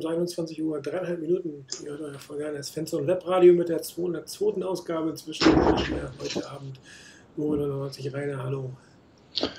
Donnerstagabend, 0.00 0.06
21 0.06 0.62
Uhr, 0.62 0.80
dreieinhalb 0.80 1.20
Minuten. 1.20 1.66
Ihr 1.84 1.90
hört 1.90 2.00
euer 2.00 2.18
Vorgänger 2.18 2.62
Fenster 2.62 2.98
und 2.98 3.06
Webradio 3.06 3.52
mit 3.54 3.68
der 3.68 3.82
202. 3.82 4.62
Ausgabe 4.62 5.14
zwischen 5.14 5.54
heute 5.56 6.50
Abend. 6.50 6.80
Mobil 7.36 7.66
99 7.66 8.14
Rainer, 8.14 8.42
hallo. 8.42 8.70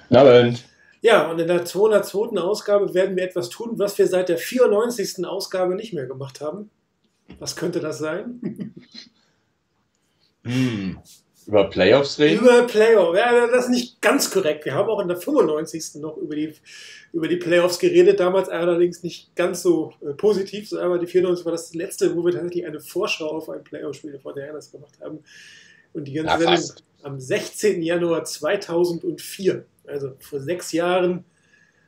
Abend. 0.10 0.66
Ja, 1.02 1.30
und 1.30 1.40
in 1.40 1.48
der 1.48 1.66
202. 1.66 2.40
Ausgabe 2.40 2.94
werden 2.94 3.16
wir 3.16 3.24
etwas 3.24 3.50
tun, 3.50 3.78
was 3.78 3.98
wir 3.98 4.08
seit 4.08 4.30
der 4.30 4.38
94. 4.38 5.26
Ausgabe 5.26 5.76
nicht 5.76 5.94
mehr 5.94 6.06
gemacht 6.06 6.42
haben. 6.42 6.70
Was 7.40 7.56
könnte 7.56 7.80
das 7.80 8.00
sein? 8.00 8.74
Hm. 10.44 10.98
Über 11.46 11.70
Playoffs 11.70 12.20
reden? 12.20 12.40
Über 12.40 12.64
Playoffs. 12.64 13.18
Ja, 13.18 13.48
das 13.48 13.66
ist 13.66 13.72
nicht 13.72 14.02
ganz 14.02 14.32
korrekt. 14.32 14.64
Wir 14.64 14.76
haben 14.76 14.88
auch 14.88 15.02
in 15.02 15.10
der 15.10 15.18
95. 15.18 15.96
noch 15.96 16.16
über 16.16 16.38
die, 16.38 16.54
über 17.14 17.28
die 17.28 17.38
Playoffs 17.38 17.80
geredet. 17.80 18.20
Damals 18.20 18.50
allerdings 18.50 19.04
nicht 19.04 19.36
ganz 19.36 19.62
so 19.62 19.94
äh, 20.02 20.14
positiv, 20.14 20.74
aber 20.74 21.00
die 21.00 21.08
94 21.08 21.46
war 21.46 21.52
das 21.52 21.74
letzte, 21.74 22.16
wo 22.16 22.26
wir 22.26 22.32
tatsächlich 22.34 22.66
eine 22.66 22.80
Vorschau 22.80 23.30
auf 23.30 23.50
ein 23.50 23.64
Playoff-Spiel 23.64 24.20
der 24.36 24.54
das 24.54 24.72
gemacht 24.72 25.00
haben. 25.02 25.20
Und 25.94 26.08
die 26.08 26.14
ganze 26.14 26.44
ja, 26.44 26.58
Sendung 26.58 26.84
am 27.04 27.20
16. 27.20 27.82
Januar 27.82 28.24
2004, 28.26 29.66
also 29.86 30.14
vor 30.20 30.40
sechs 30.40 30.72
Jahren, 30.72 31.24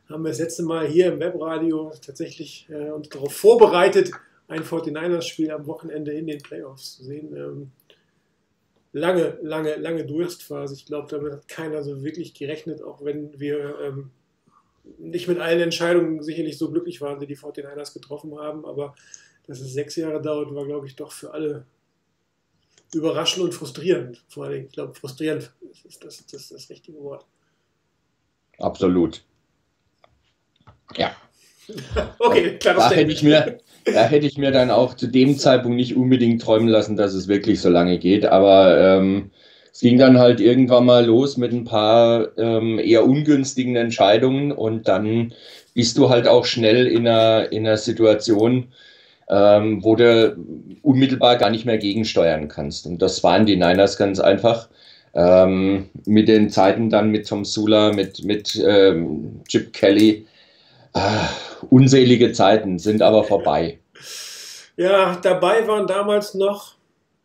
haben 0.08 0.24
wir 0.24 0.30
das 0.30 0.40
letzte 0.40 0.64
Mal 0.64 0.88
hier 0.88 1.14
im 1.14 1.20
Webradio 1.20 1.92
tatsächlich 2.02 2.68
äh, 2.70 2.90
uns 2.90 3.10
darauf 3.10 3.34
vorbereitet, 3.34 4.12
ein 4.48 4.64
49ers-Spiel 4.64 5.52
am 5.52 5.68
Wochenende 5.68 6.12
in 6.12 6.26
den 6.26 6.40
Playoffs 6.40 6.98
zu 6.98 7.04
sehen. 7.04 7.36
Ähm, 7.36 7.72
lange, 8.92 9.38
lange, 9.42 9.76
lange 9.76 10.06
Durstphase. 10.06 10.74
Ich 10.74 10.86
glaube, 10.86 11.08
damit 11.10 11.34
hat 11.34 11.48
keiner 11.48 11.84
so 11.84 12.04
wirklich 12.04 12.34
gerechnet, 12.34 12.82
auch 12.82 13.04
wenn 13.04 13.40
wir 13.40 13.76
ähm, 13.84 14.12
nicht 14.98 15.28
mit 15.28 15.40
allen 15.40 15.60
Entscheidungen 15.60 16.24
sicherlich 16.24 16.58
so 16.58 16.72
glücklich 16.72 17.02
waren, 17.02 17.20
die 17.20 17.28
die 17.28 17.38
49ers 17.38 17.94
getroffen 17.94 18.38
haben. 18.38 18.66
Aber 18.66 18.96
dass 19.48 19.60
es 19.60 19.74
sechs 19.74 19.96
Jahre 19.96 20.22
dauert, 20.22 20.54
war, 20.54 20.66
glaube 20.66 20.88
ich, 20.88 20.96
doch 20.96 21.12
für 21.12 21.34
alle 21.34 21.66
überraschend 22.94 23.44
und 23.44 23.54
frustrierend. 23.54 24.24
Vor 24.30 24.46
allem, 24.46 24.66
ich 24.66 24.72
glaube, 24.72 24.94
frustrierend 24.94 25.52
ist 25.88 26.04
das, 26.04 26.26
das, 26.26 26.50
das 26.50 26.70
richtige 26.70 27.00
Wort. 27.00 27.26
Absolut. 28.58 29.24
Ja. 30.98 31.16
okay, 32.20 32.58
klares 32.58 32.90
da 32.90 32.92
hätte 32.92 33.12
ich 33.12 33.22
mir, 33.22 33.60
Da 33.86 34.04
hätte 34.06 34.26
ich 34.26 34.38
mir 34.38 34.52
dann 34.52 34.72
auch 34.72 34.94
zu 34.96 35.08
dem 35.08 35.38
Zeitpunkt 35.38 35.78
nicht 35.78 35.96
unbedingt 35.96 36.42
träumen 36.42 36.68
lassen, 36.68 36.96
dass 36.96 37.14
es 37.14 37.28
wirklich 37.28 37.62
so 37.62 37.70
lange 37.70 37.98
geht. 37.98 38.26
Aber 38.26 38.78
ähm, 38.78 39.32
es 39.80 39.82
ging 39.82 39.98
dann 39.98 40.20
halt 40.20 40.42
irgendwann 40.42 40.84
mal 40.84 41.06
los 41.06 41.38
mit 41.38 41.54
ein 41.54 41.64
paar 41.64 42.38
ähm, 42.38 42.80
eher 42.80 43.06
ungünstigen 43.06 43.78
Entscheidungen 43.78 44.52
und 44.52 44.90
dann 44.90 45.34
bist 45.74 45.98
du 45.98 46.10
halt 46.10 46.28
auch 46.28 46.44
schnell 46.44 46.86
in 46.86 47.08
einer, 47.08 47.50
in 47.54 47.66
einer 47.66 47.78
Situation, 47.78 48.74
ähm, 49.30 49.82
wo 49.82 49.96
du 49.96 50.36
unmittelbar 50.82 51.38
gar 51.38 51.50
nicht 51.50 51.64
mehr 51.64 51.78
gegensteuern 51.78 52.50
kannst. 52.50 52.88
Und 52.88 53.02
das 53.02 53.24
waren 53.24 53.46
die 53.46 53.56
Niners 53.56 53.96
ganz 53.96 54.20
einfach. 54.20 54.68
Ähm, 55.14 55.90
mit 56.06 56.28
den 56.28 56.50
Zeiten 56.50 56.90
dann 56.90 57.10
mit 57.10 57.30
Tom 57.30 57.46
Sula, 57.46 57.94
mit, 57.94 58.26
mit 58.26 58.62
ähm, 58.62 59.40
Chip 59.48 59.72
Kelly. 59.72 60.28
Ah, 60.92 61.30
unselige 61.70 62.34
Zeiten 62.34 62.80
sind 62.80 63.02
aber 63.02 63.24
vorbei. 63.24 63.80
Ja, 64.76 65.18
dabei 65.24 65.66
waren 65.70 65.88
damals 65.88 66.34
noch 66.34 66.74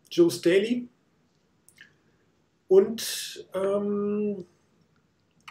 Joe 0.08 0.30
Staley 0.30 0.86
und 2.68 3.46
ähm, 3.54 4.46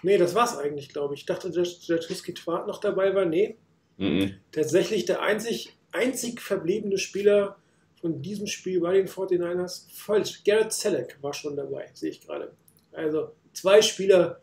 nee, 0.01 0.17
das 0.17 0.35
war's 0.35 0.57
eigentlich, 0.57 0.89
glaube 0.89 1.13
ich. 1.13 1.21
Ich 1.21 1.25
dachte, 1.25 1.51
dass 1.51 1.85
der 1.85 1.99
Tuski 1.99 2.33
Twart 2.33 2.67
noch 2.67 2.79
dabei 2.79 3.13
war. 3.15 3.25
Nee. 3.25 3.57
Mhm. 3.97 4.35
Tatsächlich 4.51 5.05
der 5.05 5.21
einzig, 5.21 5.77
einzig 5.91 6.41
verbliebene 6.41 6.97
Spieler 6.97 7.57
von 8.01 8.21
diesem 8.21 8.47
Spiel 8.47 8.81
bei 8.81 8.93
den 8.93 9.07
49ers. 9.07 9.85
Falsch. 9.93 10.43
Garrett 10.43 10.73
Selleck 10.73 11.17
war 11.21 11.33
schon 11.33 11.55
dabei, 11.55 11.89
sehe 11.93 12.09
ich 12.09 12.21
gerade. 12.21 12.51
Also 12.91 13.31
zwei 13.53 13.81
Spieler 13.81 14.41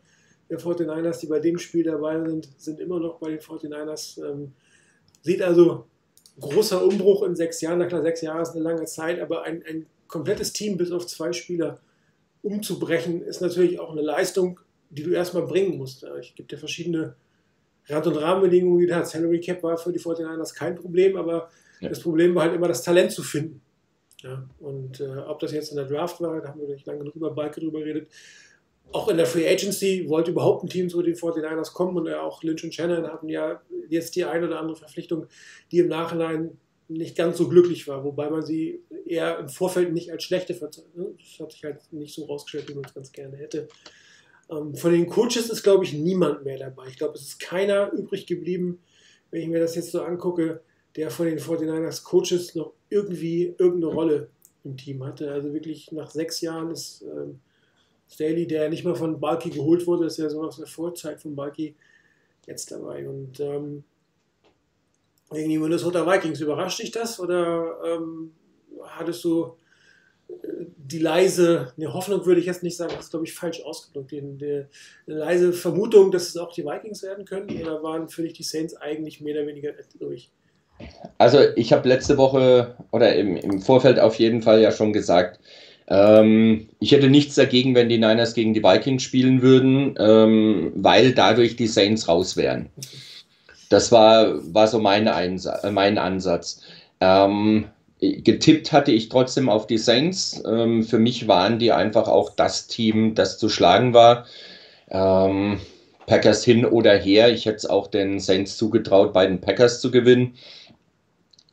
der 0.49 0.59
49ers, 0.59 1.19
die 1.19 1.27
bei 1.27 1.39
dem 1.39 1.57
Spiel 1.57 1.83
dabei 1.83 2.19
sind, 2.27 2.49
sind 2.57 2.79
immer 2.79 2.99
noch 2.99 3.19
bei 3.19 3.29
den 3.29 3.39
49ers. 3.39 4.21
Ähm, 4.25 4.53
sieht 5.21 5.41
also 5.41 5.85
großer 6.39 6.83
Umbruch 6.83 7.23
in 7.23 7.35
sechs 7.35 7.61
Jahren. 7.61 7.79
Na 7.79 7.85
klar, 7.85 8.01
sechs 8.01 8.21
Jahre 8.21 8.41
ist 8.41 8.51
eine 8.51 8.63
lange 8.63 8.85
Zeit, 8.85 9.19
aber 9.19 9.43
ein, 9.43 9.63
ein 9.65 9.85
komplettes 10.07 10.53
Team 10.53 10.77
bis 10.77 10.91
auf 10.91 11.05
zwei 11.05 11.31
Spieler 11.31 11.79
umzubrechen, 12.41 13.21
ist 13.21 13.41
natürlich 13.41 13.79
auch 13.79 13.91
eine 13.91 14.01
Leistung, 14.01 14.59
die 14.89 15.03
du 15.03 15.11
erstmal 15.11 15.43
bringen 15.43 15.77
musst. 15.77 16.05
Ich 16.19 16.35
gebe 16.35 16.47
dir 16.47 16.57
verschiedene 16.57 17.15
Rand- 17.87 18.07
und 18.07 18.17
Rahmenbedingungen, 18.17 18.79
die 18.79 18.87
da 18.87 19.03
Salary 19.05 19.39
Cap 19.39 19.63
war 19.63 19.77
für 19.77 19.91
die 19.91 19.99
49ers 19.99 20.55
kein 20.55 20.75
Problem, 20.75 21.17
aber 21.17 21.49
ja. 21.79 21.89
das 21.89 21.99
Problem 21.99 22.35
war 22.35 22.43
halt 22.43 22.55
immer 22.55 22.67
das 22.67 22.83
Talent 22.83 23.11
zu 23.11 23.23
finden. 23.23 23.61
Ja, 24.21 24.47
und 24.59 24.99
äh, 24.99 25.17
ob 25.27 25.39
das 25.39 25.51
jetzt 25.51 25.71
in 25.71 25.77
der 25.77 25.87
Draft 25.87 26.21
war, 26.21 26.41
da 26.41 26.49
haben 26.49 26.61
wir 26.61 26.67
nicht 26.67 26.85
lange 26.85 27.03
drüber, 27.05 27.31
Balke 27.31 27.59
drüber 27.59 27.79
geredet, 27.79 28.07
auch 28.91 29.07
in 29.07 29.17
der 29.17 29.25
Free 29.25 29.47
Agency 29.47 30.07
wollte 30.09 30.31
überhaupt 30.31 30.63
ein 30.63 30.69
Team 30.69 30.89
zu 30.89 31.01
den 31.01 31.15
49ers 31.15 31.73
kommen 31.73 31.97
und 31.97 32.13
auch 32.13 32.43
Lynch 32.43 32.63
und 32.63 32.73
Shannon 32.73 33.07
hatten 33.07 33.29
ja 33.29 33.61
jetzt 33.89 34.15
die 34.15 34.25
eine 34.25 34.47
oder 34.47 34.59
andere 34.59 34.75
Verpflichtung, 34.75 35.27
die 35.71 35.79
im 35.79 35.87
Nachhinein 35.87 36.57
nicht 36.91 37.15
ganz 37.15 37.37
so 37.37 37.47
glücklich 37.47 37.87
war, 37.87 38.03
wobei 38.03 38.29
man 38.29 38.43
sie 38.43 38.83
eher 39.05 39.39
im 39.39 39.49
Vorfeld 39.49 39.93
nicht 39.93 40.11
als 40.11 40.23
schlechte 40.23 40.53
verzeichnet. 40.53 40.95
Ne? 40.95 41.07
Das 41.17 41.39
hat 41.39 41.51
sich 41.51 41.63
halt 41.63 41.81
nicht 41.91 42.13
so 42.13 42.25
rausgestellt, 42.25 42.69
wie 42.69 42.75
man 42.75 42.85
es 42.85 42.93
ganz 42.93 43.11
gerne 43.11 43.37
hätte. 43.37 43.67
Ähm, 44.49 44.75
von 44.75 44.91
den 44.91 45.07
Coaches 45.07 45.49
ist, 45.49 45.63
glaube 45.63 45.85
ich, 45.85 45.93
niemand 45.93 46.43
mehr 46.43 46.57
dabei. 46.57 46.87
Ich 46.87 46.97
glaube, 46.97 47.15
es 47.15 47.21
ist 47.21 47.39
keiner 47.39 47.91
übrig 47.91 48.27
geblieben, 48.27 48.79
wenn 49.29 49.41
ich 49.41 49.47
mir 49.47 49.59
das 49.59 49.75
jetzt 49.75 49.91
so 49.91 50.01
angucke, 50.01 50.61
der 50.95 51.09
von 51.09 51.25
den 51.25 51.39
49ers 51.39 52.03
Coaches 52.03 52.55
noch 52.55 52.73
irgendwie 52.89 53.55
irgendeine 53.57 53.93
Rolle 53.93 54.29
im 54.63 54.75
Team 54.75 55.03
hatte. 55.03 55.31
Also 55.31 55.53
wirklich 55.53 55.91
nach 55.91 56.11
sechs 56.11 56.41
Jahren 56.41 56.71
ist 56.71 57.03
ähm, 57.03 57.39
Staley, 58.09 58.45
der 58.45 58.69
nicht 58.69 58.83
mal 58.83 58.95
von 58.95 59.19
Balky 59.19 59.49
geholt 59.49 59.87
wurde, 59.87 60.05
ist 60.05 60.17
ja 60.17 60.29
so 60.29 60.43
aus 60.43 60.57
der 60.57 60.67
Vorzeit 60.67 61.21
von 61.21 61.35
Balky 61.35 61.75
jetzt 62.45 62.71
dabei. 62.71 63.07
Und 63.07 63.39
ähm, 63.39 63.85
gegen 65.31 65.49
die 65.49 65.57
Minnesota 65.57 66.05
Vikings, 66.05 66.41
überrascht 66.41 66.81
dich 66.81 66.91
das 66.91 67.19
oder 67.19 67.77
ähm, 67.85 68.31
hattest 68.83 69.23
du 69.23 69.53
äh, 70.29 70.33
die 70.77 70.99
leise, 70.99 71.73
eine 71.77 71.93
Hoffnung 71.93 72.25
würde 72.25 72.41
ich 72.41 72.47
jetzt 72.47 72.63
nicht 72.63 72.77
sagen, 72.77 72.93
das 72.95 73.05
ist 73.05 73.11
glaube 73.11 73.25
ich 73.25 73.33
falsch 73.33 73.61
ausgedrückt, 73.61 74.11
die, 74.11 74.21
die, 74.21 74.65
eine 75.07 75.19
leise 75.19 75.53
Vermutung, 75.53 76.11
dass 76.11 76.27
es 76.27 76.37
auch 76.37 76.53
die 76.53 76.65
Vikings 76.65 77.03
werden 77.03 77.25
können 77.25 77.49
oder 77.61 77.81
waren 77.81 78.09
für 78.09 78.23
dich 78.23 78.33
die 78.33 78.43
Saints 78.43 78.75
eigentlich 78.75 79.21
mehr 79.21 79.35
oder 79.35 79.47
weniger 79.47 79.71
durch? 79.99 80.29
Also 81.17 81.39
ich 81.55 81.73
habe 81.73 81.87
letzte 81.87 82.17
Woche 82.17 82.75
oder 82.91 83.15
im, 83.15 83.37
im 83.37 83.61
Vorfeld 83.61 83.99
auf 83.99 84.15
jeden 84.15 84.41
Fall 84.41 84.61
ja 84.61 84.71
schon 84.71 84.93
gesagt, 84.93 85.39
ähm, 85.87 86.69
ich 86.79 86.91
hätte 86.91 87.09
nichts 87.09 87.35
dagegen, 87.35 87.75
wenn 87.75 87.89
die 87.89 87.97
Niners 87.97 88.33
gegen 88.33 88.53
die 88.53 88.63
Vikings 88.63 89.03
spielen 89.03 89.41
würden, 89.41 89.95
ähm, 89.99 90.71
weil 90.75 91.13
dadurch 91.13 91.55
die 91.55 91.67
Saints 91.67 92.07
raus 92.07 92.37
wären. 92.37 92.69
Das 93.71 93.89
war, 93.89 94.33
war 94.53 94.67
so 94.67 94.79
mein, 94.79 95.07
Einsatz, 95.07 95.63
äh, 95.63 95.71
mein 95.71 95.97
Ansatz. 95.97 96.61
Ähm, 96.99 97.67
getippt 98.01 98.73
hatte 98.73 98.91
ich 98.91 99.07
trotzdem 99.07 99.47
auf 99.47 99.65
die 99.65 99.77
Saints. 99.77 100.43
Ähm, 100.45 100.83
für 100.83 100.99
mich 100.99 101.29
waren 101.29 101.57
die 101.57 101.71
einfach 101.71 102.09
auch 102.09 102.31
das 102.35 102.67
Team, 102.67 103.15
das 103.15 103.37
zu 103.37 103.47
schlagen 103.47 103.93
war. 103.93 104.25
Ähm, 104.89 105.61
Packers 106.05 106.43
hin 106.43 106.65
oder 106.65 106.97
her. 106.97 107.31
Ich 107.31 107.45
hätte 107.45 107.57
es 107.57 107.65
auch 107.65 107.87
den 107.87 108.19
Saints 108.19 108.57
zugetraut, 108.57 109.13
bei 109.13 109.25
den 109.25 109.39
Packers 109.39 109.79
zu 109.79 109.89
gewinnen. 109.89 110.33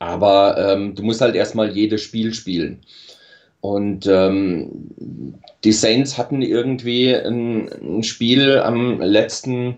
Aber 0.01 0.59
ähm, 0.59 0.97
du 0.97 1.05
musst 1.05 1.21
halt 1.21 1.37
erstmal 1.37 1.71
jedes 1.71 2.03
Spiel 2.03 2.35
spielen. 2.35 2.81
Und 3.61 4.09
ähm, 4.09 4.91
die 5.63 5.73
Saints 5.73 6.19
hatten 6.19 6.43
irgendwie 6.43 7.15
ein, 7.15 7.69
ein, 7.69 8.03
Spiel 8.03 8.59
am 8.59 9.01
letzten 9.01 9.77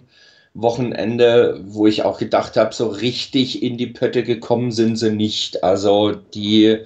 Wochenende, 0.54 1.60
wo 1.64 1.86
ich 1.86 2.02
auch 2.02 2.18
gedacht 2.18 2.56
habe, 2.56 2.74
so 2.74 2.88
richtig 2.88 3.62
in 3.62 3.76
die 3.76 3.86
Pötte 3.86 4.22
gekommen 4.22 4.72
sind 4.72 4.96
sie 4.96 5.10
nicht. 5.10 5.62
Also 5.62 6.12
die, 6.12 6.78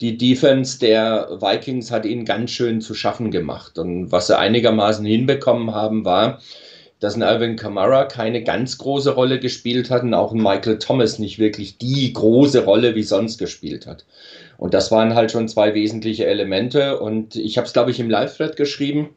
die 0.00 0.16
Defense 0.16 0.78
der 0.78 1.28
Vikings 1.40 1.90
hat 1.90 2.06
ihnen 2.06 2.24
ganz 2.24 2.50
schön 2.50 2.80
zu 2.80 2.94
schaffen 2.94 3.30
gemacht. 3.30 3.78
Und 3.78 4.10
was 4.12 4.28
sie 4.28 4.38
einigermaßen 4.38 5.04
hinbekommen 5.04 5.74
haben, 5.74 6.04
war, 6.04 6.40
dass 7.00 7.16
ein 7.16 7.22
Alvin 7.22 7.56
Kamara 7.56 8.04
keine 8.04 8.44
ganz 8.44 8.78
große 8.78 9.14
Rolle 9.14 9.40
gespielt 9.40 9.90
hat 9.90 10.04
und 10.04 10.14
auch 10.14 10.32
ein 10.32 10.40
Michael 10.40 10.78
Thomas 10.78 11.18
nicht 11.18 11.38
wirklich 11.40 11.76
die 11.76 12.12
große 12.12 12.64
Rolle 12.64 12.94
wie 12.94 13.02
sonst 13.02 13.38
gespielt 13.38 13.86
hat. 13.86 14.06
Und 14.56 14.72
das 14.72 14.92
waren 14.92 15.16
halt 15.16 15.32
schon 15.32 15.48
zwei 15.48 15.74
wesentliche 15.74 16.26
Elemente. 16.26 17.00
Und 17.00 17.34
ich 17.34 17.58
habe 17.58 17.66
es, 17.66 17.72
glaube 17.72 17.90
ich, 17.90 17.98
im 17.98 18.08
Live-Thread 18.08 18.56
geschrieben. 18.56 19.10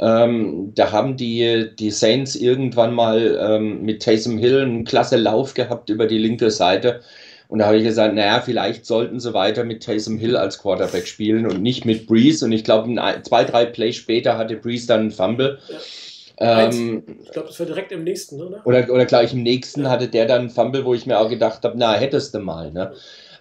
Ähm, 0.00 0.72
da 0.74 0.90
haben 0.90 1.16
die, 1.16 1.70
die 1.78 1.90
Saints 1.90 2.34
irgendwann 2.34 2.94
mal 2.94 3.38
ähm, 3.40 3.82
mit 3.82 4.02
Taysom 4.02 4.38
Hill 4.38 4.62
einen 4.62 4.84
klasse 4.84 5.16
Lauf 5.16 5.54
gehabt 5.54 5.88
über 5.88 6.06
die 6.06 6.18
linke 6.18 6.50
Seite. 6.50 7.00
Und 7.48 7.60
da 7.60 7.66
habe 7.66 7.76
ich 7.76 7.84
gesagt, 7.84 8.14
naja, 8.14 8.40
vielleicht 8.40 8.86
sollten 8.86 9.20
sie 9.20 9.34
weiter 9.34 9.64
mit 9.64 9.84
Taysom 9.84 10.18
Hill 10.18 10.36
als 10.36 10.58
Quarterback 10.58 11.06
spielen 11.06 11.46
und 11.46 11.62
nicht 11.62 11.84
mit 11.84 12.06
Breeze. 12.06 12.44
Und 12.44 12.52
ich 12.52 12.64
glaube, 12.64 12.92
zwei, 13.22 13.44
drei 13.44 13.66
Plays 13.66 13.96
später 13.96 14.36
hatte 14.36 14.56
Breeze 14.56 14.88
dann 14.88 15.00
einen 15.00 15.10
Fumble. 15.12 15.58
Ja. 15.68 16.66
Ähm, 16.66 17.04
ich 17.22 17.30
glaube, 17.30 17.48
das 17.48 17.60
war 17.60 17.66
direkt 17.66 17.92
im 17.92 18.02
nächsten, 18.02 18.42
oder? 18.42 18.66
Oder, 18.66 18.90
oder 18.90 19.04
gleich 19.04 19.32
im 19.32 19.42
nächsten 19.44 19.82
ja. 19.82 19.90
hatte 19.90 20.08
der 20.08 20.26
dann 20.26 20.40
einen 20.40 20.50
Fumble, 20.50 20.84
wo 20.84 20.94
ich 20.94 21.06
mir 21.06 21.18
auch 21.18 21.28
gedacht 21.28 21.62
habe, 21.62 21.78
na, 21.78 21.94
hättest 21.94 22.34
du 22.34 22.40
mal. 22.40 22.72
Ne? 22.72 22.92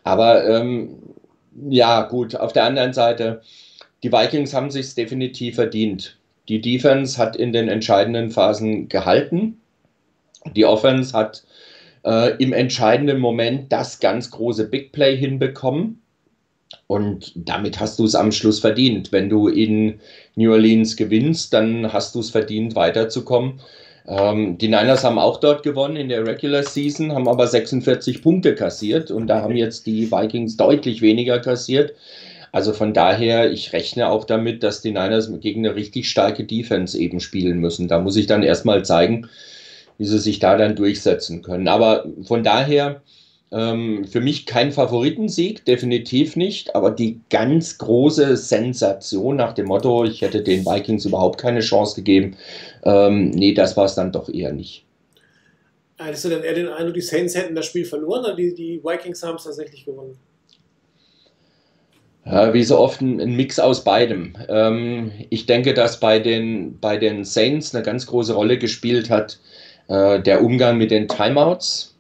Aber 0.04 0.48
ähm, 0.48 0.98
ja, 1.70 2.04
gut, 2.04 2.36
auf 2.36 2.54
der 2.54 2.66
anderen 2.66 2.94
Seite, 2.94 3.42
die 4.04 4.12
Vikings 4.12 4.54
haben 4.54 4.70
sich 4.70 4.94
definitiv 4.94 5.56
verdient. 5.56 6.18
Die 6.50 6.62
Defense 6.62 7.18
hat 7.18 7.36
in 7.36 7.54
den 7.54 7.70
entscheidenden 7.70 8.30
Phasen 8.30 8.90
gehalten. 8.90 9.62
Die 10.56 10.66
Offense 10.66 11.18
hat 11.18 11.44
äh, 12.04 12.36
im 12.38 12.54
entscheidenden 12.54 13.20
Moment 13.20 13.72
das 13.72 14.00
ganz 14.00 14.30
große 14.30 14.70
Big 14.70 14.92
Play 14.92 15.18
hinbekommen. 15.18 16.02
Und 16.88 17.32
damit 17.36 17.80
hast 17.80 18.00
du 18.00 18.06
es 18.06 18.16
am 18.16 18.32
Schluss 18.32 18.60
verdient. 18.60 19.12
Wenn 19.12 19.30
du 19.30 19.48
in 19.48 20.00
New 20.36 20.52
Orleans 20.52 20.98
gewinnst, 20.98 21.54
dann 21.54 21.94
hast 21.94 22.16
du 22.16 22.20
es 22.20 22.30
verdient, 22.30 22.76
weiterzukommen. 22.76 23.62
Ähm, 24.06 24.58
die 24.58 24.68
Niners 24.68 25.04
haben 25.04 25.18
auch 25.18 25.40
dort 25.40 25.64
gewonnen 25.64 25.96
in 25.96 26.10
der 26.10 26.28
Regular 26.28 26.64
Season, 26.64 27.14
haben 27.14 27.28
aber 27.28 27.48
46 27.48 28.22
Punkte 28.22 28.54
kassiert 28.54 29.12
und 29.12 29.28
da 29.28 29.42
haben 29.42 29.56
jetzt 29.56 29.86
die 29.86 30.12
Vikings 30.12 30.58
deutlich 30.58 31.02
weniger 31.02 31.40
kassiert. 31.40 31.94
Also 32.54 32.72
von 32.72 32.94
daher, 32.94 33.52
ich 33.52 33.74
rechne 33.74 34.10
auch 34.10 34.26
damit, 34.26 34.62
dass 34.62 34.82
die 34.84 34.92
Niners 34.92 35.32
gegen 35.42 35.66
eine 35.66 35.76
richtig 35.76 36.08
starke 36.08 36.44
Defense 36.44 36.96
eben 36.96 37.20
spielen 37.20 37.58
müssen. 37.58 37.88
Da 37.88 38.00
muss 38.00 38.16
ich 38.16 38.28
dann 38.28 38.44
erstmal 38.44 38.86
zeigen, 38.86 39.28
wie 39.98 40.06
sie 40.06 40.20
sich 40.20 40.38
da 40.38 40.56
dann 40.56 40.76
durchsetzen 40.76 41.42
können. 41.42 41.68
Aber 41.68 42.06
von 42.22 42.44
daher, 42.44 43.02
ähm, 43.52 44.06
für 44.06 44.22
mich 44.22 44.46
kein 44.46 44.72
Favoritensieg, 44.72 45.66
definitiv 45.66 46.36
nicht, 46.36 46.76
aber 46.76 46.92
die 46.92 47.22
ganz 47.32 47.80
große 47.80 48.38
Sensation 48.38 49.36
nach 49.36 49.54
dem 49.54 49.66
Motto, 49.66 50.06
ich 50.06 50.22
hätte 50.22 50.44
den 50.44 50.64
Vikings 50.64 51.06
überhaupt 51.06 51.40
keine 51.40 51.62
Chance 51.62 51.96
gegeben, 51.96 52.38
ähm, 52.84 53.32
nee, 53.32 53.56
das 53.56 53.76
war 53.76 53.86
es 53.86 53.96
dann 53.96 54.12
doch 54.12 54.30
eher 54.30 54.54
nicht. 54.54 54.86
Hattest 55.98 56.26
du 56.26 56.30
denn 56.30 56.44
eher 56.44 56.54
den 56.54 56.68
Eindruck, 56.68 56.94
die 56.94 57.02
Saints 57.02 57.34
hätten 57.34 57.56
das 57.56 57.66
Spiel 57.66 57.86
verloren 57.86 58.24
oder 58.26 58.36
die, 58.36 58.54
die 58.54 58.84
Vikings 58.84 59.24
haben 59.24 59.38
es 59.38 59.46
tatsächlich 59.46 59.86
gewonnen? 59.86 60.20
Wie 62.25 62.63
so 62.63 62.80
oft 62.80 63.01
ein, 63.01 63.20
ein 63.20 63.36
Mix 63.36 63.60
aus 63.60 63.84
beidem. 63.84 64.34
Ähm, 64.48 65.12
ich 65.30 65.46
denke, 65.46 65.74
dass 65.74 66.00
bei 66.00 66.20
den, 66.20 66.80
bei 66.80 66.96
den 66.96 67.25
Saints 67.25 67.75
eine 67.75 67.84
ganz 67.84 68.08
große 68.08 68.34
Rolle 68.34 68.58
gespielt 68.58 69.10
hat, 69.10 69.39
äh, 69.89 70.22
der 70.22 70.42
Umgang 70.42 70.77
mit 70.77 70.89
den 70.92 71.10
Timeouts 71.10 71.96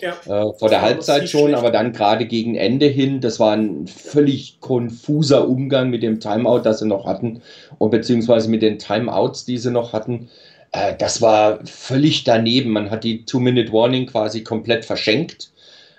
Ja, 0.00 0.12
äh, 0.26 0.52
vor 0.58 0.68
der 0.68 0.82
Halbzeit 0.82 1.30
schon, 1.30 1.48
schlecht. 1.48 1.58
aber 1.58 1.70
dann 1.70 1.92
gerade 1.92 2.26
gegen 2.26 2.56
Ende 2.56 2.86
hin, 2.86 3.22
das 3.22 3.40
war 3.40 3.56
ein 3.56 3.86
völlig 3.86 4.60
konfuser 4.60 5.48
Umgang 5.48 5.88
mit 5.88 6.02
dem 6.02 6.20
Timeout, 6.20 6.60
das 6.60 6.80
sie 6.80 6.86
noch 6.86 7.06
hatten, 7.06 7.40
und 7.78 7.90
beziehungsweise 7.90 8.50
mit 8.50 8.60
den 8.60 8.78
Timeouts, 8.78 9.46
die 9.46 9.56
sie 9.56 9.70
noch 9.70 9.94
hatten. 9.94 10.28
Äh, 10.72 10.94
das 10.98 11.22
war 11.22 11.60
völlig 11.64 12.24
daneben. 12.24 12.70
Man 12.70 12.90
hat 12.90 13.02
die 13.02 13.24
Two-Minute-Warning 13.24 14.06
quasi 14.08 14.42
komplett 14.44 14.84
verschenkt 14.84 15.52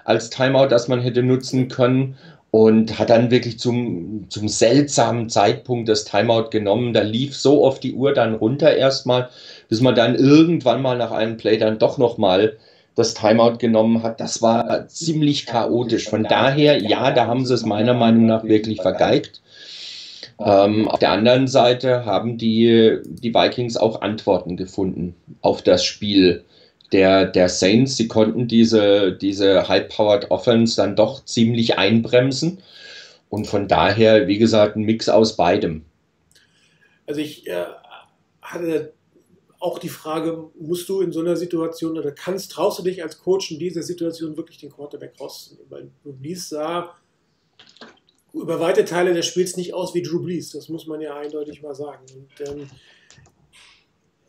als 0.03 0.29
Timeout, 0.29 0.67
das 0.67 0.87
man 0.87 1.01
hätte 1.01 1.23
nutzen 1.23 1.67
können 1.67 2.15
und 2.55 2.97
hat 2.99 3.09
dann 3.09 3.31
wirklich 3.31 3.59
zum, 3.59 4.27
zum 4.29 4.47
seltsamen 4.47 5.27
Zeitpunkt 5.27 5.89
das 5.89 6.05
Timeout 6.05 6.51
genommen. 6.51 6.93
Da 6.93 7.01
lief 7.01 7.35
so 7.35 7.65
oft 7.65 7.83
die 7.83 7.93
Uhr 7.93 8.13
dann 8.13 8.33
runter 8.33 8.77
erstmal, 8.77 9.27
bis 9.67 9.81
man 9.81 9.93
dann 9.93 10.15
irgendwann 10.15 10.81
mal 10.81 10.97
nach 10.97 11.11
einem 11.11 11.35
Play 11.35 11.57
dann 11.57 11.79
doch 11.79 11.97
nochmal 11.97 12.55
das 12.95 13.13
Timeout 13.13 13.57
genommen 13.57 14.03
hat. 14.03 14.21
Das 14.21 14.41
war 14.41 14.87
ziemlich 14.87 15.47
chaotisch. 15.47 16.07
Von 16.07 16.23
daher, 16.23 16.81
ja, 16.81 17.11
da 17.11 17.27
haben 17.27 17.45
sie 17.45 17.53
es 17.53 17.65
meiner 17.65 17.93
Meinung 17.93 18.25
nach 18.25 18.45
wirklich 18.45 18.81
vergeigt. 18.81 19.41
Ähm, 20.39 20.87
auf 20.87 20.99
der 20.99 21.11
anderen 21.11 21.49
Seite 21.49 22.05
haben 22.05 22.37
die, 22.37 22.99
die 23.05 23.33
Vikings 23.33 23.75
auch 23.75 24.01
Antworten 24.01 24.55
gefunden 24.55 25.13
auf 25.41 25.61
das 25.61 25.83
Spiel 25.83 26.45
der, 26.91 27.25
der 27.25 27.49
Saints. 27.49 27.97
Sie 27.97 28.07
konnten 28.07 28.47
diese, 28.47 29.11
diese 29.11 29.67
High-Powered 29.67 30.31
Offense 30.31 30.75
dann 30.75 30.95
doch 30.95 31.25
ziemlich 31.25 31.77
einbremsen. 31.77 32.59
Und 33.29 33.47
von 33.47 33.67
daher, 33.67 34.27
wie 34.27 34.37
gesagt, 34.37 34.75
ein 34.75 34.83
Mix 34.83 35.09
aus 35.09 35.35
beidem. 35.35 35.85
Also 37.07 37.21
ich 37.21 37.47
äh, 37.47 37.65
hatte 38.41 38.93
auch 39.59 39.79
die 39.79 39.89
Frage, 39.89 40.49
musst 40.59 40.87
du 40.89 41.01
in 41.01 41.11
so 41.11 41.21
einer 41.21 41.35
Situation 41.35 41.97
oder 41.97 42.11
kannst, 42.11 42.51
traust 42.51 42.79
du 42.79 42.83
dich 42.83 43.01
als 43.01 43.19
Coach 43.19 43.51
in 43.51 43.59
dieser 43.59 43.81
Situation 43.81 44.37
wirklich 44.37 44.59
den 44.59 44.71
Quarterback 44.71 45.13
rauszunehmen? 45.19 45.69
Weil 45.69 45.91
Drew 46.03 46.13
Brees 46.13 46.49
sah 46.49 46.95
über 48.33 48.59
weite 48.59 48.85
Teile 48.85 49.13
des 49.13 49.25
Spiels 49.25 49.55
nicht 49.55 49.73
aus 49.73 49.95
wie 49.95 50.01
Drew 50.01 50.21
Brees, 50.21 50.51
das 50.51 50.69
muss 50.69 50.85
man 50.87 51.01
ja 51.01 51.15
eindeutig 51.17 51.61
mal 51.61 51.73
sagen. 51.73 52.05
Und 52.13 52.47
ähm, 52.47 52.69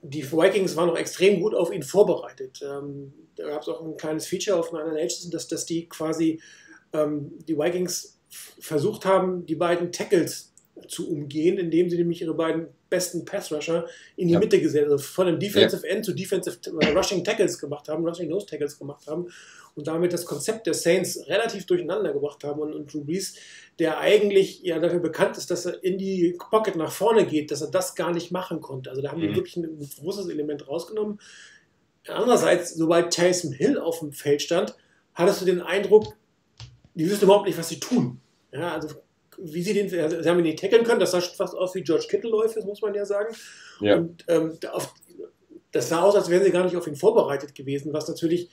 die 0.09 0.31
Vikings 0.31 0.77
waren 0.77 0.89
noch 0.89 0.99
extrem 0.99 1.41
gut 1.41 1.55
auf 1.55 1.73
ihn 1.73 1.83
vorbereitet. 1.83 2.61
Ähm, 2.63 3.13
da 3.37 3.49
gab 3.49 3.63
es 3.63 3.69
auch 3.69 3.85
ein 3.85 3.97
kleines 3.97 4.27
Feature 4.27 4.59
auf 4.59 4.73
meiner 4.73 4.93
Nations, 4.93 5.31
dass, 5.31 5.49
dass 5.49 5.67
die 5.67 5.89
quasi 5.89 6.41
ähm, 6.93 7.33
die 7.47 7.57
Vikings 7.57 8.21
versucht 8.29 9.05
haben, 9.05 9.47
die 9.47 9.55
beiden 9.55 9.93
Tackles 9.93 10.53
zu 10.89 11.11
umgehen, 11.11 11.59
indem 11.59 11.91
sie 11.91 11.97
nämlich 11.97 12.23
ihre 12.23 12.35
beiden 12.35 12.69
besten 12.89 13.25
Pass-Rusher 13.25 13.87
in 14.17 14.29
die 14.29 14.35
ja. 14.35 14.41
Mitte 14.41 14.61
gesetzt, 14.61 14.91
also 14.91 14.99
von 14.99 15.27
einem 15.27 15.39
Defensive 15.39 15.87
ja. 15.87 15.95
End 15.95 16.05
zu 16.05 16.15
Defensive 16.15 16.59
äh, 16.81 16.93
Rushing 16.93 17.25
Tackles 17.25 17.59
gemacht 17.59 17.89
haben, 17.89 18.07
Rushing 18.07 18.29
Nose 18.29 18.47
Tackles 18.47 18.79
gemacht 18.79 19.07
haben 19.07 19.29
und 19.75 19.87
damit 19.87 20.13
das 20.13 20.25
Konzept 20.25 20.67
der 20.67 20.75
Saints 20.75 21.29
relativ 21.29 21.67
durcheinander 21.67 22.13
gebracht 22.13 22.43
haben 22.45 22.61
und, 22.61 22.75
und 22.75 22.93
Drew 22.93 23.05
Brees, 23.05 23.35
der 23.79 23.99
eigentlich 23.99 24.63
ja 24.63 24.79
dafür 24.79 25.01
bekannt 25.01 25.37
ist, 25.37 25.51
dass 25.51 25.67
er 25.67 25.83
in 25.85 25.99
die 25.99 26.37
Pocket 26.51 26.77
nach 26.77 26.91
vorne 26.91 27.27
geht, 27.27 27.51
dass 27.51 27.61
er 27.61 27.71
das 27.71 27.95
gar 27.95 28.13
nicht 28.13 28.31
machen 28.31 28.61
konnte. 28.61 28.91
Also 28.91 29.03
da 29.03 29.11
haben 29.11 29.21
mhm. 29.21 29.29
die 29.29 29.37
wirklich 29.37 29.57
ein, 29.57 29.79
großes 30.01 30.29
Element 30.29 30.67
rausgenommen. 30.67 31.21
Andererseits, 32.09 32.75
sobald 32.75 33.13
Taysom 33.13 33.53
Hill 33.53 33.79
auf 33.79 33.99
dem 33.99 34.13
Feld 34.13 34.41
stand, 34.41 34.77
hattest 35.13 35.43
du 35.43 35.45
den 35.45 35.61
Eindruck, 35.61 36.15
die 36.95 37.11
wissen 37.11 37.25
überhaupt 37.25 37.47
nicht, 37.47 37.59
was 37.59 37.69
sie 37.69 37.81
tun. 37.81 38.21
Ja, 38.53 38.73
also 38.73 38.89
wie 39.39 39.63
sie 39.63 39.75
den, 39.75 39.93
also 40.01 40.23
sie 40.23 40.29
haben 40.29 40.39
ihn 40.39 40.45
nicht 40.45 40.59
tackeln 40.59 40.85
können, 40.85 41.01
das 41.01 41.11
sah 41.11 41.21
fast 41.21 41.55
aus 41.55 41.75
wie 41.75 41.83
George 41.83 42.07
Kittle 42.09 42.31
läuft, 42.31 42.63
muss 42.65 42.83
man 42.83 42.95
ja 42.95 43.05
sagen. 43.05 43.35
Ja. 43.81 43.97
Und 43.97 44.25
ähm, 44.29 44.59
auf, 44.71 44.95
das 45.73 45.89
sah 45.89 46.03
aus, 46.03 46.15
als 46.15 46.31
wären 46.31 46.45
sie 46.45 46.51
gar 46.51 46.65
nicht 46.65 46.77
auf 46.77 46.87
ihn 46.87 46.97
vorbereitet 46.97 47.55
gewesen, 47.55 47.93
was 47.93 48.09
natürlich 48.09 48.49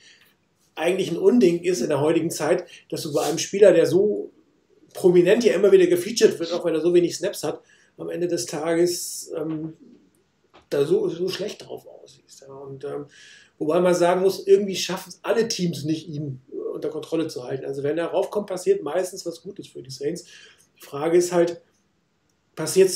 eigentlich 0.74 1.10
ein 1.10 1.18
Unding 1.18 1.62
ist 1.62 1.80
in 1.80 1.88
der 1.88 2.00
heutigen 2.00 2.30
Zeit, 2.30 2.66
dass 2.90 3.02
du 3.02 3.12
bei 3.12 3.22
einem 3.22 3.38
Spieler, 3.38 3.72
der 3.72 3.86
so 3.86 4.32
prominent 4.92 5.44
ja 5.44 5.54
immer 5.54 5.72
wieder 5.72 5.86
gefeatured 5.86 6.38
wird, 6.38 6.52
auch 6.52 6.64
wenn 6.64 6.74
er 6.74 6.80
so 6.80 6.92
wenig 6.94 7.16
Snaps 7.16 7.42
hat, 7.42 7.60
am 7.96 8.10
Ende 8.10 8.28
des 8.28 8.46
Tages 8.46 9.32
ähm, 9.36 9.74
da 10.70 10.84
so, 10.84 11.08
so 11.08 11.28
schlecht 11.28 11.66
drauf 11.66 11.86
aussiehst. 11.86 12.42
Ja. 12.42 12.54
Und 12.54 12.84
ähm, 12.84 13.06
wobei 13.58 13.80
man 13.80 13.94
sagen 13.94 14.22
muss, 14.22 14.46
irgendwie 14.46 14.76
schaffen 14.76 15.10
es 15.10 15.20
alle 15.22 15.48
Teams 15.48 15.84
nicht, 15.84 16.08
ihn 16.08 16.40
unter 16.74 16.90
Kontrolle 16.90 17.28
zu 17.28 17.44
halten. 17.44 17.64
Also 17.64 17.82
wenn 17.82 17.98
er 17.98 18.06
raufkommt, 18.06 18.48
passiert 18.48 18.82
meistens 18.82 19.24
was 19.24 19.42
Gutes 19.42 19.68
für 19.68 19.82
die 19.82 19.90
Saints. 19.90 20.24
Die 20.76 20.84
Frage 20.84 21.16
ist 21.16 21.32
halt, 21.32 21.60
passiert 22.54 22.90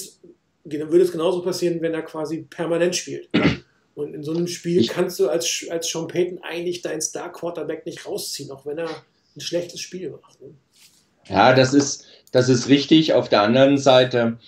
würde 0.65 1.03
es 1.03 1.13
genauso 1.13 1.43
passieren, 1.43 1.81
wenn 1.81 1.95
er 1.95 2.03
quasi 2.03 2.43
permanent 2.43 2.95
spielt. 2.95 3.29
Und 3.95 4.15
in 4.15 4.23
so 4.23 4.33
einem 4.33 4.47
Spiel 4.47 4.87
kannst 4.87 5.19
du 5.19 5.29
als, 5.29 5.67
als 5.71 5.89
Sean 5.89 6.07
Payton 6.07 6.41
eigentlich 6.43 6.83
deinen 6.83 7.01
Star-Quarterback 7.01 7.85
nicht 7.87 8.07
rausziehen, 8.07 8.51
auch 8.51 8.65
wenn 8.65 8.79
er 8.79 8.89
ein 8.89 9.41
schlechtes 9.41 9.81
Spiel 9.81 10.11
macht. 10.11 10.41
Ne? 10.41 10.51
Ja, 11.29 11.53
das 11.53 11.75
ist, 11.75 12.07
das 12.33 12.49
ist 12.49 12.69
richtig. 12.69 13.13
Auf 13.13 13.29
der 13.29 13.43
anderen 13.43 13.77
Seite 13.77 14.39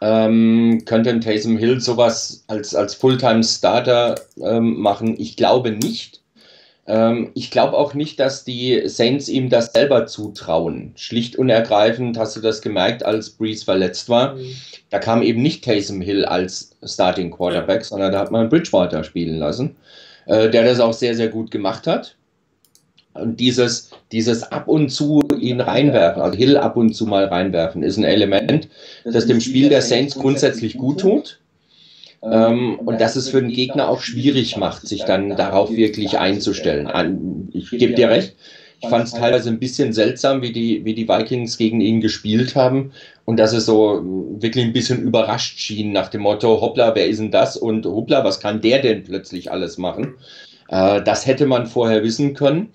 ähm, 0.00 0.82
könnte 0.86 1.10
ein 1.10 1.20
Taysom 1.20 1.58
Hill 1.58 1.80
sowas 1.80 2.44
als, 2.46 2.74
als 2.74 2.94
Fulltime-Starter 2.94 4.20
ähm, 4.40 4.80
machen. 4.80 5.20
Ich 5.20 5.36
glaube 5.36 5.70
nicht. 5.72 6.23
Ähm, 6.86 7.30
ich 7.34 7.50
glaube 7.50 7.76
auch 7.76 7.94
nicht, 7.94 8.20
dass 8.20 8.44
die 8.44 8.82
Saints 8.86 9.28
ihm 9.28 9.48
das 9.48 9.72
selber 9.72 10.06
zutrauen. 10.06 10.92
Schlicht 10.96 11.36
und 11.36 11.48
ergreifend 11.48 12.18
hast 12.18 12.36
du 12.36 12.40
das 12.40 12.60
gemerkt, 12.60 13.04
als 13.04 13.30
Breeze 13.30 13.64
verletzt 13.64 14.08
war. 14.08 14.34
Mhm. 14.34 14.54
Da 14.90 14.98
kam 14.98 15.22
eben 15.22 15.42
nicht 15.42 15.64
Taysom 15.64 16.00
Hill 16.00 16.24
als 16.24 16.76
Starting 16.82 17.30
Quarterback, 17.30 17.80
ja. 17.80 17.84
sondern 17.84 18.12
da 18.12 18.18
hat 18.18 18.30
man 18.30 18.48
Bridgewater 18.48 19.02
spielen 19.04 19.38
lassen, 19.38 19.76
äh, 20.26 20.50
der 20.50 20.64
das 20.64 20.80
auch 20.80 20.92
sehr, 20.92 21.14
sehr 21.14 21.28
gut 21.28 21.50
gemacht 21.50 21.86
hat. 21.86 22.16
Und 23.14 23.38
dieses, 23.38 23.90
dieses 24.10 24.42
ab 24.42 24.66
und 24.66 24.88
zu 24.88 25.22
ihn 25.38 25.60
reinwerfen, 25.60 26.20
also 26.20 26.36
Hill 26.36 26.56
ab 26.56 26.76
und 26.76 26.94
zu 26.94 27.06
mal 27.06 27.26
reinwerfen, 27.26 27.84
ist 27.84 27.96
ein 27.96 28.04
Element, 28.04 28.68
das 29.04 29.26
dem 29.26 29.40
Spiel 29.40 29.68
der 29.68 29.82
Saints 29.82 30.16
grundsätzlich 30.16 30.76
gut 30.76 31.00
tut. 31.00 31.38
Ähm, 32.30 32.78
und 32.78 33.00
dass 33.00 33.16
es 33.16 33.28
für 33.28 33.40
den 33.40 33.52
Gegner 33.52 33.88
auch 33.88 34.00
schwierig 34.00 34.56
macht, 34.56 34.86
sich 34.86 35.04
dann 35.04 35.36
darauf 35.36 35.70
wirklich 35.70 36.18
einzustellen. 36.18 37.50
Ich 37.52 37.70
gebe 37.70 37.94
dir 37.94 38.08
recht. 38.08 38.36
Ich 38.80 38.88
fand 38.90 39.04
es 39.06 39.12
teilweise 39.12 39.48
ein 39.48 39.58
bisschen 39.58 39.92
seltsam, 39.92 40.42
wie 40.42 40.52
die, 40.52 40.84
wie 40.84 40.94
die 40.94 41.08
Vikings 41.08 41.56
gegen 41.56 41.80
ihn 41.80 42.00
gespielt 42.02 42.54
haben 42.54 42.92
und 43.24 43.38
dass 43.38 43.54
es 43.54 43.64
so 43.64 44.02
wirklich 44.38 44.64
ein 44.64 44.74
bisschen 44.74 45.02
überrascht 45.02 45.58
schien 45.58 45.92
nach 45.92 46.08
dem 46.08 46.22
Motto, 46.22 46.60
hoppla, 46.60 46.94
wer 46.94 47.06
ist 47.06 47.18
denn 47.18 47.30
das? 47.30 47.56
Und 47.56 47.86
hoppla, 47.86 48.24
was 48.24 48.40
kann 48.40 48.60
der 48.60 48.82
denn 48.82 49.02
plötzlich 49.02 49.50
alles 49.50 49.78
machen? 49.78 50.14
Äh, 50.68 51.02
das 51.02 51.26
hätte 51.26 51.46
man 51.46 51.66
vorher 51.66 52.02
wissen 52.02 52.34
können. 52.34 52.70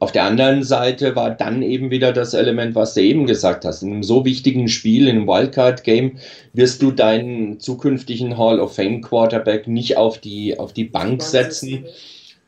Auf 0.00 0.12
der 0.12 0.24
anderen 0.24 0.62
Seite 0.62 1.16
war 1.16 1.30
dann 1.30 1.62
eben 1.62 1.90
wieder 1.90 2.12
das 2.12 2.32
Element, 2.32 2.76
was 2.76 2.94
du 2.94 3.02
eben 3.02 3.26
gesagt 3.26 3.64
hast. 3.64 3.82
In 3.82 3.92
einem 3.92 4.02
so 4.04 4.24
wichtigen 4.24 4.68
Spiel, 4.68 5.08
in 5.08 5.16
einem 5.16 5.26
Wildcard-Game, 5.26 6.18
wirst 6.52 6.82
du 6.82 6.92
deinen 6.92 7.58
zukünftigen 7.58 8.38
Hall 8.38 8.60
of 8.60 8.76
Fame 8.76 9.02
Quarterback 9.02 9.66
nicht 9.66 9.96
auf 9.96 10.18
die, 10.18 10.56
auf 10.56 10.72
die 10.72 10.84
Bank 10.84 11.22
setzen 11.22 11.84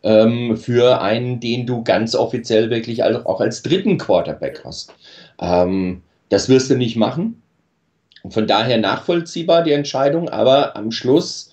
ähm, 0.05 0.57
für 0.57 1.01
einen, 1.01 1.41
den 1.41 1.67
du 1.67 1.83
ganz 1.83 2.15
offiziell 2.15 2.71
wirklich 2.71 3.03
auch 3.03 3.41
als 3.41 3.63
dritten 3.63 3.99
Quarterback 3.99 4.63
hast. 4.65 4.95
Ähm, 5.41 6.03
das 6.29 6.49
wirst 6.49 6.71
du 6.71 6.77
nicht 6.77 6.97
machen. 6.97 7.43
Von 8.29 8.47
daher 8.47 8.79
nachvollziehbar 8.79 9.65
die 9.65 9.73
Entscheidung, 9.73 10.29
aber 10.29 10.77
am 10.77 10.93
Schluss, 10.93 11.53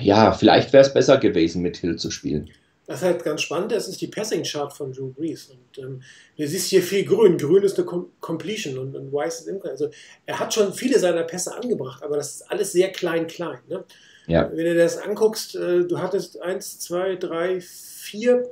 ja, 0.00 0.32
vielleicht 0.32 0.72
wäre 0.72 0.82
es 0.82 0.92
besser 0.92 1.18
gewesen, 1.18 1.62
mit 1.62 1.76
Hill 1.76 1.96
zu 1.96 2.10
spielen. 2.10 2.50
Was 2.90 3.02
halt 3.02 3.22
ganz 3.22 3.42
spannend 3.42 3.70
ist, 3.70 3.86
ist 3.86 4.00
die 4.00 4.08
Passing-Chart 4.08 4.72
von 4.72 4.92
Drew 4.92 5.12
Brees. 5.12 5.48
Und 5.48 5.78
ähm, 5.78 6.02
du 6.36 6.44
siehst 6.44 6.70
hier 6.70 6.82
viel 6.82 7.04
Grün. 7.04 7.38
Grün 7.38 7.62
ist 7.62 7.78
eine 7.78 7.86
Com 7.86 8.10
Completion 8.18 8.78
und, 8.78 8.96
und 8.96 9.12
Weiß 9.12 9.42
ist 9.42 9.46
Imker. 9.46 9.70
Also 9.70 9.90
er 10.26 10.40
hat 10.40 10.52
schon 10.52 10.74
viele 10.74 10.98
seiner 10.98 11.22
Pässe 11.22 11.54
angebracht, 11.54 12.02
aber 12.02 12.16
das 12.16 12.34
ist 12.34 12.50
alles 12.50 12.72
sehr 12.72 12.90
klein, 12.90 13.28
klein. 13.28 13.60
Ne? 13.68 13.84
Ja. 14.26 14.50
Wenn 14.52 14.64
du 14.64 14.74
das 14.74 14.98
anguckst, 14.98 15.54
äh, 15.54 15.84
du 15.84 16.00
hattest 16.00 16.42
1, 16.42 16.80
2, 16.80 17.14
3, 17.14 17.60
4 17.60 18.50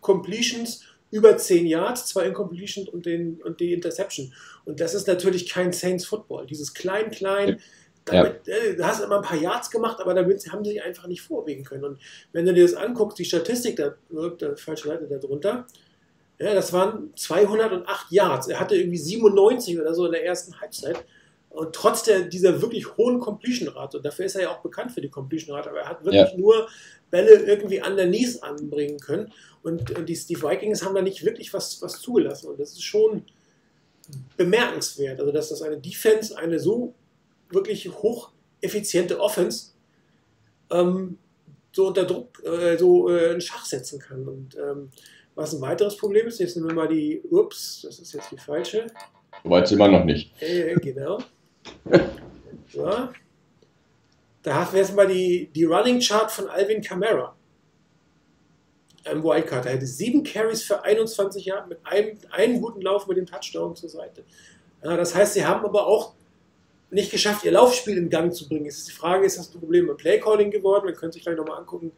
Completions 0.00 0.84
über 1.10 1.36
10 1.36 1.66
Yards, 1.66 2.06
zwei 2.06 2.28
Incompletions 2.28 2.88
und, 2.88 3.04
den, 3.04 3.42
und 3.42 3.60
die 3.60 3.74
Interception. 3.74 4.32
Und 4.64 4.80
das 4.80 4.94
ist 4.94 5.06
natürlich 5.06 5.50
kein 5.50 5.74
Saints 5.74 6.06
Football. 6.06 6.46
Dieses 6.46 6.72
klein, 6.72 7.10
klein. 7.10 7.48
Ja 7.48 7.56
damit, 8.08 8.46
ja. 8.46 8.54
äh, 8.54 8.82
hast 8.82 9.02
immer 9.02 9.16
ein 9.16 9.22
paar 9.22 9.38
Yards 9.38 9.70
gemacht, 9.70 10.00
aber 10.00 10.14
damit 10.14 10.44
haben 10.52 10.64
sie 10.64 10.72
sich 10.72 10.82
einfach 10.82 11.06
nicht 11.06 11.22
vorwegen 11.22 11.64
können. 11.64 11.84
Und 11.84 11.98
wenn 12.32 12.46
du 12.46 12.54
dir 12.54 12.62
das 12.62 12.74
anguckst, 12.74 13.18
die 13.18 13.24
Statistik, 13.24 13.76
da 13.76 13.94
wirkt 14.08 14.42
der 14.42 14.56
falsche 14.56 14.88
Seite 14.88 15.06
da 15.08 15.18
drunter, 15.18 15.66
ja, 16.38 16.54
das 16.54 16.72
waren 16.72 17.12
208 17.16 18.12
Yards. 18.12 18.48
Er 18.48 18.60
hatte 18.60 18.76
irgendwie 18.76 18.98
97 18.98 19.80
oder 19.80 19.92
so 19.94 20.06
in 20.06 20.12
der 20.12 20.24
ersten 20.24 20.60
Halbzeit. 20.60 21.04
Und 21.50 21.74
trotz 21.74 22.04
der, 22.04 22.22
dieser 22.22 22.62
wirklich 22.62 22.96
hohen 22.96 23.18
Completion-Rate, 23.18 23.96
und 23.96 24.06
dafür 24.06 24.26
ist 24.26 24.36
er 24.36 24.42
ja 24.42 24.50
auch 24.50 24.60
bekannt 24.60 24.92
für 24.92 25.00
die 25.00 25.08
Completion-Rate, 25.08 25.70
aber 25.70 25.80
er 25.80 25.88
hat 25.88 26.04
wirklich 26.04 26.30
ja. 26.30 26.36
nur 26.36 26.68
Bälle 27.10 27.42
irgendwie 27.44 27.80
an 27.80 27.96
der 27.96 28.06
Nies 28.06 28.42
anbringen 28.42 29.00
können. 29.00 29.32
Und, 29.62 29.90
und 29.98 30.08
die, 30.08 30.14
die 30.14 30.40
Vikings 30.40 30.84
haben 30.84 30.94
da 30.94 31.02
nicht 31.02 31.24
wirklich 31.24 31.52
was, 31.52 31.82
was 31.82 32.00
zugelassen. 32.00 32.48
Und 32.48 32.60
das 32.60 32.72
ist 32.72 32.84
schon 32.84 33.24
bemerkenswert. 34.36 35.18
Also, 35.18 35.32
dass 35.32 35.48
das 35.48 35.62
eine 35.62 35.78
Defense 35.78 36.36
eine 36.36 36.60
so 36.60 36.94
wirklich 37.50 37.88
hocheffiziente 37.90 39.20
Offense 39.20 39.72
ähm, 40.70 41.18
so 41.72 41.88
unter 41.88 42.04
Druck 42.04 42.42
äh, 42.44 42.76
so 42.76 43.08
äh, 43.08 43.34
in 43.34 43.40
Schach 43.40 43.64
setzen 43.64 43.98
kann. 43.98 44.26
Und 44.26 44.56
ähm, 44.56 44.90
was 45.34 45.54
ein 45.54 45.60
weiteres 45.60 45.96
Problem 45.96 46.26
ist, 46.26 46.40
jetzt 46.40 46.56
nehmen 46.56 46.68
wir 46.68 46.74
mal 46.74 46.88
die, 46.88 47.22
ups, 47.30 47.82
das 47.82 47.98
ist 47.98 48.12
jetzt 48.12 48.30
die 48.32 48.38
falsche. 48.38 48.86
Soweit 49.44 49.68
sind 49.68 49.78
wir 49.78 49.88
noch 49.88 50.04
nicht. 50.04 50.32
Äh, 50.42 50.74
genau. 50.76 51.18
so. 52.72 53.08
Da 54.42 54.54
haben 54.54 54.72
wir 54.72 54.80
jetzt 54.80 54.94
mal 54.94 55.06
die, 55.06 55.50
die 55.54 55.64
Running 55.64 56.00
Chart 56.00 56.30
von 56.30 56.48
Alvin 56.48 56.82
Kamara. 56.82 57.34
Ein 59.04 59.22
Wildcard. 59.22 59.66
Er 59.66 59.74
hatte 59.74 59.86
sieben 59.86 60.22
Carries 60.22 60.62
für 60.62 60.82
21 60.82 61.44
Jahre 61.44 61.68
mit 61.68 61.78
einem, 61.84 62.18
einem 62.30 62.60
guten 62.60 62.80
Lauf 62.82 63.06
mit 63.06 63.16
dem 63.16 63.26
Touchdown 63.26 63.74
zur 63.76 63.88
Seite. 63.88 64.24
Ja, 64.82 64.96
das 64.96 65.14
heißt, 65.14 65.34
sie 65.34 65.46
haben 65.46 65.64
aber 65.64 65.86
auch 65.86 66.14
nicht 66.90 67.10
geschafft, 67.10 67.44
ihr 67.44 67.52
Laufspiel 67.52 67.96
in 67.98 68.08
Gang 68.08 68.34
zu 68.34 68.48
bringen. 68.48 68.64
Jetzt 68.64 68.78
ist 68.78 68.88
die 68.88 68.92
Frage, 68.92 69.26
ist 69.26 69.38
das 69.38 69.48
ein 69.48 69.60
Problem 69.60 69.86
beim 69.86 69.96
Playcalling 69.96 70.50
geworden? 70.50 70.86
Wir 70.86 70.94
können 70.94 71.12
sich 71.12 71.22
gleich 71.22 71.36
nochmal 71.36 71.58
angucken, 71.58 71.92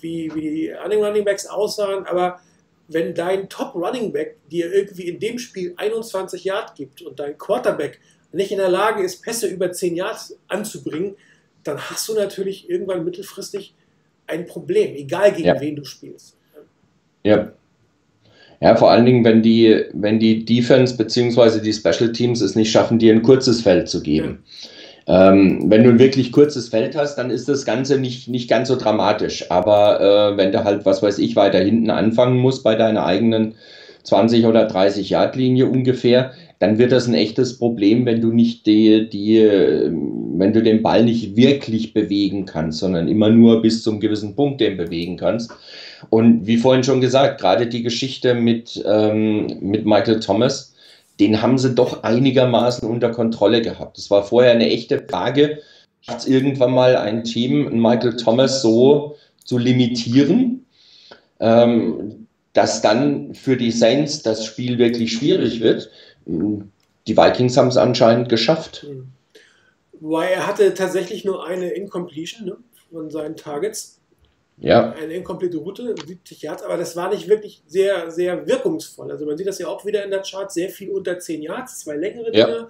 wie, 0.00 0.32
wie 0.34 0.50
die 0.50 0.72
anderen 0.72 1.04
Running 1.04 1.24
Backs 1.24 1.46
aussahen. 1.46 2.06
Aber 2.06 2.40
wenn 2.86 3.14
dein 3.14 3.48
Top 3.48 3.74
Running 3.74 4.12
Back 4.12 4.36
dir 4.48 4.72
irgendwie 4.72 5.08
in 5.08 5.18
dem 5.18 5.38
Spiel 5.38 5.74
21 5.76 6.44
Yard 6.44 6.74
gibt 6.74 7.02
und 7.02 7.18
dein 7.18 7.36
Quarterback 7.36 8.00
nicht 8.32 8.52
in 8.52 8.58
der 8.58 8.68
Lage 8.68 9.02
ist, 9.02 9.22
Pässe 9.22 9.48
über 9.48 9.72
10 9.72 9.96
Yards 9.96 10.38
anzubringen, 10.48 11.16
dann 11.64 11.78
hast 11.90 12.08
du 12.08 12.14
natürlich 12.14 12.68
irgendwann 12.70 13.04
mittelfristig 13.04 13.74
ein 14.26 14.46
Problem, 14.46 14.94
egal 14.94 15.32
gegen 15.32 15.48
ja. 15.48 15.60
wen 15.60 15.76
du 15.76 15.84
spielst. 15.84 16.36
Ja. 17.24 17.52
Ja, 18.60 18.74
vor 18.74 18.90
allen 18.90 19.06
Dingen, 19.06 19.24
wenn 19.24 19.42
die, 19.42 19.84
wenn 19.92 20.18
die 20.18 20.44
Defense 20.44 20.96
bzw. 20.96 21.60
die 21.60 21.72
Special 21.72 22.12
Teams 22.12 22.40
es 22.40 22.56
nicht 22.56 22.70
schaffen, 22.70 22.98
dir 22.98 23.12
ein 23.12 23.22
kurzes 23.22 23.60
Feld 23.60 23.88
zu 23.88 24.02
geben. 24.02 24.42
Ähm, 25.06 25.64
wenn 25.70 25.84
du 25.84 25.90
ein 25.90 25.98
wirklich 25.98 26.32
kurzes 26.32 26.68
Feld 26.68 26.96
hast, 26.96 27.16
dann 27.16 27.30
ist 27.30 27.48
das 27.48 27.64
Ganze 27.64 27.98
nicht, 27.98 28.28
nicht 28.28 28.48
ganz 28.48 28.68
so 28.68 28.76
dramatisch. 28.76 29.50
Aber 29.50 30.00
äh, 30.00 30.36
wenn 30.36 30.52
du 30.52 30.64
halt, 30.64 30.84
was 30.84 31.02
weiß 31.02 31.18
ich, 31.18 31.34
weiter 31.34 31.60
hinten 31.60 31.90
anfangen 31.90 32.38
musst 32.38 32.62
bei 32.64 32.74
deiner 32.74 33.06
eigenen 33.06 33.54
20 34.02 34.44
oder 34.44 34.66
30 34.66 35.08
Yard 35.10 35.36
Linie 35.36 35.66
ungefähr, 35.66 36.32
dann 36.58 36.78
wird 36.78 36.92
das 36.92 37.06
ein 37.06 37.14
echtes 37.14 37.58
Problem, 37.58 38.04
wenn 38.04 38.20
du 38.20 38.32
nicht 38.32 38.66
die, 38.66 39.08
die, 39.08 39.38
wenn 39.40 40.52
du 40.52 40.62
den 40.62 40.82
Ball 40.82 41.04
nicht 41.04 41.36
wirklich 41.36 41.94
bewegen 41.94 42.44
kannst, 42.44 42.80
sondern 42.80 43.08
immer 43.08 43.30
nur 43.30 43.62
bis 43.62 43.82
zum 43.82 44.00
gewissen 44.00 44.34
Punkt 44.34 44.60
den 44.60 44.76
bewegen 44.76 45.16
kannst. 45.16 45.52
Und 46.10 46.46
wie 46.46 46.56
vorhin 46.56 46.84
schon 46.84 47.00
gesagt, 47.00 47.40
gerade 47.40 47.66
die 47.66 47.82
Geschichte 47.82 48.34
mit, 48.34 48.82
ähm, 48.86 49.58
mit 49.60 49.84
Michael 49.84 50.20
Thomas, 50.20 50.74
den 51.20 51.42
haben 51.42 51.58
sie 51.58 51.74
doch 51.74 52.02
einigermaßen 52.02 52.88
unter 52.88 53.10
Kontrolle 53.10 53.62
gehabt. 53.62 53.98
Das 53.98 54.10
war 54.10 54.22
vorher 54.22 54.52
eine 54.52 54.70
echte 54.70 55.04
Frage, 55.08 55.58
schafft 56.00 56.20
es 56.20 56.26
irgendwann 56.26 56.72
mal 56.72 56.96
ein 56.96 57.24
Team, 57.24 57.80
Michael 57.80 58.16
Thomas 58.16 58.62
so 58.62 59.16
zu 59.44 59.58
limitieren, 59.58 60.66
ähm, 61.40 62.26
dass 62.52 62.82
dann 62.82 63.34
für 63.34 63.56
die 63.56 63.72
Saints 63.72 64.22
das 64.22 64.44
Spiel 64.44 64.78
wirklich 64.78 65.12
schwierig 65.12 65.60
wird. 65.60 65.90
Die 66.26 67.16
Vikings 67.16 67.56
haben 67.56 67.68
es 67.68 67.76
anscheinend 67.76 68.28
geschafft. 68.28 68.86
Weil 70.00 70.30
er 70.30 70.46
hatte 70.46 70.74
tatsächlich 70.74 71.24
nur 71.24 71.46
eine 71.46 71.70
Incompletion 71.70 72.46
ne, 72.46 72.56
von 72.90 73.10
seinen 73.10 73.36
Targets. 73.36 73.97
Ja. 74.60 74.92
Eine 74.92 75.14
inkomplette 75.14 75.58
Route, 75.58 75.94
70 76.04 76.42
Yards, 76.42 76.62
aber 76.62 76.76
das 76.76 76.96
war 76.96 77.10
nicht 77.10 77.28
wirklich 77.28 77.62
sehr, 77.66 78.10
sehr 78.10 78.46
wirkungsvoll. 78.46 79.10
Also 79.10 79.24
man 79.24 79.36
sieht 79.36 79.46
das 79.46 79.58
ja 79.58 79.68
auch 79.68 79.84
wieder 79.84 80.04
in 80.04 80.10
der 80.10 80.22
Chart, 80.22 80.50
sehr 80.50 80.68
viel 80.68 80.90
unter 80.90 81.18
10 81.18 81.42
Yards, 81.42 81.80
zwei 81.80 81.96
längere 81.96 82.34
ja. 82.34 82.46
Dinge. 82.46 82.68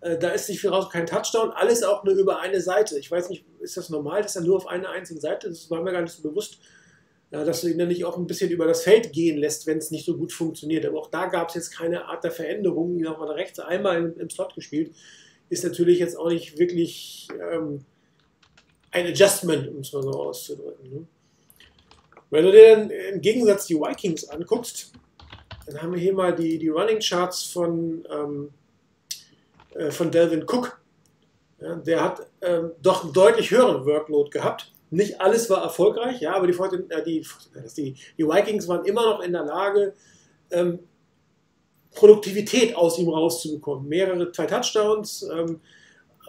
Äh, 0.00 0.16
da 0.16 0.30
ist 0.30 0.48
nicht 0.48 0.60
viel 0.60 0.70
raus, 0.70 0.88
kein 0.90 1.06
Touchdown, 1.06 1.50
alles 1.50 1.82
auch 1.82 2.04
nur 2.04 2.14
über 2.14 2.40
eine 2.40 2.60
Seite. 2.60 2.98
Ich 2.98 3.10
weiß 3.10 3.28
nicht, 3.28 3.44
ist 3.60 3.76
das 3.76 3.90
normal, 3.90 4.22
dass 4.22 4.36
er 4.36 4.42
nur 4.42 4.56
auf 4.56 4.66
einer 4.66 4.90
einzigen 4.90 5.20
Seite, 5.20 5.48
das 5.48 5.70
war 5.70 5.82
mir 5.82 5.92
gar 5.92 6.02
nicht 6.02 6.14
so 6.14 6.22
bewusst, 6.22 6.58
dass 7.30 7.60
du 7.60 7.68
ihn 7.68 7.76
dann 7.76 7.88
nicht 7.88 8.06
auch 8.06 8.16
ein 8.16 8.26
bisschen 8.26 8.50
über 8.50 8.66
das 8.66 8.82
Feld 8.82 9.12
gehen 9.12 9.36
lässt, 9.36 9.66
wenn 9.66 9.78
es 9.78 9.90
nicht 9.90 10.06
so 10.06 10.16
gut 10.16 10.32
funktioniert. 10.32 10.86
Aber 10.86 10.98
auch 10.98 11.10
da 11.10 11.26
gab 11.26 11.50
es 11.50 11.56
jetzt 11.56 11.76
keine 11.76 12.06
Art 12.06 12.24
der 12.24 12.30
Veränderung. 12.30 12.98
Ihn 12.98 13.06
auch 13.06 13.18
mal 13.18 13.30
rechts 13.30 13.58
einmal 13.58 13.98
im, 13.98 14.18
im, 14.18 14.30
Slot 14.30 14.54
gespielt. 14.54 14.94
Ist 15.50 15.62
natürlich 15.62 15.98
jetzt 15.98 16.16
auch 16.16 16.30
nicht 16.30 16.58
wirklich 16.58 17.28
ähm, 17.52 17.84
ein 18.92 19.06
Adjustment, 19.08 19.68
um 19.68 19.80
es 19.80 19.92
mal 19.92 20.02
so 20.02 20.10
auszudrücken. 20.10 20.90
Ne? 20.90 21.06
Wenn 22.30 22.44
du 22.44 22.52
dir 22.52 22.76
dann 22.76 22.90
im 22.90 23.20
Gegensatz 23.20 23.66
die 23.66 23.76
Vikings 23.76 24.28
anguckst, 24.28 24.92
dann 25.66 25.82
haben 25.82 25.92
wir 25.92 26.00
hier 26.00 26.14
mal 26.14 26.34
die, 26.34 26.58
die 26.58 26.68
Running 26.68 27.00
Charts 27.00 27.44
von, 27.44 28.06
ähm, 28.10 28.50
äh, 29.74 29.90
von 29.90 30.10
Delvin 30.10 30.42
Cook. 30.42 30.80
Ja, 31.60 31.74
der 31.74 32.04
hat 32.04 32.26
ähm, 32.40 32.72
doch 32.80 33.04
einen 33.04 33.12
deutlich 33.12 33.50
höheren 33.50 33.84
Workload 33.84 34.30
gehabt. 34.30 34.72
Nicht 34.90 35.20
alles 35.20 35.50
war 35.50 35.62
erfolgreich, 35.62 36.20
ja, 36.20 36.34
aber 36.34 36.46
die, 36.46 36.54
äh, 36.54 37.04
die, 37.04 37.26
die, 37.76 37.94
die 38.16 38.26
Vikings 38.26 38.68
waren 38.68 38.84
immer 38.84 39.02
noch 39.02 39.20
in 39.20 39.32
der 39.32 39.44
Lage, 39.44 39.94
ähm, 40.50 40.78
Produktivität 41.94 42.76
aus 42.76 42.98
ihm 42.98 43.08
rauszubekommen. 43.08 43.88
Mehrere, 43.88 44.30
zwei 44.32 44.46
Touchdowns, 44.46 45.22
ähm, 45.22 45.60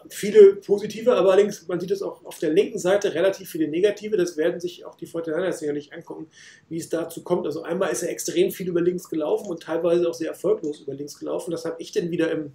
viele 0.09 0.55
positive, 0.55 1.13
aber 1.13 1.31
allerdings, 1.31 1.67
man 1.67 1.79
sieht 1.79 1.91
es 1.91 2.01
auch 2.01 2.23
auf 2.25 2.39
der 2.39 2.51
linken 2.51 2.79
Seite, 2.79 3.13
relativ 3.13 3.49
viele 3.49 3.67
negative. 3.67 4.17
Das 4.17 4.37
werden 4.37 4.59
sich 4.59 4.85
auch 4.85 4.95
die 4.95 5.05
Fortinanders 5.05 5.59
sicherlich 5.59 5.93
angucken, 5.93 6.27
wie 6.69 6.77
es 6.77 6.89
dazu 6.89 7.23
kommt. 7.23 7.45
Also 7.45 7.63
einmal 7.63 7.91
ist 7.91 8.03
er 8.03 8.09
extrem 8.09 8.51
viel 8.51 8.67
über 8.67 8.81
links 8.81 9.09
gelaufen 9.09 9.47
und 9.47 9.63
teilweise 9.63 10.07
auch 10.07 10.13
sehr 10.13 10.29
erfolglos 10.29 10.81
über 10.81 10.93
links 10.93 11.19
gelaufen. 11.19 11.51
Das 11.51 11.65
habe 11.65 11.75
ich 11.79 11.91
dann 11.91 12.11
wieder 12.11 12.31
im, 12.31 12.53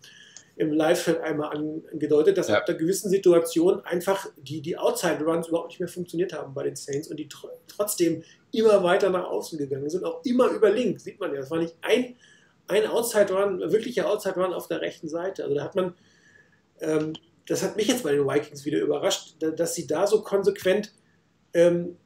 im 0.56 0.72
Live-Feld 0.72 1.20
einmal 1.20 1.56
angedeutet, 1.56 2.38
dass 2.38 2.48
ja. 2.48 2.58
ab 2.58 2.66
der 2.66 2.76
gewissen 2.76 3.10
Situation 3.10 3.80
einfach 3.84 4.28
die, 4.36 4.60
die 4.60 4.76
Outside-Runs 4.76 5.48
überhaupt 5.48 5.68
nicht 5.68 5.80
mehr 5.80 5.88
funktioniert 5.88 6.32
haben 6.32 6.54
bei 6.54 6.62
den 6.62 6.76
Saints 6.76 7.08
und 7.08 7.18
die 7.18 7.28
tr 7.28 7.50
trotzdem 7.66 8.22
immer 8.52 8.84
weiter 8.84 9.10
nach 9.10 9.24
außen 9.24 9.58
gegangen 9.58 9.90
sind, 9.90 10.04
auch 10.04 10.24
immer 10.24 10.48
über 10.48 10.70
links, 10.70 11.04
sieht 11.04 11.18
man 11.18 11.34
ja. 11.34 11.40
Das 11.40 11.50
war 11.50 11.58
nicht 11.58 11.74
ein, 11.82 12.14
ein 12.68 12.86
Outside-Run, 12.86 13.60
wirklicher 13.72 14.08
Outside-Run 14.08 14.52
auf 14.52 14.68
der 14.68 14.80
rechten 14.80 15.08
Seite. 15.08 15.42
Also 15.42 15.56
da 15.56 15.64
hat 15.64 15.74
man 15.74 15.94
ähm, 16.80 17.14
das 17.46 17.62
hat 17.62 17.76
mich 17.76 17.88
jetzt 17.88 18.02
bei 18.02 18.12
den 18.12 18.26
Vikings 18.26 18.64
wieder 18.64 18.80
überrascht, 18.80 19.36
dass 19.40 19.74
sie 19.74 19.86
da 19.86 20.06
so 20.06 20.22
konsequent 20.22 20.92
ähm, 21.52 21.96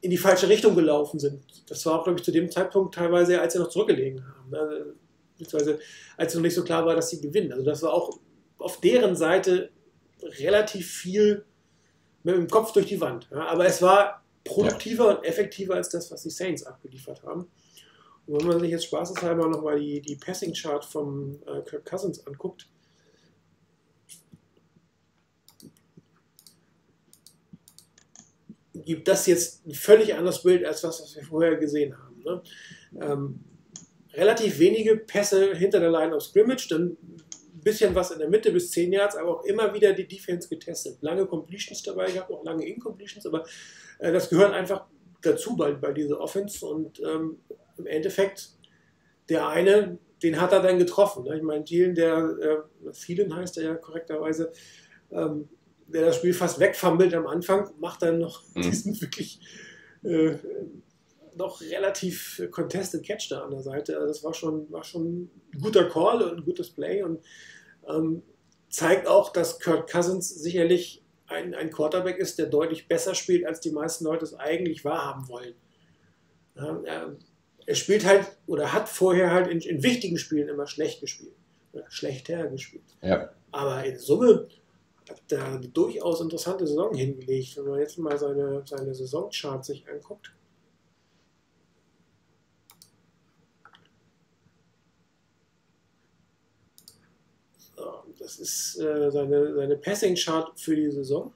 in 0.00 0.10
die 0.10 0.18
falsche 0.18 0.48
Richtung 0.48 0.74
gelaufen 0.74 1.18
sind. 1.18 1.42
Das 1.68 1.84
war 1.86 1.98
auch, 2.00 2.04
glaube 2.04 2.18
ich, 2.18 2.24
zu 2.24 2.32
dem 2.32 2.50
Zeitpunkt 2.50 2.94
teilweise, 2.94 3.40
als 3.40 3.52
sie 3.52 3.58
noch 3.58 3.68
zurückgelegen 3.68 4.24
haben. 4.24 4.50
Ne? 4.50 4.94
Beziehungsweise 5.38 5.78
als 6.16 6.34
noch 6.34 6.42
nicht 6.42 6.54
so 6.54 6.64
klar 6.64 6.84
war, 6.86 6.94
dass 6.94 7.10
sie 7.10 7.20
gewinnen. 7.20 7.52
Also 7.52 7.64
das 7.64 7.82
war 7.82 7.92
auch 7.92 8.18
auf 8.58 8.80
deren 8.80 9.16
Seite 9.16 9.70
relativ 10.22 10.90
viel 10.90 11.44
mit 12.22 12.34
dem 12.34 12.48
Kopf 12.48 12.72
durch 12.72 12.86
die 12.86 13.00
Wand. 13.00 13.28
Ja? 13.30 13.46
Aber 13.46 13.66
es 13.66 13.80
war 13.80 14.22
produktiver 14.44 15.10
ja. 15.10 15.16
und 15.16 15.24
effektiver 15.24 15.74
als 15.74 15.88
das, 15.88 16.10
was 16.10 16.22
die 16.22 16.30
Saints 16.30 16.64
abgeliefert 16.64 17.22
haben. 17.22 17.50
Und 18.26 18.40
wenn 18.40 18.46
man 18.46 18.60
sich 18.60 18.70
jetzt 18.70 18.84
spaßeshalber 18.84 19.48
nochmal 19.48 19.80
die, 19.80 20.00
die 20.00 20.16
Passing-Chart 20.16 20.84
vom 20.84 21.40
äh, 21.46 21.62
Kirk 21.62 21.84
Cousins 21.84 22.26
anguckt, 22.26 22.68
gibt 28.74 29.08
das 29.08 29.26
jetzt 29.26 29.66
ein 29.66 29.74
völlig 29.74 30.14
anderes 30.14 30.42
Bild 30.42 30.64
als 30.64 30.80
das, 30.82 31.02
was 31.02 31.16
wir 31.16 31.24
vorher 31.24 31.56
gesehen 31.56 31.96
haben. 31.96 32.22
Ne? 32.22 32.42
Ähm, 33.00 33.40
relativ 34.14 34.58
wenige 34.58 34.96
Pässe 34.96 35.54
hinter 35.54 35.80
der 35.80 35.90
Line 35.90 36.14
of 36.14 36.22
Scrimmage, 36.22 36.68
dann 36.68 36.96
ein 37.60 37.60
bisschen 37.62 37.94
was 37.94 38.10
in 38.10 38.18
der 38.18 38.28
Mitte 38.28 38.52
bis 38.52 38.70
10 38.70 38.92
Yards, 38.92 39.16
aber 39.16 39.38
auch 39.38 39.44
immer 39.44 39.72
wieder 39.74 39.92
die 39.92 40.06
Defense 40.06 40.48
getestet. 40.48 40.98
Lange 41.00 41.26
Completions 41.26 41.82
dabei 41.82 42.10
gehabt, 42.10 42.30
auch 42.30 42.44
lange 42.44 42.66
Incompletions, 42.66 43.26
aber 43.26 43.44
äh, 43.98 44.12
das 44.12 44.30
gehört 44.30 44.52
einfach 44.52 44.86
dazu 45.22 45.56
bei, 45.56 45.72
bei 45.72 45.92
dieser 45.92 46.20
Offense 46.20 46.64
und 46.64 47.00
ähm, 47.00 47.38
im 47.76 47.86
Endeffekt 47.86 48.50
der 49.28 49.48
eine, 49.48 49.98
den 50.22 50.40
hat 50.40 50.52
er 50.52 50.60
dann 50.60 50.78
getroffen. 50.78 51.24
Ne? 51.24 51.36
Ich 51.36 51.42
meine, 51.42 51.64
Thielen, 51.64 51.94
der, 51.94 52.64
äh, 52.86 52.92
Thielen 52.92 53.34
heißt 53.34 53.58
er 53.58 53.64
ja 53.64 53.74
korrekterweise, 53.74 54.52
ähm, 55.12 55.48
der 55.92 56.06
das 56.06 56.16
Spiel 56.16 56.34
fast 56.34 56.60
wegfummelt 56.60 57.14
am 57.14 57.26
Anfang, 57.26 57.70
macht 57.78 58.02
dann 58.02 58.18
noch 58.18 58.42
mhm. 58.54 58.62
diesen 58.62 59.00
wirklich 59.00 59.40
äh, 60.04 60.36
noch 61.36 61.60
relativ 61.60 62.42
contested 62.50 63.04
Catch 63.04 63.30
da 63.30 63.42
an 63.42 63.50
der 63.50 63.62
Seite. 63.62 63.96
Also 63.96 64.08
das 64.08 64.24
war 64.24 64.34
schon, 64.34 64.70
war 64.70 64.84
schon 64.84 65.30
ein 65.54 65.60
guter 65.60 65.88
Call 65.88 66.22
und 66.22 66.38
ein 66.38 66.44
gutes 66.44 66.70
Play 66.70 67.02
und 67.02 67.20
ähm, 67.88 68.22
zeigt 68.68 69.06
auch, 69.06 69.32
dass 69.32 69.60
Kurt 69.60 69.90
Cousins 69.90 70.28
sicherlich 70.28 71.02
ein, 71.26 71.54
ein 71.54 71.70
Quarterback 71.70 72.18
ist, 72.18 72.38
der 72.38 72.46
deutlich 72.46 72.88
besser 72.88 73.14
spielt, 73.14 73.46
als 73.46 73.60
die 73.60 73.70
meisten 73.70 74.04
Leute 74.04 74.24
es 74.24 74.34
eigentlich 74.34 74.84
wahrhaben 74.84 75.28
wollen. 75.28 75.54
Ja, 76.56 76.80
er, 76.84 77.16
er, 77.66 77.74
spielt 77.74 78.04
halt 78.04 78.26
oder 78.46 78.72
hat 78.72 78.88
vorher 78.88 79.30
halt 79.30 79.46
in, 79.46 79.60
in 79.60 79.82
wichtigen 79.82 80.18
Spielen 80.18 80.48
immer 80.48 80.66
schlecht 80.66 81.00
gespielt. 81.00 81.34
Oder 81.72 81.84
schlechter 81.88 82.48
gespielt. 82.48 82.82
Ja. 83.00 83.30
Aber 83.52 83.84
in 83.84 83.96
Summe 83.96 84.48
hat 85.10 85.22
da 85.28 85.54
eine 85.54 85.68
durchaus 85.68 86.20
interessante 86.20 86.66
Saison 86.66 86.94
hingelegt. 86.94 87.56
Wenn 87.56 87.64
man 87.66 87.80
jetzt 87.80 87.98
mal 87.98 88.16
seine, 88.16 88.62
seine 88.64 88.94
Saisonchart 88.94 89.64
sich 89.64 89.86
anguckt. 89.88 90.32
So, 97.76 98.04
das 98.18 98.38
ist 98.38 98.78
äh, 98.78 99.10
seine, 99.10 99.54
seine 99.54 99.76
Passing-Chart 99.76 100.58
für 100.58 100.76
die 100.76 100.90
Saison. 100.90 101.32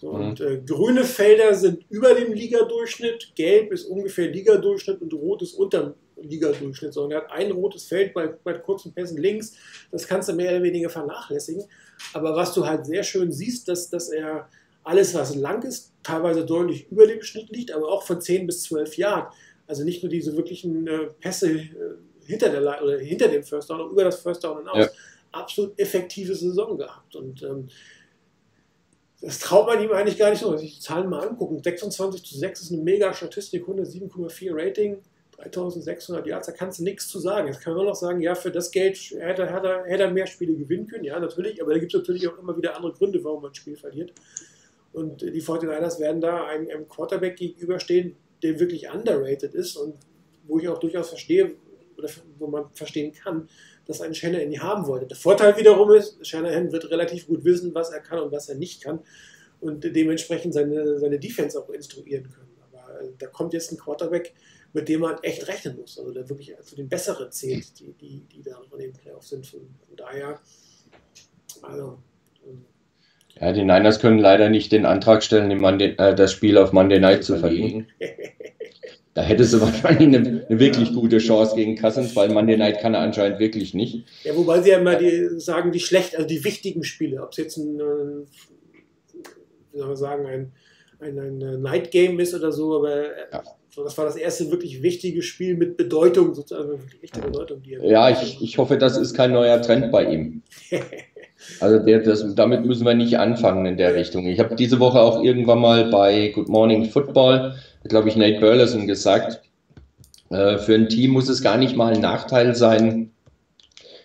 Und 0.00 0.40
mhm. 0.40 0.46
äh, 0.46 0.58
grüne 0.58 1.04
Felder 1.04 1.54
sind 1.54 1.84
über 1.88 2.14
dem 2.14 2.32
Ligadurchschnitt, 2.32 3.34
gelb 3.34 3.72
ist 3.72 3.84
ungefähr 3.84 4.28
Ligadurchschnitt 4.28 5.00
und 5.00 5.14
rot 5.14 5.42
ist 5.42 5.54
unter 5.54 5.82
dem 5.82 5.94
Ligadurchschnitt. 6.16 6.92
So, 6.92 7.04
und 7.04 7.12
er 7.12 7.22
hat 7.22 7.30
ein 7.30 7.50
rotes 7.50 7.84
Feld 7.84 8.14
bei, 8.14 8.28
bei 8.28 8.54
kurzen 8.54 8.92
Pässen 8.92 9.18
links, 9.18 9.54
das 9.90 10.06
kannst 10.06 10.28
du 10.28 10.32
mehr 10.32 10.50
oder 10.52 10.62
weniger 10.62 10.88
vernachlässigen. 10.88 11.64
Aber 12.12 12.34
was 12.36 12.54
du 12.54 12.66
halt 12.66 12.86
sehr 12.86 13.02
schön 13.02 13.32
siehst, 13.32 13.68
dass, 13.68 13.90
dass 13.90 14.08
er 14.08 14.48
alles, 14.84 15.14
was 15.14 15.34
lang 15.34 15.62
ist, 15.62 15.92
teilweise 16.02 16.44
deutlich 16.44 16.90
über 16.90 17.06
dem 17.06 17.22
Schnitt 17.22 17.48
liegt, 17.50 17.72
aber 17.72 17.88
auch 17.88 18.02
von 18.02 18.20
10 18.20 18.46
bis 18.46 18.64
12 18.64 18.98
Jahren. 18.98 19.32
Also 19.66 19.82
nicht 19.82 20.02
nur 20.02 20.10
diese 20.10 20.36
wirklichen 20.36 20.86
äh, 20.86 21.06
Pässe 21.20 21.50
äh, 21.52 21.70
hinter, 22.26 22.50
der, 22.50 22.82
oder 22.82 22.98
hinter 22.98 23.28
dem 23.28 23.42
First 23.42 23.70
Down, 23.70 23.80
auch 23.80 23.90
über 23.90 24.04
das 24.04 24.20
First 24.20 24.44
Down 24.44 24.58
hinaus. 24.58 24.76
Ja. 24.76 24.88
Absolut 25.32 25.78
effektive 25.78 26.34
Saison 26.34 26.76
gehabt. 26.76 27.16
Und 27.16 27.42
ähm, 27.42 27.68
das 29.20 29.38
traut 29.38 29.66
man 29.66 29.82
ihm 29.82 29.90
eigentlich 29.90 30.18
gar 30.18 30.30
nicht 30.30 30.40
so. 30.40 30.52
Wenn 30.52 30.58
sich 30.58 30.76
die 30.76 30.80
Zahlen 30.80 31.08
mal 31.08 31.26
angucken, 31.26 31.62
26 31.62 32.24
zu 32.24 32.36
6 32.36 32.60
ist 32.60 32.72
eine 32.72 32.82
mega 32.82 33.12
Statistik, 33.14 33.64
107,4 33.66 34.50
Rating, 34.52 34.98
3600 35.36 36.26
Yards, 36.26 36.46
da 36.46 36.52
kannst 36.52 36.78
du 36.78 36.84
nichts 36.84 37.08
zu 37.08 37.18
sagen. 37.18 37.48
Jetzt 37.48 37.60
kann 37.60 37.74
man 37.74 37.82
nur 37.82 37.92
noch 37.92 37.98
sagen, 37.98 38.20
ja, 38.20 38.34
für 38.34 38.50
das 38.50 38.70
Geld 38.70 38.96
hätte, 39.18 39.52
hätte, 39.52 39.84
hätte 39.84 40.02
er 40.04 40.10
mehr 40.10 40.26
Spiele 40.26 40.54
gewinnen 40.54 40.86
können. 40.86 41.04
Ja, 41.04 41.18
natürlich, 41.18 41.60
aber 41.62 41.72
da 41.72 41.78
gibt 41.78 41.94
es 41.94 41.98
natürlich 41.98 42.28
auch 42.28 42.38
immer 42.38 42.56
wieder 42.56 42.76
andere 42.76 42.92
Gründe, 42.92 43.22
warum 43.24 43.42
man 43.42 43.50
ein 43.50 43.54
Spiel 43.54 43.76
verliert. 43.76 44.12
Und 44.92 45.22
die 45.22 45.42
49ers 45.42 45.98
werden 45.98 46.20
da 46.20 46.46
einem, 46.46 46.68
einem 46.68 46.88
Quarterback 46.88 47.36
gegenüberstehen, 47.36 48.16
der 48.42 48.60
wirklich 48.60 48.88
underrated 48.88 49.54
ist 49.54 49.76
und 49.76 49.96
wo 50.46 50.58
ich 50.58 50.68
auch 50.68 50.78
durchaus 50.78 51.08
verstehe, 51.08 51.56
oder 51.96 52.08
wo 52.38 52.46
man 52.46 52.66
verstehen 52.74 53.12
kann, 53.12 53.48
dass 53.86 54.00
ein 54.00 54.14
Shanahan 54.14 54.52
ihn 54.52 54.62
haben 54.62 54.86
wollte. 54.86 55.06
Der 55.06 55.16
Vorteil 55.16 55.56
wiederum 55.56 55.92
ist, 55.92 56.24
Shanahan 56.26 56.72
wird 56.72 56.90
relativ 56.90 57.26
gut 57.26 57.44
wissen, 57.44 57.74
was 57.74 57.90
er 57.90 58.00
kann 58.00 58.18
und 58.18 58.32
was 58.32 58.48
er 58.48 58.56
nicht 58.56 58.82
kann 58.82 59.00
und 59.60 59.84
dementsprechend 59.84 60.54
seine, 60.54 60.98
seine 60.98 61.18
Defense 61.18 61.58
auch 61.58 61.68
instruieren 61.70 62.30
können. 62.30 62.56
Aber 62.70 63.00
äh, 63.00 63.12
da 63.18 63.26
kommt 63.26 63.52
jetzt 63.52 63.72
ein 63.72 63.78
Quarterback, 63.78 64.34
mit 64.74 64.88
dem 64.88 65.00
man 65.00 65.16
echt 65.22 65.46
rechnen 65.48 65.76
muss, 65.76 65.98
also 65.98 66.12
der 66.12 66.28
wirklich 66.28 66.52
zu 66.62 66.74
den 66.76 66.88
Besseren 66.88 67.30
zählt, 67.30 67.78
die, 67.78 67.92
die, 67.92 68.26
die 68.30 68.42
da 68.42 68.60
von 68.68 68.78
den 68.78 68.92
Playoffs 68.92 69.30
sind. 69.30 69.46
Von, 69.46 69.60
von 69.86 69.96
daher, 69.96 70.40
also. 71.62 71.98
Ähm, 72.44 72.64
ja, 73.40 73.52
die 73.52 73.62
Niners 73.64 74.00
können 74.00 74.18
leider 74.18 74.50
nicht 74.50 74.72
den 74.72 74.84
Antrag 74.84 75.22
stellen, 75.22 75.56
Monday, 75.58 75.94
äh, 75.96 76.14
das 76.14 76.32
Spiel 76.32 76.58
auf 76.58 76.72
Monday 76.72 76.98
Night 76.98 77.24
zu 77.24 77.38
verlegen. 77.38 77.86
Da 79.14 79.22
hätte 79.22 79.44
sie 79.44 79.60
wahrscheinlich 79.60 80.08
eine, 80.08 80.44
eine, 80.48 80.58
wirklich 80.58 80.92
gute 80.92 81.18
Chance 81.18 81.54
gegen 81.54 81.76
Cousins, 81.76 82.16
weil 82.16 82.30
Monday 82.30 82.56
Night 82.56 82.80
kann 82.80 82.94
er 82.94 83.00
anscheinend 83.00 83.38
wirklich 83.38 83.72
nicht. 83.72 84.04
Ja, 84.24 84.34
wobei 84.34 84.60
sie 84.60 84.70
ja 84.70 84.78
immer 84.80 84.96
die, 84.96 85.38
sagen, 85.38 85.70
die 85.70 85.78
schlecht, 85.78 86.16
also 86.16 86.26
die 86.26 86.42
wichtigen 86.42 86.82
Spiele, 86.82 87.22
ob 87.22 87.30
es 87.30 87.36
jetzt 87.36 87.56
ein, 87.56 87.78
äh, 87.78 89.22
wie 89.72 89.78
soll 89.78 89.86
man 89.86 89.96
sagen, 89.96 90.26
ein, 90.26 90.52
ein, 90.98 91.16
ein 91.16 91.62
Night 91.62 91.92
Game 91.92 92.18
ist 92.18 92.34
oder 92.34 92.50
so, 92.50 92.76
aber 92.76 92.92
äh, 92.92 93.26
ja. 93.32 93.44
So, 93.74 93.82
das 93.82 93.98
war 93.98 94.04
das 94.04 94.16
erste 94.16 94.50
wirklich 94.50 94.82
wichtige 94.82 95.22
Spiel 95.22 95.56
mit 95.56 95.76
Bedeutung, 95.76 96.34
sozusagen, 96.34 96.70
wirklich 96.70 97.02
echte 97.02 97.20
Bedeutung. 97.20 97.62
Die 97.62 97.72
ja, 97.72 98.10
ich, 98.10 98.40
ich 98.40 98.58
hoffe, 98.58 98.78
das 98.78 98.96
ist 98.96 99.14
kein 99.14 99.32
neuer 99.32 99.60
Trend 99.62 99.90
bei 99.92 100.04
ihm. 100.04 100.42
Also 101.60 101.78
der, 101.78 101.98
das, 101.98 102.34
damit 102.34 102.64
müssen 102.64 102.86
wir 102.86 102.94
nicht 102.94 103.18
anfangen 103.18 103.66
in 103.66 103.76
der 103.76 103.94
Richtung. 103.94 104.26
Ich 104.26 104.38
habe 104.38 104.54
diese 104.54 104.80
Woche 104.80 104.98
auch 105.00 105.22
irgendwann 105.22 105.58
mal 105.58 105.90
bei 105.90 106.28
Good 106.28 106.48
Morning 106.48 106.86
Football 106.86 107.54
glaube 107.88 108.08
ich, 108.08 108.16
Nate 108.16 108.40
Burleson 108.40 108.86
gesagt, 108.86 109.40
äh, 110.30 110.58
für 110.58 110.74
ein 110.74 110.88
Team 110.88 111.12
muss 111.12 111.28
es 111.28 111.42
gar 111.42 111.56
nicht 111.56 111.76
mal 111.76 111.94
ein 111.94 112.00
Nachteil 112.00 112.54
sein, 112.54 113.10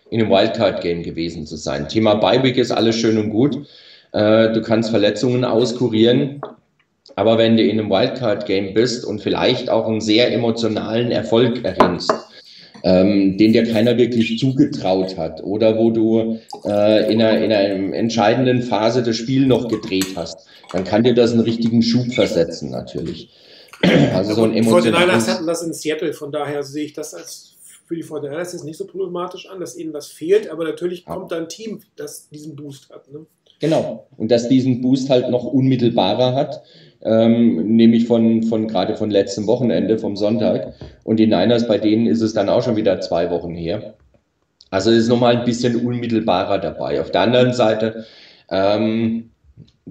in 0.10 0.22
einem 0.22 0.32
Wildcard-Game 0.32 1.04
gewesen 1.04 1.46
zu 1.46 1.56
sein. 1.56 1.88
Thema 1.88 2.16
Beiweek 2.16 2.58
ist 2.58 2.72
alles 2.72 2.96
schön 2.96 3.18
und 3.18 3.30
gut. 3.30 3.68
Äh, 4.12 4.52
du 4.52 4.62
kannst 4.62 4.90
Verletzungen 4.90 5.46
auskurieren, 5.46 6.42
aber 7.16 7.38
wenn 7.38 7.58
du 7.58 7.64
in 7.64 7.80
einem 7.80 7.90
Wildcard-Game 7.90 8.74
bist 8.74 9.06
und 9.06 9.22
vielleicht 9.22 9.70
auch 9.70 9.88
einen 9.88 10.02
sehr 10.02 10.32
emotionalen 10.34 11.12
Erfolg 11.12 11.64
erringst, 11.64 12.14
ähm, 12.84 13.38
den 13.38 13.54
dir 13.54 13.66
keiner 13.72 13.98
wirklich 13.98 14.40
zugetraut 14.40 15.18
hat 15.18 15.44
oder 15.44 15.78
wo 15.78 15.92
du 15.92 16.40
äh, 16.66 17.12
in, 17.12 17.22
einer, 17.22 17.44
in 17.44 17.52
einer 17.52 17.94
entscheidenden 17.96 18.62
Phase 18.62 19.04
das 19.04 19.18
Spiel 19.18 19.46
noch 19.46 19.68
gedreht 19.68 20.08
hast, 20.16 20.48
dann 20.72 20.84
kann 20.84 21.04
dir 21.04 21.14
das 21.14 21.32
einen 21.32 21.42
richtigen 21.42 21.82
Schub 21.82 22.14
versetzen 22.14 22.72
natürlich. 22.72 23.30
Also 24.14 24.34
so 24.34 24.44
ein 24.44 24.54
emotionales... 24.54 25.26
Die 25.26 25.32
hatten 25.32 25.48
das 25.48 25.62
in 25.62 25.74
Seattle, 25.74 26.14
von 26.14 26.34
daher 26.34 26.64
sehe 26.64 26.84
ich 26.84 26.94
das 26.94 27.14
als 27.14 27.56
für 27.86 27.96
die 27.96 28.04
49ers 28.04 28.54
jetzt 28.54 28.66
nicht 28.66 28.78
so 28.78 28.86
problematisch 28.86 29.50
an, 29.50 29.60
dass 29.60 29.78
ihnen 29.78 29.94
was 29.94 30.08
fehlt, 30.08 30.50
aber 30.50 30.66
natürlich 30.66 31.06
kommt 31.06 31.32
da 31.32 31.38
ein 31.38 31.48
Team, 31.48 31.80
das 31.96 32.30
diesen 32.30 32.56
Boost 32.56 32.90
hat. 32.90 33.12
Ne? 33.12 33.26
Genau, 33.60 34.08
und 34.18 34.30
dass 34.30 34.48
diesen 34.48 34.82
Boost 34.82 35.10
halt 35.10 35.30
noch 35.30 35.46
unmittelbarer 35.46 36.36
hat, 36.36 36.62
ähm, 37.04 37.76
nämlich 37.76 38.06
von, 38.06 38.44
von 38.44 38.68
gerade 38.68 38.96
von 38.96 39.10
letztem 39.10 39.48
Wochenende, 39.48 39.98
vom 39.98 40.16
Sonntag. 40.16 40.74
Und 41.04 41.18
die 41.18 41.28
Niners, 41.28 41.68
bei 41.68 41.78
denen 41.78 42.08
ist 42.08 42.22
es 42.22 42.34
dann 42.34 42.50
auch 42.50 42.64
schon 42.64 42.76
wieder 42.76 43.00
zwei 43.02 43.30
Wochen 43.30 43.56
her. 43.56 43.96
Also 44.70 44.92
ist 44.92 45.08
nochmal 45.08 45.38
ein 45.38 45.46
bisschen 45.46 45.86
unmittelbarer 45.86 46.60
dabei. 46.60 47.02
Auf 47.02 47.12
der 47.12 47.22
anderen 47.22 47.54
Seite 47.54 48.06
ähm, 48.52 49.32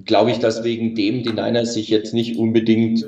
glaube 0.05 0.31
ich, 0.31 0.38
dass 0.38 0.64
wegen 0.64 0.94
dem 0.94 1.23
die 1.23 1.33
Niners 1.33 1.75
sich 1.75 1.88
jetzt 1.88 2.14
nicht 2.14 2.38
unbedingt 2.38 3.05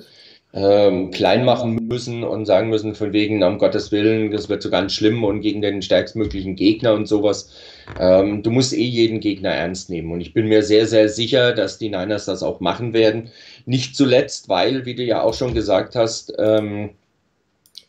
ähm, 0.53 1.13
klein 1.13 1.45
machen 1.45 1.77
müssen 1.87 2.25
und 2.25 2.45
sagen 2.45 2.71
müssen, 2.71 2.97
von 2.97 3.13
wegen, 3.13 3.43
um 3.45 3.59
Gottes 3.59 3.93
Willen, 3.93 4.33
das 4.33 4.49
wird 4.49 4.63
so 4.63 4.71
ganz 4.71 4.93
schlimm 4.93 5.23
und 5.23 5.43
gegen 5.43 5.63
den 5.63 5.81
stärkstmöglichen 5.81 6.57
Gegner 6.57 6.95
und 6.95 7.07
sowas. 7.07 7.53
Ähm, 8.01 8.43
du 8.43 8.51
musst 8.51 8.73
eh 8.73 8.83
jeden 8.83 9.21
Gegner 9.21 9.51
ernst 9.51 9.91
nehmen. 9.91 10.11
Und 10.11 10.21
ich 10.21 10.35
bin 10.35 10.47
mir 10.47 10.63
sehr, 10.65 10.87
sehr 10.87 11.09
sicher, 11.09 11.53
dass 11.53 11.79
die 11.79 11.89
Niners 11.89 12.25
das 12.25 12.43
auch 12.43 12.59
machen 12.59 12.93
werden. 12.93 13.31
Nicht 13.71 13.95
zuletzt, 13.95 14.49
weil, 14.49 14.85
wie 14.85 14.97
du 14.97 15.05
ja 15.05 15.23
auch 15.23 15.33
schon 15.33 15.55
gesagt 15.55 15.95
hast, 15.95 16.33
ähm, 16.39 16.91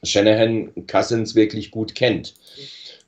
Shanahan 0.03 0.69
Cousins 0.85 1.33
wirklich 1.33 1.71
gut 1.71 1.95
kennt. 1.95 2.35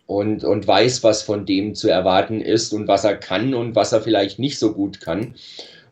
Und, 0.07 0.43
und 0.43 0.65
weiß, 0.65 1.03
was 1.03 1.21
von 1.21 1.45
dem 1.45 1.75
zu 1.75 1.87
erwarten 1.87 2.41
ist 2.41 2.73
und 2.73 2.87
was 2.87 3.03
er 3.03 3.15
kann 3.15 3.53
und 3.53 3.75
was 3.75 3.91
er 3.91 4.01
vielleicht 4.01 4.39
nicht 4.39 4.57
so 4.57 4.73
gut 4.73 5.01
kann. 5.01 5.35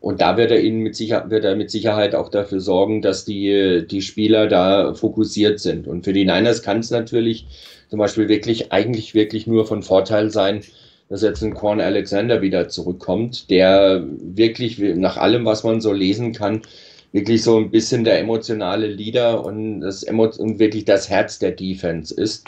Und 0.00 0.20
da 0.20 0.36
wird 0.36 0.50
er 0.50 0.60
ihnen 0.60 0.80
mit, 0.80 0.96
Sicher 0.96 1.30
wird 1.30 1.44
er 1.44 1.54
mit 1.54 1.70
Sicherheit 1.70 2.16
auch 2.16 2.30
dafür 2.30 2.58
sorgen, 2.58 3.00
dass 3.00 3.24
die, 3.24 3.86
die 3.88 4.02
Spieler 4.02 4.48
da 4.48 4.92
fokussiert 4.94 5.60
sind. 5.60 5.86
Und 5.86 6.02
für 6.02 6.12
die 6.12 6.24
Niners 6.24 6.64
kann 6.64 6.80
es 6.80 6.90
natürlich 6.90 7.46
zum 7.90 8.00
Beispiel 8.00 8.28
wirklich, 8.28 8.72
eigentlich 8.72 9.14
wirklich 9.14 9.46
nur 9.46 9.68
von 9.68 9.84
Vorteil 9.84 10.30
sein, 10.30 10.62
dass 11.12 11.20
jetzt 11.20 11.42
ein 11.42 11.52
Korn 11.52 11.78
Alexander 11.78 12.40
wieder 12.40 12.70
zurückkommt, 12.70 13.50
der 13.50 14.02
wirklich 14.18 14.78
nach 14.78 15.18
allem, 15.18 15.44
was 15.44 15.62
man 15.62 15.82
so 15.82 15.92
lesen 15.92 16.32
kann, 16.32 16.62
wirklich 17.12 17.42
so 17.42 17.58
ein 17.58 17.70
bisschen 17.70 18.04
der 18.04 18.18
emotionale 18.18 18.86
Leader 18.86 19.44
und, 19.44 19.82
das 19.82 20.04
und 20.04 20.58
wirklich 20.58 20.86
das 20.86 21.10
Herz 21.10 21.38
der 21.38 21.50
Defense 21.50 22.14
ist 22.14 22.46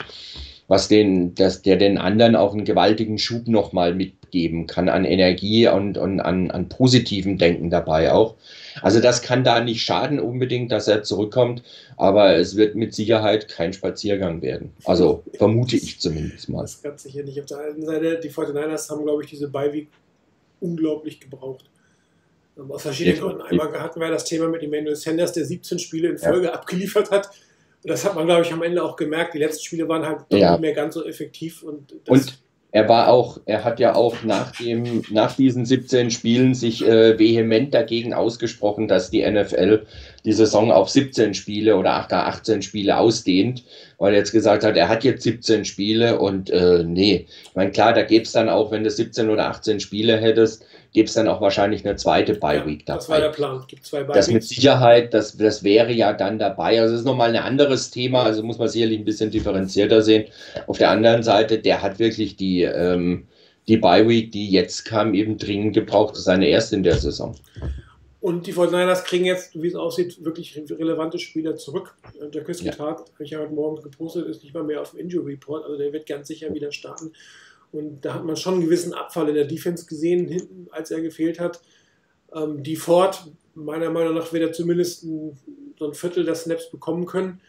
was 0.68 0.88
den, 0.88 1.34
dass 1.34 1.62
der 1.62 1.76
den 1.76 1.98
anderen 1.98 2.36
auch 2.36 2.54
einen 2.54 2.64
gewaltigen 2.64 3.18
Schub 3.18 3.46
nochmal 3.48 3.94
mitgeben 3.94 4.66
kann 4.66 4.88
an 4.88 5.04
Energie 5.04 5.68
und, 5.68 5.98
und 5.98 6.20
an, 6.20 6.50
an 6.50 6.68
positivem 6.68 7.38
Denken 7.38 7.70
dabei 7.70 8.12
auch. 8.12 8.36
Also 8.80 9.00
das 9.00 9.22
kann 9.22 9.44
da 9.44 9.60
nicht 9.60 9.82
schaden 9.82 10.18
unbedingt, 10.18 10.72
dass 10.72 10.88
er 10.88 11.02
zurückkommt, 11.02 11.62
aber 11.96 12.36
es 12.36 12.56
wird 12.56 12.74
mit 12.74 12.94
Sicherheit 12.94 13.48
kein 13.48 13.72
Spaziergang 13.72 14.42
werden. 14.42 14.72
Also 14.84 15.22
vermute 15.34 15.76
ich 15.76 16.00
zumindest 16.00 16.48
mal. 16.48 16.62
Das 16.62 16.82
ganz 16.82 17.02
sicher 17.02 17.22
nicht. 17.22 17.38
Auf 17.40 17.46
der 17.46 17.58
einen 17.58 17.84
Seite, 17.84 18.18
die 18.18 18.30
49ers 18.30 18.90
haben, 18.90 19.04
glaube 19.04 19.22
ich, 19.22 19.30
diese 19.30 19.48
Beiweek 19.48 19.88
unglaublich 20.60 21.20
gebraucht. 21.20 21.66
Aus 22.68 22.82
verschiedenen 22.82 23.20
Gründen. 23.20 23.42
Einmal 23.42 23.80
hatten 23.80 24.00
wir 24.00 24.10
das 24.10 24.24
Thema 24.24 24.48
mit 24.48 24.62
Emmanuel 24.62 24.96
Sanders, 24.96 25.32
der 25.32 25.44
17 25.44 25.78
Spiele 25.78 26.08
in 26.08 26.18
Folge 26.18 26.46
ja. 26.46 26.52
abgeliefert 26.54 27.10
hat 27.10 27.30
das 27.84 28.04
hat 28.04 28.14
man, 28.14 28.26
glaube 28.26 28.42
ich, 28.42 28.52
am 28.52 28.62
Ende 28.62 28.82
auch 28.82 28.96
gemerkt. 28.96 29.34
Die 29.34 29.38
letzten 29.38 29.64
Spiele 29.64 29.88
waren 29.88 30.06
halt 30.06 30.20
ja. 30.30 30.52
nicht 30.52 30.60
mehr 30.60 30.72
ganz 30.72 30.94
so 30.94 31.04
effektiv. 31.04 31.62
Und, 31.62 31.94
und 32.08 32.38
er 32.74 32.88
war 32.88 33.08
auch, 33.08 33.38
er 33.46 33.62
hat 33.62 33.78
ja 33.78 33.94
auch 33.94 34.24
nach, 34.24 34.50
dem, 34.56 35.02
nach 35.10 35.36
diesen 35.36 35.64
17 35.64 36.10
Spielen 36.10 36.54
sich 36.54 36.84
äh, 36.84 37.16
vehement 37.16 37.72
dagegen 37.72 38.14
ausgesprochen, 38.14 38.88
dass 38.88 39.10
die 39.10 39.24
NFL 39.24 39.86
die 40.24 40.32
Saison 40.32 40.72
auf 40.72 40.88
17 40.88 41.34
Spiele 41.34 41.76
oder 41.76 41.92
18 42.10 42.62
Spiele 42.62 42.98
ausdehnt, 42.98 43.62
weil 43.98 44.14
er 44.14 44.18
jetzt 44.18 44.32
gesagt 44.32 44.64
hat, 44.64 44.76
er 44.76 44.88
hat 44.88 45.04
jetzt 45.04 45.22
17 45.22 45.64
Spiele 45.64 46.18
und 46.18 46.50
äh, 46.50 46.82
nee. 46.82 47.26
Ich 47.44 47.54
meine, 47.54 47.70
klar, 47.70 47.92
da 47.92 48.02
gäbe 48.02 48.24
es 48.24 48.32
dann 48.32 48.48
auch, 48.48 48.72
wenn 48.72 48.82
du 48.82 48.90
17 48.90 49.30
oder 49.30 49.46
18 49.50 49.78
Spiele 49.78 50.16
hättest, 50.16 50.64
gibt 50.94 51.08
es 51.08 51.14
dann 51.16 51.28
auch 51.28 51.40
wahrscheinlich 51.40 51.84
eine 51.84 51.96
zweite 51.96 52.34
Bye-Week 52.34 52.80
ja, 52.80 52.94
dabei. 52.94 52.98
Das 52.98 53.08
war 53.08 53.20
der 53.20 53.28
Plan. 53.30 53.64
Gibt 53.66 53.84
zwei 53.84 54.04
Das 54.04 54.30
mit 54.30 54.44
Sicherheit, 54.44 55.12
das, 55.12 55.36
das 55.36 55.64
wäre 55.64 55.92
ja 55.92 56.12
dann 56.12 56.38
dabei. 56.38 56.80
Also 56.80 56.94
das 56.94 57.00
ist 57.00 57.06
nochmal 57.06 57.30
ein 57.30 57.42
anderes 57.42 57.90
Thema, 57.90 58.22
also 58.22 58.42
muss 58.44 58.58
man 58.58 58.68
sicherlich 58.68 59.00
ein 59.00 59.04
bisschen 59.04 59.30
differenzierter 59.30 60.02
sehen. 60.02 60.26
Auf 60.68 60.78
der 60.78 60.90
anderen 60.90 61.24
Seite, 61.24 61.58
der 61.58 61.82
hat 61.82 61.98
wirklich 61.98 62.36
die, 62.36 62.62
ähm, 62.62 63.26
die 63.66 63.76
Bye-Week, 63.76 64.30
die 64.30 64.50
jetzt 64.50 64.84
kam, 64.84 65.14
eben 65.14 65.36
dringend 65.36 65.74
gebraucht. 65.74 66.12
Das 66.12 66.20
ist 66.20 66.24
seine 66.26 66.46
erste 66.46 66.76
in 66.76 66.84
der 66.84 66.96
Saison. 66.96 67.34
Und 68.20 68.46
die 68.46 68.54
49ers 68.54 69.04
kriegen 69.04 69.24
jetzt, 69.24 69.60
wie 69.60 69.66
es 69.66 69.74
aussieht, 69.74 70.24
wirklich 70.24 70.56
relevante 70.70 71.18
Spieler 71.18 71.56
zurück. 71.56 71.94
Der 72.32 72.44
Chris 72.44 72.62
ja. 72.62 72.78
habe 72.78 73.04
ich 73.18 73.30
ja 73.30 73.40
heute 73.40 73.52
Morgen 73.52 73.82
gepostet, 73.82 74.28
ist 74.28 74.44
nicht 74.44 74.54
mal 74.54 74.62
mehr 74.62 74.80
auf 74.80 74.92
dem 74.92 75.00
Injury 75.00 75.32
Report, 75.32 75.64
also 75.64 75.76
der 75.76 75.92
wird 75.92 76.06
ganz 76.06 76.28
sicher 76.28 76.54
wieder 76.54 76.70
starten. 76.70 77.12
Und 77.74 78.04
da 78.04 78.14
hat 78.14 78.24
man 78.24 78.36
schon 78.36 78.54
einen 78.54 78.64
gewissen 78.64 78.94
Abfall 78.94 79.28
in 79.28 79.34
der 79.34 79.46
Defense 79.46 79.86
gesehen, 79.86 80.28
hinten, 80.28 80.68
als 80.70 80.92
er 80.92 81.00
gefehlt 81.00 81.40
hat. 81.40 81.60
Ähm, 82.32 82.62
die 82.62 82.76
Ford, 82.76 83.26
meiner 83.54 83.90
Meinung 83.90 84.14
nach, 84.14 84.32
wird 84.32 84.44
er 84.44 84.52
zumindest 84.52 85.02
ein, 85.02 85.36
so 85.78 85.86
ein 85.86 85.94
Viertel 85.94 86.24
der 86.24 86.36
Snaps 86.36 86.70
bekommen 86.70 87.04
können. 87.04 87.40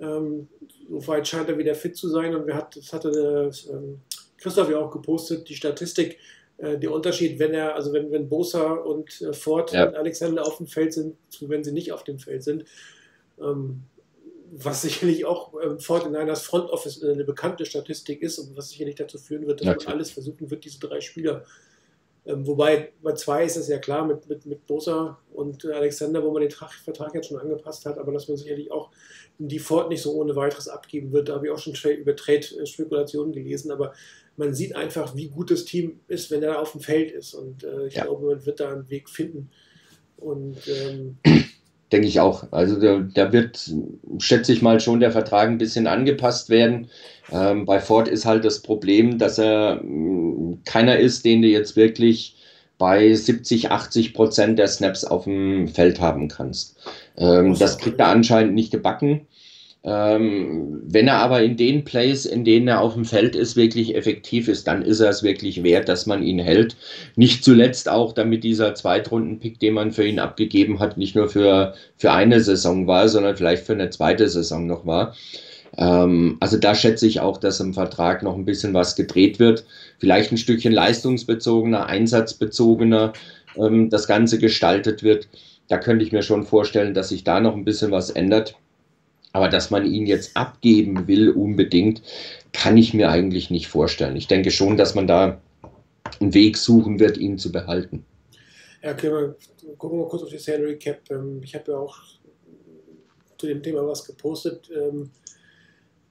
Ähm, 0.00 0.48
soweit 0.88 1.28
scheint 1.28 1.48
er 1.48 1.56
wieder 1.56 1.74
fit 1.76 1.96
zu 1.96 2.08
sein 2.08 2.34
und 2.34 2.46
wir 2.46 2.54
hat, 2.54 2.74
das 2.76 2.92
hatte 2.92 3.12
das, 3.12 3.68
ähm, 3.68 4.00
Christoph 4.38 4.70
ja 4.70 4.78
auch 4.78 4.90
gepostet, 4.90 5.48
die 5.48 5.54
Statistik, 5.54 6.18
äh, 6.58 6.76
der 6.76 6.92
Unterschied, 6.92 7.38
wenn 7.38 7.54
er, 7.54 7.76
also 7.76 7.92
wenn, 7.92 8.10
wenn 8.10 8.28
Bosa 8.28 8.72
und 8.72 9.20
äh, 9.20 9.32
Ford 9.32 9.72
ja. 9.72 9.86
und 9.86 9.94
Alexander 9.94 10.44
auf 10.44 10.56
dem 10.56 10.66
Feld 10.66 10.92
sind, 10.94 11.16
zu 11.28 11.48
wenn 11.48 11.62
sie 11.62 11.72
nicht 11.72 11.92
auf 11.92 12.02
dem 12.02 12.18
Feld 12.18 12.42
sind. 12.42 12.64
Ähm, 13.40 13.82
was 14.52 14.82
sicherlich 14.82 15.24
auch 15.24 15.54
ähm, 15.62 15.78
Ford 15.78 16.06
in 16.06 16.16
einer 16.16 16.36
Front 16.36 16.70
Office 16.70 17.02
äh, 17.02 17.12
eine 17.12 17.24
bekannte 17.24 17.64
Statistik 17.66 18.22
ist 18.22 18.38
und 18.38 18.56
was 18.56 18.70
sicherlich 18.70 18.96
dazu 18.96 19.18
führen 19.18 19.46
wird, 19.46 19.60
dass 19.60 19.66
ja, 19.66 19.74
man 19.74 19.86
alles 19.86 20.10
versuchen 20.10 20.50
wird, 20.50 20.64
diese 20.64 20.80
drei 20.80 21.00
Spieler 21.00 21.44
ähm, 22.26 22.46
wobei 22.46 22.92
bei 23.02 23.14
zwei 23.14 23.44
ist 23.44 23.56
es 23.56 23.68
ja 23.68 23.78
klar 23.78 24.06
mit, 24.06 24.28
mit, 24.28 24.44
mit 24.44 24.66
Bosa 24.66 25.18
und 25.32 25.64
Alexander, 25.64 26.22
wo 26.22 26.30
man 26.30 26.42
den 26.42 26.50
Vertrag 26.50 27.14
jetzt 27.14 27.28
schon 27.28 27.38
angepasst 27.38 27.86
hat, 27.86 27.98
aber 27.98 28.12
dass 28.12 28.28
man 28.28 28.36
sicherlich 28.36 28.70
auch 28.70 28.90
die 29.38 29.58
Ford 29.58 29.88
nicht 29.88 30.02
so 30.02 30.12
ohne 30.12 30.36
weiteres 30.36 30.68
abgeben 30.68 31.12
wird. 31.12 31.28
Da 31.28 31.34
habe 31.34 31.46
ich 31.46 31.52
auch 31.52 31.58
schon 31.58 31.74
über 31.92 32.14
Trade-Spekulationen 32.14 33.32
gelesen, 33.32 33.70
aber 33.70 33.94
man 34.36 34.54
sieht 34.54 34.76
einfach, 34.76 35.16
wie 35.16 35.28
gut 35.28 35.50
das 35.50 35.64
Team 35.64 36.00
ist, 36.08 36.30
wenn 36.30 36.42
er 36.42 36.60
auf 36.60 36.72
dem 36.72 36.82
Feld 36.82 37.10
ist. 37.10 37.34
Und 37.34 37.64
äh, 37.64 37.86
ich 37.86 37.94
ja. 37.94 38.04
glaube, 38.04 38.26
man 38.26 38.44
wird 38.44 38.60
da 38.60 38.70
einen 38.70 38.90
Weg 38.90 39.08
finden. 39.08 39.50
Und 40.18 40.58
ähm, 40.68 41.18
denke 41.92 42.06
ich 42.06 42.20
auch. 42.20 42.44
Also 42.52 42.80
da, 42.80 43.00
da, 43.14 43.32
wird, 43.32 43.70
schätze 44.18 44.52
ich 44.52 44.62
mal, 44.62 44.80
schon 44.80 45.00
der 45.00 45.12
Vertrag 45.12 45.48
ein 45.48 45.58
bisschen 45.58 45.86
angepasst 45.86 46.48
werden. 46.48 46.88
Ähm, 47.32 47.64
bei 47.64 47.80
Ford 47.80 48.08
ist 48.08 48.26
halt 48.26 48.44
das 48.44 48.62
Problem, 48.62 49.18
dass 49.18 49.38
er 49.38 49.80
mh, 49.82 49.84
mm, 49.84 50.62
keiner 50.64 50.98
ist, 50.98 51.24
den 51.24 51.42
du 51.42 51.48
jetzt 51.48 51.76
wirklich 51.76 52.36
bei 52.78 53.12
70, 53.12 53.70
80 53.70 54.14
Prozent 54.14 54.58
der 54.58 54.68
Snaps 54.68 55.04
auf 55.04 55.24
dem 55.24 55.68
Feld 55.68 56.00
haben 56.00 56.28
kannst. 56.28 56.76
Ähm, 57.18 57.58
das 57.58 57.78
kriegt 57.78 58.00
er 58.00 58.08
anscheinend 58.08 58.54
nicht 58.54 58.70
gebacken. 58.70 59.26
Ähm, 59.82 60.82
wenn 60.84 61.08
er 61.08 61.16
aber 61.16 61.42
in 61.42 61.56
den 61.56 61.84
Plays, 61.84 62.26
in 62.26 62.44
denen 62.44 62.68
er 62.68 62.80
auf 62.82 62.94
dem 62.94 63.06
Feld 63.06 63.34
ist, 63.34 63.56
wirklich 63.56 63.94
effektiv 63.94 64.46
ist, 64.48 64.66
dann 64.66 64.82
ist 64.82 65.00
er 65.00 65.08
es 65.08 65.22
wirklich 65.22 65.62
wert, 65.62 65.88
dass 65.88 66.04
man 66.04 66.22
ihn 66.22 66.38
hält. 66.38 66.76
Nicht 67.16 67.44
zuletzt 67.44 67.88
auch, 67.88 68.12
damit 68.12 68.44
dieser 68.44 68.74
Zweitrunden-Pick, 68.74 69.58
den 69.58 69.74
man 69.74 69.92
für 69.92 70.06
ihn 70.06 70.18
abgegeben 70.18 70.80
hat, 70.80 70.98
nicht 70.98 71.16
nur 71.16 71.28
für, 71.30 71.74
für 71.96 72.12
eine 72.12 72.40
Saison 72.40 72.86
war, 72.86 73.08
sondern 73.08 73.36
vielleicht 73.36 73.64
für 73.64 73.72
eine 73.72 73.88
zweite 73.88 74.28
Saison 74.28 74.66
noch 74.66 74.84
war. 74.84 75.14
Ähm, 75.78 76.36
also 76.40 76.58
da 76.58 76.74
schätze 76.74 77.06
ich 77.06 77.20
auch, 77.20 77.38
dass 77.38 77.60
im 77.60 77.72
Vertrag 77.72 78.22
noch 78.22 78.34
ein 78.34 78.44
bisschen 78.44 78.74
was 78.74 78.96
gedreht 78.96 79.38
wird. 79.38 79.64
Vielleicht 79.98 80.30
ein 80.30 80.38
Stückchen 80.38 80.72
leistungsbezogener, 80.72 81.86
einsatzbezogener 81.86 83.14
ähm, 83.56 83.88
das 83.88 84.06
Ganze 84.06 84.38
gestaltet 84.38 85.02
wird. 85.02 85.28
Da 85.68 85.78
könnte 85.78 86.04
ich 86.04 86.12
mir 86.12 86.22
schon 86.22 86.44
vorstellen, 86.44 86.92
dass 86.92 87.10
sich 87.10 87.24
da 87.24 87.40
noch 87.40 87.54
ein 87.56 87.64
bisschen 87.64 87.92
was 87.92 88.10
ändert. 88.10 88.56
Aber 89.32 89.48
dass 89.48 89.70
man 89.70 89.86
ihn 89.86 90.06
jetzt 90.06 90.36
abgeben 90.36 91.06
will 91.06 91.30
unbedingt, 91.30 92.02
kann 92.52 92.76
ich 92.76 92.94
mir 92.94 93.10
eigentlich 93.10 93.50
nicht 93.50 93.68
vorstellen. 93.68 94.16
Ich 94.16 94.26
denke 94.26 94.50
schon, 94.50 94.76
dass 94.76 94.94
man 94.94 95.06
da 95.06 95.40
einen 96.20 96.34
Weg 96.34 96.56
suchen 96.56 96.98
wird, 96.98 97.16
ihn 97.16 97.38
zu 97.38 97.52
behalten. 97.52 98.04
Ja, 98.82 98.92
okay, 98.92 99.10
wir 99.10 99.36
gucken 99.76 99.98
wir 99.98 100.04
mal 100.04 100.08
kurz 100.08 100.22
auf 100.22 100.30
die 100.30 100.38
Salary 100.38 100.78
Cap. 100.78 101.00
Ähm, 101.10 101.40
ich 101.44 101.54
habe 101.54 101.72
ja 101.72 101.78
auch 101.78 101.96
zu 103.38 103.46
dem 103.46 103.62
Thema 103.62 103.86
was 103.86 104.04
gepostet. 104.04 104.70
Ähm, 104.74 105.10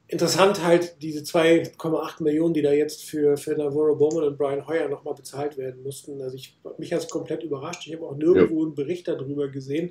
interessant 0.08 0.64
halt 0.64 0.96
diese 1.02 1.22
2,8 1.24 2.24
Millionen, 2.24 2.54
die 2.54 2.62
da 2.62 2.72
jetzt 2.72 3.04
für, 3.04 3.38
für 3.38 3.52
Navarro 3.52 3.96
Bowman 3.96 4.24
und 4.24 4.38
Brian 4.38 4.68
Hoyer 4.68 4.88
nochmal 4.90 5.14
bezahlt 5.14 5.58
werden 5.58 5.84
mussten. 5.84 6.22
Also 6.22 6.36
ich 6.36 6.58
mich 6.78 6.94
hat 6.94 7.02
es 7.02 7.10
komplett 7.10 7.44
überrascht. 7.44 7.88
Ich 7.88 7.94
habe 7.94 8.06
auch 8.06 8.16
nirgendwo 8.16 8.60
ja. 8.60 8.66
einen 8.66 8.76
Bericht 8.76 9.08
darüber 9.08 9.48
gesehen. 9.48 9.90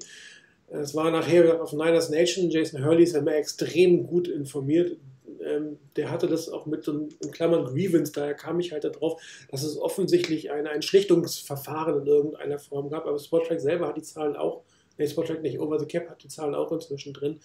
Es 0.71 0.95
war 0.95 1.11
nachher 1.11 1.63
auf 1.63 1.73
Niners 1.73 2.11
Nation, 2.11 2.51
Jason 2.51 2.85
Hurley 2.85 3.05
ist 3.05 3.15
ja 3.15 3.21
immer 3.21 3.35
extrem 3.35 4.07
gut 4.07 4.29
informiert. 4.29 4.99
Ähm, 5.43 5.79
der 5.97 6.11
hatte 6.11 6.27
das 6.27 6.49
auch 6.49 6.67
mit 6.67 6.85
so 6.85 6.93
einem, 6.93 7.09
in 7.23 7.31
Klammern 7.31 7.65
Grievance, 7.65 8.13
daher 8.13 8.35
kam 8.35 8.61
ich 8.61 8.73
halt 8.73 8.85
darauf, 8.85 9.21
dass 9.51 9.63
es 9.63 9.79
offensichtlich 9.79 10.51
eine, 10.51 10.71
ein 10.71 10.83
Schlichtungsverfahren 10.83 12.03
in 12.03 12.07
irgendeiner 12.07 12.59
Form 12.59 12.91
gab. 12.91 13.07
Aber 13.07 13.19
Spottrack 13.19 13.61
selber 13.61 13.89
hat 13.89 13.97
die 13.97 14.03
Zahlen 14.03 14.37
auch, 14.37 14.63
nee, 14.99 15.07
Spottrack 15.07 15.43
nicht, 15.43 15.59
Over 15.59 15.79
the 15.79 15.87
Cap 15.87 16.11
hat 16.11 16.23
die 16.23 16.29
Zahlen 16.29 16.55
auch 16.55 16.71
inzwischen 16.71 17.15
drin, 17.15 17.41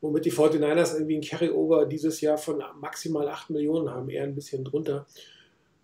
womit 0.00 0.24
die 0.24 0.32
49ers 0.32 0.94
irgendwie 0.94 1.16
ein 1.16 1.22
Carryover 1.22 1.86
dieses 1.86 2.20
Jahr 2.20 2.38
von 2.38 2.62
maximal 2.80 3.28
8 3.28 3.50
Millionen 3.50 3.90
haben, 3.90 4.08
eher 4.08 4.24
ein 4.24 4.34
bisschen 4.34 4.64
drunter. 4.64 5.06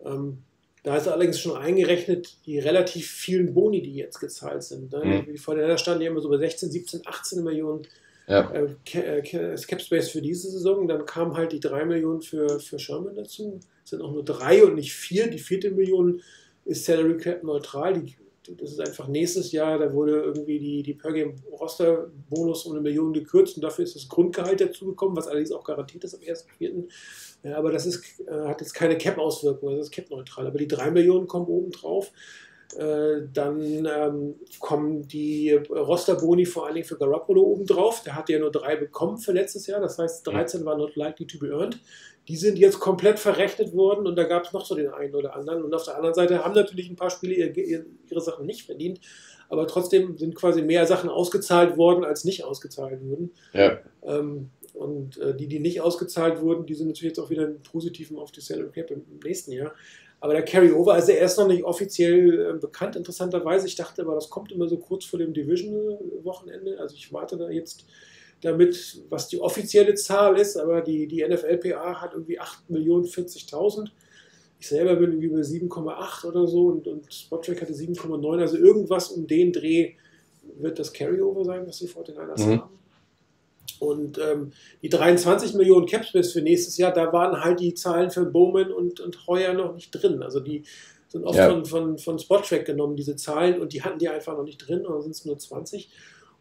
Ähm, 0.05 0.43
da 0.83 0.95
ist 0.95 1.07
allerdings 1.07 1.39
schon 1.39 1.57
eingerechnet 1.57 2.37
die 2.45 2.59
relativ 2.59 3.09
vielen 3.09 3.53
Boni, 3.53 3.81
die 3.81 3.95
jetzt 3.95 4.19
gezahlt 4.19 4.63
sind. 4.63 4.91
Ne? 4.91 5.23
Mhm. 5.27 5.33
Die 5.33 5.37
Vorteile 5.37 5.77
standen 5.77 6.03
ja 6.03 6.09
immer 6.09 6.21
so 6.21 6.29
bei 6.29 6.37
16, 6.37 6.71
17, 6.71 7.01
18 7.05 7.43
Millionen 7.43 7.87
ja. 8.27 8.49
äh, 8.51 8.75
äh 8.93 9.55
Cap 9.55 9.81
Space 9.81 10.09
für 10.09 10.21
diese 10.21 10.49
Saison. 10.49 10.87
Dann 10.87 11.05
kamen 11.05 11.35
halt 11.35 11.51
die 11.51 11.59
3 11.59 11.85
Millionen 11.85 12.21
für, 12.21 12.59
für 12.59 12.79
Sherman 12.79 13.15
dazu. 13.15 13.59
Es 13.83 13.89
sind 13.89 14.01
auch 14.01 14.11
nur 14.11 14.23
drei 14.23 14.63
und 14.63 14.75
nicht 14.75 14.93
vier. 14.93 15.29
Die 15.29 15.39
vierte 15.39 15.71
Million 15.71 16.21
ist 16.65 16.85
Salary 16.85 17.17
Cap 17.17 17.43
neutral. 17.43 17.95
Die, 17.95 18.15
das 18.57 18.71
ist 18.71 18.79
einfach 18.79 19.07
nächstes 19.07 19.51
Jahr, 19.51 19.77
da 19.77 19.93
wurde 19.93 20.21
irgendwie 20.21 20.59
die, 20.59 20.83
die 20.83 20.93
Per 20.93 21.11
Game 21.11 21.35
Roster 21.51 22.09
Bonus 22.29 22.65
um 22.65 22.73
eine 22.73 22.81
Million 22.81 23.13
gekürzt 23.13 23.55
und 23.57 23.63
dafür 23.63 23.83
ist 23.83 23.95
das 23.95 24.07
Grundgehalt 24.07 24.61
dazugekommen, 24.61 25.15
was 25.15 25.27
allerdings 25.27 25.51
auch 25.51 25.63
garantiert 25.63 26.03
ist 26.03 26.15
am 26.15 26.21
1.4. 26.21 26.85
Ja, 27.43 27.57
aber 27.57 27.71
das 27.71 27.85
ist, 27.85 28.03
äh, 28.27 28.47
hat 28.47 28.61
jetzt 28.61 28.73
keine 28.73 28.97
Cap-Auswirkungen, 28.97 29.77
das 29.77 29.87
ist 29.87 29.91
Cap-neutral. 29.91 30.47
Aber 30.47 30.57
die 30.57 30.67
3 30.67 30.91
Millionen 30.91 31.27
kommen 31.27 31.47
oben 31.47 31.71
drauf. 31.71 32.11
Äh, 32.77 33.21
dann 33.33 33.85
ähm, 33.85 34.35
kommen 34.59 35.07
die 35.07 35.53
Rosterboni 35.53 36.45
vor 36.45 36.65
allen 36.65 36.75
Dingen 36.75 36.87
für 36.87 36.97
Garoppolo 36.97 37.41
oben 37.41 37.65
drauf. 37.65 38.03
Der 38.03 38.15
hatte 38.15 38.33
ja 38.33 38.39
nur 38.39 38.51
drei 38.51 38.75
bekommen 38.75 39.17
für 39.17 39.31
letztes 39.31 39.65
Jahr. 39.65 39.81
Das 39.81 39.97
heißt, 39.97 40.27
13 40.27 40.65
waren 40.65 40.77
not 40.77 40.95
likely 40.95 41.25
to 41.25 41.39
be 41.39 41.47
earned. 41.47 41.79
Die 42.29 42.37
sind 42.37 42.57
jetzt 42.57 42.79
komplett 42.79 43.19
verrechnet 43.19 43.73
worden 43.73 44.07
und 44.07 44.15
da 44.15 44.23
gab 44.23 44.45
es 44.45 44.53
noch 44.53 44.65
so 44.65 44.75
den 44.75 44.89
einen 44.89 45.15
oder 45.15 45.35
anderen. 45.35 45.63
Und 45.63 45.73
auf 45.73 45.83
der 45.83 45.95
anderen 45.95 46.15
Seite 46.15 46.45
haben 46.45 46.53
natürlich 46.53 46.89
ein 46.89 46.95
paar 46.95 47.09
Spiele 47.09 47.33
ihre, 47.33 47.85
ihre 48.09 48.21
Sachen 48.21 48.45
nicht 48.45 48.65
verdient 48.65 49.01
aber 49.49 49.67
trotzdem 49.67 50.17
sind 50.17 50.35
quasi 50.35 50.61
mehr 50.61 50.85
Sachen 50.85 51.09
ausgezahlt 51.09 51.75
worden, 51.75 52.05
als 52.05 52.23
nicht 52.23 52.43
ausgezahlt 52.43 53.01
wurden. 53.03 53.31
Ja. 53.53 53.79
Ähm, 54.03 54.51
und 54.73 55.17
äh, 55.17 55.35
die, 55.35 55.47
die 55.47 55.59
nicht 55.59 55.81
ausgezahlt 55.81 56.41
wurden, 56.41 56.65
die 56.65 56.75
sind 56.75 56.87
natürlich 56.87 57.11
jetzt 57.11 57.19
auch 57.19 57.31
wieder 57.31 57.45
im 57.45 57.61
Positiven 57.61 58.17
auf 58.17 58.31
die 58.31 58.41
Salary 58.41 58.69
Cap 58.69 58.91
im, 58.91 59.03
im 59.11 59.19
nächsten 59.23 59.51
Jahr. 59.51 59.73
Aber 60.21 60.33
der 60.33 60.45
Carryover, 60.45 60.93
also 60.93 61.11
er 61.11 61.25
ist 61.25 61.37
noch 61.37 61.47
nicht 61.47 61.63
offiziell 61.63 62.51
äh, 62.55 62.59
bekannt, 62.59 62.95
interessanterweise. 62.95 63.67
Ich 63.67 63.75
dachte 63.75 64.03
aber, 64.03 64.15
das 64.15 64.29
kommt 64.29 64.51
immer 64.51 64.67
so 64.67 64.77
kurz 64.77 65.05
vor 65.05 65.17
dem 65.17 65.33
Division-Wochenende. 65.33 66.79
Also 66.79 66.95
ich 66.95 67.11
warte 67.11 67.35
da 67.37 67.49
jetzt 67.49 67.85
damit, 68.41 69.01
was 69.09 69.27
die 69.27 69.39
offizielle 69.39 69.95
Zahl 69.95 70.37
ist, 70.37 70.57
aber 70.57 70.81
die, 70.81 71.07
die 71.07 71.25
NFLPA 71.25 72.01
hat 72.01 72.13
irgendwie 72.13 72.39
8.040.000. 72.39 73.89
Ich 74.59 74.67
selber 74.67 74.95
bin 74.95 75.11
irgendwie 75.11 75.29
bei 75.29 75.41
7,8 75.41 76.25
oder 76.25 76.47
so 76.47 76.67
und, 76.67 76.87
und 76.87 77.13
Spottrack 77.13 77.61
hatte 77.61 77.73
7,9. 77.73 78.39
Also 78.39 78.57
irgendwas 78.57 79.09
um 79.09 79.27
den 79.27 79.53
Dreh 79.53 79.93
wird 80.57 80.79
das 80.79 80.91
Carryover 80.93 81.45
sein, 81.45 81.65
was 81.65 81.79
die 81.79 81.87
49ers 81.87 82.45
mhm. 82.45 82.61
haben. 82.61 82.79
Und 83.79 84.17
ähm, 84.17 84.51
die 84.81 84.89
23 84.89 85.53
Millionen 85.53 85.85
Capspace 85.85 86.33
für 86.33 86.41
nächstes 86.41 86.77
Jahr, 86.77 86.91
da 86.91 87.13
waren 87.13 87.41
halt 87.41 87.59
die 87.61 87.73
Zahlen 87.73 88.11
für 88.11 88.25
Bowman 88.25 88.71
und, 88.71 88.99
und 88.99 89.27
Heuer 89.27 89.53
noch 89.53 89.73
nicht 89.73 89.91
drin. 89.91 90.21
Also 90.21 90.41
die 90.41 90.63
sind 91.07 91.23
oft 91.23 91.37
ja. 91.37 91.49
von, 91.49 91.65
von, 91.65 91.97
von 91.97 92.19
Spottrack 92.19 92.65
genommen, 92.65 92.95
diese 92.95 93.15
Zahlen, 93.15 93.59
und 93.61 93.73
die 93.73 93.81
hatten 93.81 93.99
die 93.99 94.09
einfach 94.09 94.37
noch 94.37 94.43
nicht 94.43 94.57
drin, 94.57 94.85
oder 94.85 95.01
sind 95.01 95.11
es 95.11 95.25
nur 95.25 95.37
20. 95.37 95.89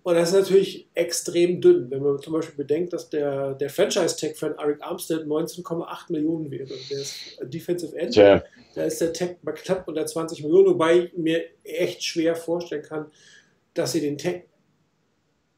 Und 0.08 0.14
das 0.14 0.30
ist 0.30 0.36
natürlich 0.36 0.88
extrem 0.94 1.60
dünn, 1.60 1.90
wenn 1.90 2.02
man 2.02 2.18
zum 2.18 2.32
Beispiel 2.32 2.56
bedenkt, 2.56 2.94
dass 2.94 3.10
der, 3.10 3.52
der 3.52 3.68
Franchise-Tag 3.68 4.38
für 4.38 4.56
Eric 4.58 4.80
Armstead 4.80 5.26
19,8 5.26 6.10
Millionen 6.12 6.50
wäre. 6.50 6.64
Der 6.64 6.98
ist 6.98 7.38
Defensive 7.42 7.94
End. 7.94 8.16
Ja. 8.16 8.42
Da 8.74 8.84
ist 8.84 9.02
der 9.02 9.12
Tag 9.12 9.36
bei 9.42 9.52
knapp 9.52 9.86
unter 9.86 10.06
20 10.06 10.42
Millionen, 10.44 10.68
wobei 10.68 11.00
ich 11.00 11.12
mir 11.18 11.44
echt 11.62 12.02
schwer 12.02 12.36
vorstellen 12.36 12.84
kann, 12.84 13.10
dass 13.74 13.92
sie 13.92 14.00
den 14.00 14.16
Tag 14.16 14.44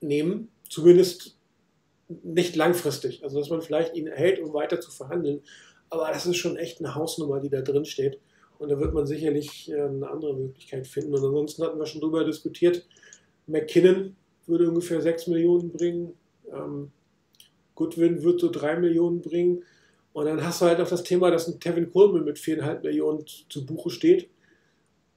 nehmen. 0.00 0.48
Zumindest 0.68 1.36
nicht 2.08 2.56
langfristig. 2.56 3.22
Also, 3.22 3.38
dass 3.38 3.50
man 3.50 3.62
vielleicht 3.62 3.94
ihn 3.94 4.08
erhält, 4.08 4.40
um 4.40 4.52
weiter 4.52 4.80
zu 4.80 4.90
verhandeln. 4.90 5.42
Aber 5.90 6.08
das 6.08 6.26
ist 6.26 6.38
schon 6.38 6.56
echt 6.56 6.80
eine 6.80 6.96
Hausnummer, 6.96 7.38
die 7.38 7.50
da 7.50 7.60
drin 7.60 7.84
steht. 7.84 8.18
Und 8.58 8.68
da 8.68 8.80
wird 8.80 8.94
man 8.94 9.06
sicherlich 9.06 9.70
äh, 9.70 9.80
eine 9.80 10.10
andere 10.10 10.34
Möglichkeit 10.34 10.88
finden. 10.88 11.14
Und 11.14 11.24
ansonsten 11.24 11.62
hatten 11.62 11.78
wir 11.78 11.86
schon 11.86 12.00
drüber 12.00 12.24
diskutiert. 12.24 12.84
McKinnon 13.46 14.16
würde 14.50 14.68
ungefähr 14.68 15.00
6 15.00 15.28
Millionen 15.28 15.70
bringen. 15.70 16.12
Ähm, 16.52 16.90
Goodwin 17.74 18.22
wird 18.22 18.40
so 18.40 18.50
3 18.50 18.76
Millionen 18.76 19.22
bringen. 19.22 19.64
Und 20.12 20.26
dann 20.26 20.44
hast 20.44 20.60
du 20.60 20.66
halt 20.66 20.80
auch 20.80 20.88
das 20.88 21.04
Thema, 21.04 21.30
dass 21.30 21.48
ein 21.48 21.60
Kevin 21.60 21.90
Coleman 21.90 22.24
mit 22.24 22.36
4,5 22.36 22.82
Millionen 22.82 23.24
zu 23.48 23.64
Buche 23.64 23.90
steht. 23.90 24.28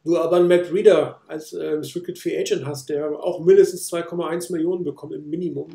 Du 0.05 0.17
aber 0.17 0.35
einen 0.35 0.47
Matt 0.47 0.71
Reader 0.71 1.21
als 1.27 1.53
äh, 1.53 1.65
Restricted 1.65 2.19
Free 2.19 2.37
Agent 2.37 2.65
hast, 2.65 2.89
der 2.89 3.09
auch 3.11 3.43
mindestens 3.43 3.91
2,1 3.91 4.51
Millionen 4.51 4.83
bekommt 4.83 5.13
im 5.13 5.29
Minimum. 5.29 5.69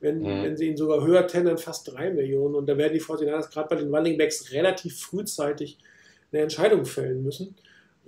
Wenn, 0.00 0.20
mhm. 0.20 0.42
wenn 0.42 0.56
sie 0.56 0.68
ihn 0.68 0.76
sogar 0.76 1.06
höher 1.06 1.26
tendern, 1.26 1.58
fast 1.58 1.92
3 1.92 2.10
Millionen. 2.10 2.54
Und 2.54 2.66
da 2.66 2.76
werden 2.76 2.94
die 2.94 3.00
49ers 3.00 3.50
gerade 3.50 3.68
bei 3.68 3.76
den 3.76 3.94
Running 3.94 4.18
Backs 4.18 4.52
relativ 4.52 5.00
frühzeitig 5.00 5.78
eine 6.32 6.42
Entscheidung 6.42 6.84
fällen 6.84 7.22
müssen. 7.22 7.54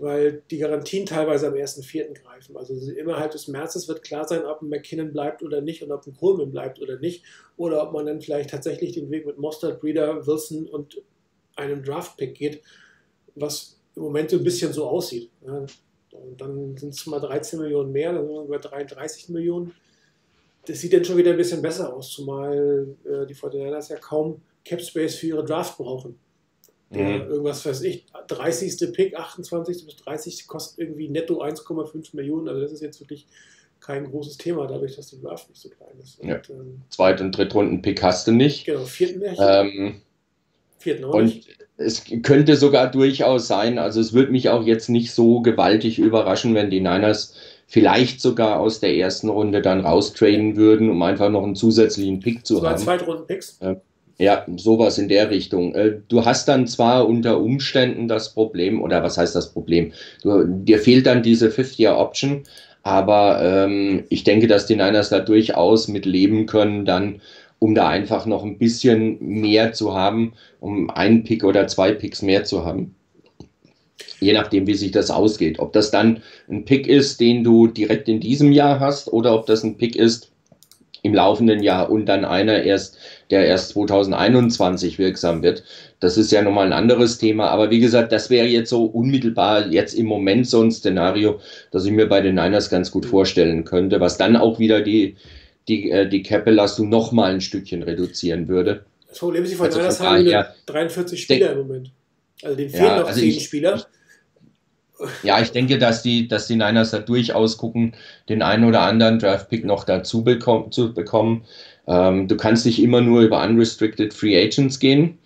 Weil 0.02 0.42
die 0.50 0.58
Garantien 0.58 1.06
teilweise 1.06 1.46
am 1.46 1.54
1.4. 1.54 2.20
greifen. 2.20 2.56
Also 2.56 2.74
innerhalb 2.90 3.30
des 3.30 3.46
Märzes 3.46 3.86
wird 3.86 4.02
klar 4.02 4.26
sein, 4.26 4.44
ob 4.44 4.60
ein 4.60 4.68
McKinnon 4.68 5.12
bleibt 5.12 5.44
oder 5.44 5.60
nicht 5.60 5.80
und 5.80 5.92
ob 5.92 6.04
ein 6.04 6.16
Coleman 6.16 6.50
bleibt 6.50 6.80
oder 6.80 6.98
nicht. 6.98 7.24
Oder 7.56 7.84
ob 7.84 7.92
man 7.92 8.06
dann 8.06 8.20
vielleicht 8.20 8.50
tatsächlich 8.50 8.92
den 8.92 9.10
Weg 9.12 9.26
mit 9.26 9.38
Mostert, 9.38 9.80
Breeder, 9.80 10.26
Wilson 10.26 10.66
und 10.66 11.00
einem 11.54 11.84
Draft-Pick 11.84 12.34
geht, 12.34 12.62
was 13.36 13.78
im 13.94 14.02
Moment 14.02 14.30
so 14.30 14.38
ein 14.38 14.44
bisschen 14.44 14.72
so 14.72 14.88
aussieht. 14.88 15.30
Und 15.42 16.40
dann 16.40 16.76
sind 16.76 16.94
es 16.94 17.06
mal 17.06 17.20
13 17.20 17.60
Millionen 17.60 17.92
mehr, 17.92 18.12
dann 18.12 18.26
sind 18.26 18.34
wir 18.34 18.58
bei 18.58 18.58
33 18.58 19.28
Millionen. 19.28 19.72
Das 20.66 20.80
sieht 20.80 20.92
dann 20.92 21.04
schon 21.04 21.16
wieder 21.16 21.30
ein 21.30 21.36
bisschen 21.36 21.62
besser 21.62 21.94
aus, 21.94 22.10
zumal 22.10 22.88
äh, 23.04 23.24
die 23.26 23.34
Fortinanders 23.34 23.88
ja 23.88 23.96
kaum 23.98 24.42
Cap 24.64 24.80
Space 24.80 25.14
für 25.14 25.28
ihre 25.28 25.44
Draft 25.44 25.78
brauchen. 25.78 26.18
Mhm. 26.92 27.30
Irgendwas 27.30 27.64
weiß 27.64 27.82
ich, 27.82 28.06
30. 28.28 28.92
Pick, 28.92 29.16
28. 29.16 29.86
bis 29.86 29.96
30. 29.96 30.46
kostet 30.46 30.78
irgendwie 30.78 31.08
netto 31.08 31.42
1,5 31.42 32.14
Millionen. 32.14 32.48
Also 32.48 32.60
das 32.60 32.72
ist 32.72 32.82
jetzt 32.82 33.00
wirklich 33.00 33.26
kein 33.80 34.04
großes 34.10 34.36
Thema, 34.38 34.66
dadurch, 34.66 34.96
dass 34.96 35.08
die 35.08 35.20
Draft 35.20 35.48
nicht 35.48 35.60
so 35.60 35.68
klein 35.68 35.94
ist. 36.00 36.20
Und, 36.20 36.28
ja. 36.28 36.40
ähm, 36.50 36.82
Zweit- 36.88 37.20
und 37.20 37.36
Drittrunden-Pick 37.36 38.02
hast 38.02 38.26
du 38.26 38.32
nicht. 38.32 38.64
Genau, 38.64 38.84
vierten 38.84 39.18
Märchen. 39.18 39.44
Ähm, 39.46 40.02
vierten 40.78 41.04
auch 41.04 41.14
und 41.14 41.24
nicht. 41.24 41.48
es 41.76 42.04
könnte 42.22 42.56
sogar 42.56 42.90
durchaus 42.90 43.48
sein, 43.48 43.78
also 43.78 44.00
es 44.00 44.12
würde 44.12 44.30
mich 44.30 44.48
auch 44.50 44.64
jetzt 44.64 44.88
nicht 44.88 45.12
so 45.12 45.40
gewaltig 45.40 45.98
überraschen, 45.98 46.54
wenn 46.54 46.70
die 46.70 46.80
Niners 46.80 47.34
vielleicht 47.66 48.20
sogar 48.20 48.60
aus 48.60 48.80
der 48.80 48.94
ersten 48.94 49.28
Runde 49.28 49.62
dann 49.62 49.80
raustraden 49.80 50.56
würden, 50.56 50.90
um 50.90 51.02
einfach 51.02 51.30
noch 51.30 51.42
einen 51.42 51.56
zusätzlichen 51.56 52.20
Pick 52.20 52.46
zu 52.46 52.60
Zwei 52.60 52.68
haben. 52.68 52.78
Zwei 52.78 52.98
Zweitrunden-Picks? 52.98 53.58
Ja. 53.62 53.80
Ja, 54.18 54.46
sowas 54.56 54.98
in 54.98 55.08
der 55.08 55.30
Richtung. 55.30 55.74
Äh, 55.74 55.98
du 56.08 56.24
hast 56.24 56.46
dann 56.48 56.66
zwar 56.66 57.08
unter 57.08 57.40
Umständen 57.40 58.08
das 58.08 58.34
Problem, 58.34 58.82
oder 58.82 59.02
was 59.02 59.18
heißt 59.18 59.34
das 59.34 59.52
Problem? 59.52 59.92
Du, 60.22 60.44
dir 60.44 60.78
fehlt 60.78 61.06
dann 61.06 61.22
diese 61.22 61.50
Fifth-Year-Option, 61.50 62.42
aber 62.82 63.40
ähm, 63.42 64.04
ich 64.10 64.24
denke, 64.24 64.46
dass 64.46 64.66
die 64.66 64.76
Niners 64.76 65.08
da 65.08 65.20
durchaus 65.20 65.88
mit 65.88 66.04
leben 66.04 66.46
können, 66.46 66.84
dann, 66.84 67.20
um 67.58 67.74
da 67.74 67.88
einfach 67.88 68.26
noch 68.26 68.44
ein 68.44 68.58
bisschen 68.58 69.18
mehr 69.20 69.72
zu 69.72 69.94
haben, 69.94 70.34
um 70.60 70.90
einen 70.90 71.24
Pick 71.24 71.44
oder 71.44 71.66
zwei 71.68 71.92
Picks 71.92 72.22
mehr 72.22 72.44
zu 72.44 72.64
haben. 72.64 72.94
Je 74.20 74.32
nachdem, 74.32 74.66
wie 74.66 74.74
sich 74.74 74.90
das 74.90 75.10
ausgeht. 75.10 75.58
Ob 75.58 75.72
das 75.72 75.90
dann 75.90 76.22
ein 76.48 76.64
Pick 76.64 76.86
ist, 76.86 77.20
den 77.20 77.44
du 77.44 77.66
direkt 77.66 78.08
in 78.08 78.20
diesem 78.20 78.52
Jahr 78.52 78.78
hast, 78.78 79.12
oder 79.12 79.34
ob 79.34 79.46
das 79.46 79.64
ein 79.64 79.76
Pick 79.76 79.96
ist, 79.96 80.32
im 81.02 81.14
laufenden 81.14 81.62
Jahr 81.62 81.90
und 81.90 82.06
dann 82.06 82.24
einer 82.24 82.62
erst, 82.62 82.96
der 83.32 83.46
erst 83.46 83.70
2021 83.70 84.98
wirksam 84.98 85.42
wird. 85.42 85.64
Das 86.00 86.18
ist 86.18 86.30
ja 86.30 86.42
nochmal 86.42 86.66
ein 86.66 86.74
anderes 86.74 87.16
Thema. 87.16 87.48
Aber 87.48 87.70
wie 87.70 87.80
gesagt, 87.80 88.12
das 88.12 88.28
wäre 88.28 88.46
jetzt 88.46 88.68
so 88.68 88.84
unmittelbar 88.84 89.68
jetzt 89.68 89.94
im 89.94 90.04
Moment 90.04 90.46
so 90.46 90.62
ein 90.62 90.70
Szenario, 90.70 91.40
das 91.70 91.86
ich 91.86 91.92
mir 91.92 92.06
bei 92.06 92.20
den 92.20 92.34
Niners 92.34 92.68
ganz 92.68 92.90
gut 92.90 93.06
vorstellen 93.06 93.64
könnte, 93.64 94.00
was 94.00 94.18
dann 94.18 94.36
auch 94.36 94.58
wieder 94.58 94.82
die, 94.82 95.16
die, 95.66 95.90
äh, 95.90 96.06
die 96.06 96.22
Cap-Belastung 96.22 96.90
nochmal 96.90 97.32
ein 97.32 97.40
Stückchen 97.40 97.82
reduzieren 97.82 98.48
würde. 98.48 98.84
Das 99.08 99.18
Problem 99.18 99.44
ist, 99.44 99.54
die 99.54 99.60
also 99.60 99.78
Niners 99.78 100.00
haben 100.00 100.24
daher, 100.26 100.54
43 100.66 101.22
Spieler 101.22 101.52
im 101.52 101.58
Moment. 101.58 101.90
Also 102.42 102.56
den 102.56 102.68
fehlen 102.68 102.84
ja, 102.84 103.00
noch 103.00 103.08
also 103.08 103.20
10 103.20 103.28
ich, 103.30 103.44
Spieler. 103.44 103.86
Ja, 105.22 105.40
ich 105.40 105.52
denke, 105.52 105.78
dass 105.78 106.02
die, 106.02 106.28
dass 106.28 106.46
die 106.46 106.56
Niners 106.56 106.90
da 106.90 106.98
durchaus 106.98 107.56
gucken, 107.56 107.94
den 108.28 108.42
einen 108.42 108.64
oder 108.64 108.82
anderen 108.82 109.18
Draft-Pick 109.18 109.64
noch 109.64 109.84
dazu 109.84 110.22
bekommen, 110.22 110.70
zu 110.70 110.92
bekommen. 110.94 111.44
Ähm, 111.86 112.28
du 112.28 112.36
kannst 112.36 112.66
nicht 112.66 112.82
immer 112.82 113.00
nur 113.00 113.22
über 113.22 113.42
Unrestricted 113.42 114.14
Free 114.14 114.40
Agents 114.40 114.78
gehen. 114.78 115.18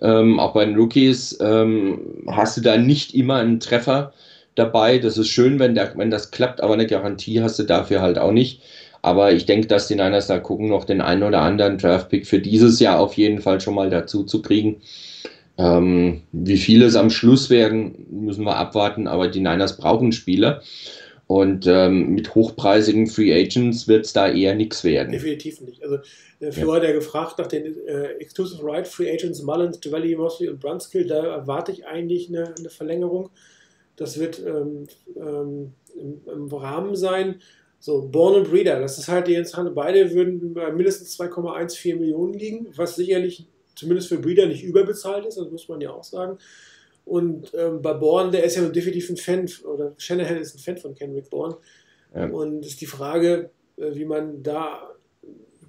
Ähm, 0.00 0.40
auch 0.40 0.54
bei 0.54 0.64
den 0.64 0.76
Rookies 0.76 1.38
ähm, 1.40 2.24
hast 2.28 2.56
du 2.56 2.60
da 2.60 2.76
nicht 2.76 3.14
immer 3.14 3.36
einen 3.36 3.60
Treffer 3.60 4.12
dabei. 4.54 4.98
Das 4.98 5.18
ist 5.18 5.28
schön, 5.28 5.58
wenn, 5.58 5.74
der, 5.74 5.96
wenn 5.96 6.10
das 6.10 6.30
klappt, 6.30 6.60
aber 6.60 6.74
eine 6.74 6.86
Garantie 6.86 7.40
hast 7.40 7.58
du 7.58 7.62
dafür 7.62 8.02
halt 8.02 8.18
auch 8.18 8.32
nicht. 8.32 8.62
Aber 9.02 9.32
ich 9.32 9.46
denke, 9.46 9.66
dass 9.66 9.88
die 9.88 9.96
Niners 9.96 10.28
da 10.28 10.38
gucken, 10.38 10.68
noch 10.68 10.84
den 10.84 11.00
einen 11.00 11.24
oder 11.24 11.40
anderen 11.40 11.78
Draft-Pick 11.78 12.26
für 12.26 12.38
dieses 12.38 12.78
Jahr 12.78 13.00
auf 13.00 13.14
jeden 13.14 13.40
Fall 13.40 13.60
schon 13.60 13.74
mal 13.74 13.90
dazu 13.90 14.22
zu 14.24 14.42
kriegen. 14.42 14.80
Ähm, 15.58 16.22
wie 16.32 16.56
viele 16.56 16.86
es 16.86 16.96
am 16.96 17.10
Schluss 17.10 17.50
werden, 17.50 18.06
müssen 18.10 18.44
wir 18.44 18.56
abwarten, 18.56 19.06
aber 19.06 19.28
die 19.28 19.40
Niners 19.40 19.76
brauchen 19.76 20.12
Spieler. 20.12 20.62
Und 21.26 21.66
ähm, 21.66 22.14
mit 22.14 22.34
hochpreisigen 22.34 23.06
Free 23.06 23.32
Agents 23.32 23.88
wird 23.88 24.04
es 24.04 24.12
da 24.12 24.30
eher 24.30 24.54
nichts 24.54 24.84
werden. 24.84 25.12
Definitiv 25.12 25.60
nicht. 25.62 25.82
Also, 25.82 25.98
äh, 26.40 26.52
Flo 26.52 26.70
ja. 26.70 26.76
hat 26.76 26.82
ja 26.84 26.92
gefragt 26.92 27.38
nach 27.38 27.46
den 27.46 27.76
äh, 27.86 28.14
Exclusive 28.18 28.62
Right 28.62 28.86
Free 28.86 29.10
Agents 29.10 29.42
Mullins, 29.42 29.80
Duvalli, 29.80 30.14
Mosley 30.14 30.48
und 30.48 30.60
Brunskill. 30.60 31.06
Da 31.06 31.24
erwarte 31.24 31.72
ich 31.72 31.86
eigentlich 31.86 32.28
eine, 32.28 32.54
eine 32.58 32.68
Verlängerung. 32.68 33.30
Das 33.96 34.18
wird 34.18 34.42
ähm, 34.44 34.86
ähm, 35.16 35.72
im, 35.94 36.20
im, 36.26 36.48
Rahmen 36.48 36.96
sein. 36.96 37.36
So, 37.78 38.08
Born 38.08 38.34
und 38.34 38.50
Breeder, 38.50 38.80
das 38.80 38.98
ist 38.98 39.08
halt 39.08 39.26
die 39.26 39.34
interessante. 39.34 39.70
Beide 39.72 40.12
würden 40.12 40.54
bei 40.54 40.70
mindestens 40.70 41.18
2,14 41.18 41.96
Millionen 41.96 42.34
liegen, 42.34 42.66
was 42.76 42.96
sicherlich 42.96 43.46
zumindest 43.74 44.08
für 44.08 44.18
Breeder 44.18 44.46
nicht 44.46 44.62
überbezahlt 44.62 45.26
ist, 45.26 45.38
das 45.38 45.50
muss 45.50 45.68
man 45.68 45.80
ja 45.80 45.90
auch 45.90 46.04
sagen. 46.04 46.38
Und 47.04 47.52
ähm, 47.54 47.82
bei 47.82 47.94
Bourne, 47.94 48.30
der 48.30 48.44
ist 48.44 48.56
ja 48.56 48.68
definitiv 48.68 49.10
ein 49.10 49.16
Fan, 49.16 49.50
oder 49.64 49.94
Shanahan 49.98 50.38
ist 50.38 50.54
ein 50.54 50.58
Fan 50.58 50.78
von 50.78 50.94
Kenrick 50.94 51.28
Bourne. 51.30 51.56
Ja. 52.14 52.26
Und 52.26 52.64
ist 52.64 52.80
die 52.80 52.86
Frage, 52.86 53.50
äh, 53.76 53.94
wie 53.94 54.04
man 54.04 54.42
da 54.42 54.92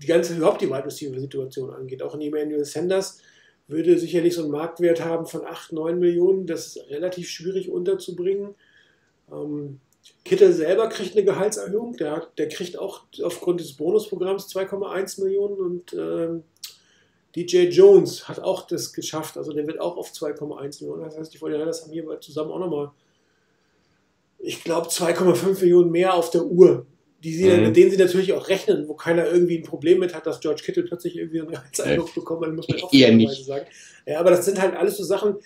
die 0.02 0.08
ganze, 0.08 0.36
überhaupt 0.36 0.62
die 0.62 0.70
Wide 0.70 0.86
Receiver 0.86 1.20
Situation 1.20 1.70
angeht. 1.72 2.04
Auch 2.04 2.16
in 2.16 2.22
Emmanuel 2.22 2.66
Sanders 2.66 3.20
würde 3.68 3.98
sicherlich 3.98 4.36
so 4.36 4.44
einen 4.44 4.52
Marktwert 4.52 5.04
haben 5.04 5.26
von 5.26 5.46
8, 5.46 5.72
9 5.72 5.98
Millionen. 5.98 6.46
Das 6.46 6.68
ist 6.68 6.90
relativ 6.90 7.30
schwierig 7.30 7.70
unterzubringen. 7.70 8.56
Ähm, 9.32 9.80
Kittel 10.26 10.52
selber 10.52 10.90
kriegt 10.90 11.16
eine 11.16 11.26
Gehaltserhöhung. 11.26 11.96
Der, 11.98 12.28
der 12.38 12.50
kriegt 12.50 12.78
auch 12.78 13.04
aufgrund 13.24 13.62
des 13.62 13.74
Bonusprogramms 13.74 14.54
2,1 14.54 15.24
Millionen 15.24 15.56
und 15.56 15.94
ähm, 15.94 16.44
DJ 17.36 17.70
Jones 17.70 18.28
hat 18.28 18.40
auch 18.40 18.68
das 18.68 18.94
geschafft, 18.94 19.38
also 19.38 19.54
der 19.54 19.66
wird 19.66 19.82
auch 19.82 19.98
auf 19.98 20.12
2,1 20.12 20.82
Millionen. 20.82 21.04
Das 21.04 21.18
heißt, 21.18 21.34
die 21.34 21.40
49ers 21.40 21.84
haben 21.84 21.92
hier 21.92 22.20
zusammen 22.20 22.52
auch 22.52 22.60
nochmal, 22.60 22.92
ich 24.40 24.64
glaube, 24.64 24.88
2,5 24.88 25.62
Millionen 25.62 25.92
mehr 25.92 26.14
auf 26.14 26.30
der 26.30 26.46
Uhr, 26.46 26.86
die 27.24 27.34
sie, 27.34 27.50
mhm. 27.50 27.64
mit 27.64 27.76
denen 27.76 27.90
sie 27.90 27.98
natürlich 27.98 28.34
auch 28.34 28.50
rechnen, 28.50 28.88
wo 28.88 28.94
keiner 28.94 29.26
irgendwie 29.26 29.58
ein 29.58 29.64
Problem 29.64 30.00
mit 30.00 30.14
hat, 30.14 30.28
dass 30.28 30.42
George 30.42 30.62
Kittle 30.64 30.84
plötzlich 30.84 31.16
irgendwie 31.16 31.40
einen 31.40 31.50
Gehaltseindruck 31.50 32.14
bekommt, 32.14 32.44
dann 32.44 32.56
muss 32.56 32.68
man 32.68 32.82
auch 32.82 32.94
Eher 32.94 33.14
nicht. 33.14 33.46
sagen. 33.46 33.66
Ja, 34.06 34.20
aber 34.20 34.32
das 34.32 34.46
sind 34.46 34.62
halt 34.62 34.76
alles 34.76 34.98
so 34.98 35.04
Sachen, 35.04 35.38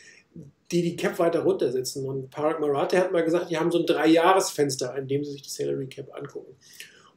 die 0.71 0.81
die 0.81 0.95
Cap 0.95 1.17
weiter 1.19 1.41
runtersetzen. 1.41 2.05
Und 2.05 2.29
Parag 2.29 2.59
Marathi 2.59 2.97
hat 2.97 3.11
mal 3.11 3.23
gesagt, 3.23 3.49
die 3.49 3.57
haben 3.57 3.71
so 3.71 3.79
ein 3.79 3.85
Drei-Jahres-Fenster, 3.85 4.97
in 4.97 5.07
dem 5.07 5.23
sie 5.23 5.31
sich 5.31 5.43
die 5.43 5.49
Salary 5.49 5.87
Cap 5.87 6.13
angucken. 6.13 6.55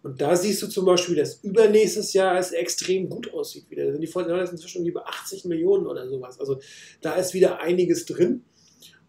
Und 0.03 0.21
da 0.21 0.35
siehst 0.35 0.63
du 0.63 0.67
zum 0.67 0.87
Beispiel, 0.87 1.17
dass 1.17 1.43
übernächstes 1.43 2.15
Jahr 2.15 2.39
es 2.39 2.53
extrem 2.53 3.09
gut 3.09 3.33
aussieht 3.35 3.71
wieder. 3.71 3.85
Da 3.85 3.93
sind 3.93 4.01
die 4.01 4.07
Fortinanders 4.07 4.51
inzwischen 4.51 4.87
über 4.87 5.07
80 5.09 5.45
Millionen 5.45 5.87
oder 5.87 6.09
sowas. 6.09 6.41
Also 6.41 6.59
da 7.03 7.15
ist 7.17 7.35
wieder 7.35 7.61
einiges 7.61 8.07
drin. 8.07 8.45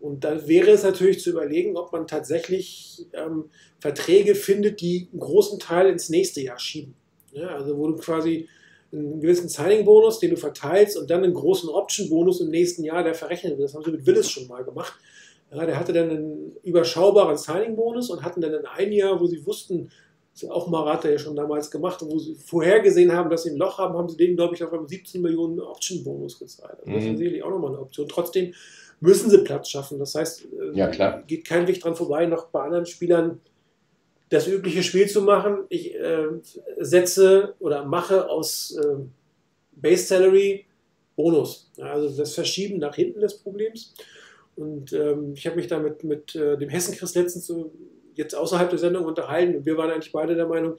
Und 0.02 0.24
dann 0.24 0.48
wäre 0.48 0.72
es 0.72 0.84
natürlich 0.84 1.22
zu 1.22 1.30
überlegen, 1.30 1.78
ob 1.78 1.94
man 1.94 2.08
tatsächlich 2.08 3.06
ähm, 3.14 3.46
Verträge 3.80 4.36
findet, 4.36 4.82
die 4.82 5.08
einen 5.12 5.20
großen 5.20 5.60
Teil 5.60 5.90
ins 5.90 6.10
nächste 6.10 6.42
Jahr 6.42 6.60
schieben. 6.60 6.96
Ja, 7.32 7.56
also 7.56 7.78
wo 7.78 7.88
du 7.88 7.96
quasi 7.96 8.50
einen 8.92 9.22
gewissen 9.22 9.48
Signing-Bonus, 9.48 10.20
den 10.20 10.32
du 10.32 10.38
verteilst 10.38 10.98
und 10.98 11.10
dann 11.10 11.24
einen 11.24 11.34
großen 11.34 11.70
Option-Bonus 11.70 12.42
im 12.42 12.50
nächsten 12.50 12.84
Jahr, 12.84 13.04
der 13.04 13.14
verrechnet 13.14 13.58
wird. 13.58 13.70
Das 13.70 13.76
haben 13.76 13.86
sie 13.86 13.92
mit 13.92 14.06
Willis 14.06 14.30
schon 14.30 14.48
mal 14.48 14.64
gemacht. 14.66 14.94
Ja, 15.54 15.66
der 15.66 15.80
hatte 15.80 15.94
dann 15.94 16.10
einen 16.10 16.56
überschaubaren 16.64 17.38
Signing-Bonus 17.38 18.10
und 18.10 18.24
hatten 18.24 18.42
dann 18.42 18.54
in 18.54 18.66
einem 18.66 18.92
Jahr, 18.92 19.20
wo 19.20 19.28
sie 19.28 19.46
wussten, 19.46 19.92
auch 20.50 20.68
Marat 20.68 21.04
ja 21.04 21.18
schon 21.18 21.36
damals 21.36 21.70
gemacht, 21.70 22.02
wo 22.02 22.18
sie 22.18 22.36
vorhergesehen 22.36 23.12
haben, 23.12 23.30
dass 23.30 23.44
sie 23.44 23.52
ein 23.52 23.58
Loch 23.58 23.78
haben, 23.78 23.98
haben 23.98 24.10
sie 24.10 24.18
denen, 24.18 24.36
glaube 24.36 24.56
ich, 24.56 24.64
auf 24.64 24.74
einem 24.74 24.88
17 24.88 25.22
Millionen 25.22 25.60
Option-Bonus 25.60 26.40
gezahlt. 26.40 26.80
Also 26.80 26.92
das 26.92 27.04
ist 27.04 27.12
mhm. 27.12 27.18
sicherlich 27.18 27.44
auch 27.44 27.50
nochmal 27.50 27.72
eine 27.72 27.82
Option. 27.82 28.08
Trotzdem 28.08 28.54
müssen 29.02 29.30
sie 29.30 29.40
Platz 29.40 29.70
schaffen. 29.70 30.00
Das 30.00 30.16
heißt, 30.16 30.46
äh, 30.46 30.78
ja, 30.78 31.22
geht 31.28 31.46
kein 31.46 31.68
Weg 31.68 31.82
dran 31.82 31.96
vorbei, 31.96 32.26
noch 32.26 32.48
bei 32.48 32.62
anderen 32.62 32.86
Spielern 32.86 33.42
das 34.30 34.48
übliche 34.48 34.84
Spiel 34.84 35.08
zu 35.08 35.22
machen. 35.22 35.66
Ich 35.70 35.94
äh, 35.96 36.28
setze 36.80 37.56
oder 37.60 37.84
mache 37.86 38.30
aus 38.30 38.78
äh, 38.78 38.96
Base 39.74 40.06
Salary 40.06 40.66
Bonus. 41.16 41.70
also 41.78 42.18
das 42.18 42.34
Verschieben 42.34 42.80
nach 42.80 42.96
hinten 42.96 43.20
des 43.20 43.38
Problems. 43.38 43.94
Und 44.56 44.94
ähm, 44.94 45.34
ich 45.36 45.46
habe 45.46 45.58
mich 45.58 45.68
damit 45.68 46.04
mit 46.04 46.36
äh, 46.36 46.58
dem 46.58 46.70
Hessen 46.70 46.96
Chris 46.96 47.16
letztens 47.16 47.48
so 47.48 47.72
jetzt 48.22 48.36
außerhalb 48.36 48.70
der 48.70 48.80
Sendung 48.80 49.06
unterhalten 49.06 49.56
und 49.56 49.66
wir 49.66 49.78
waren 49.78 49.92
eigentlich 49.92 50.12
beide 50.12 50.36
der 50.36 50.48
Meinung, 50.48 50.78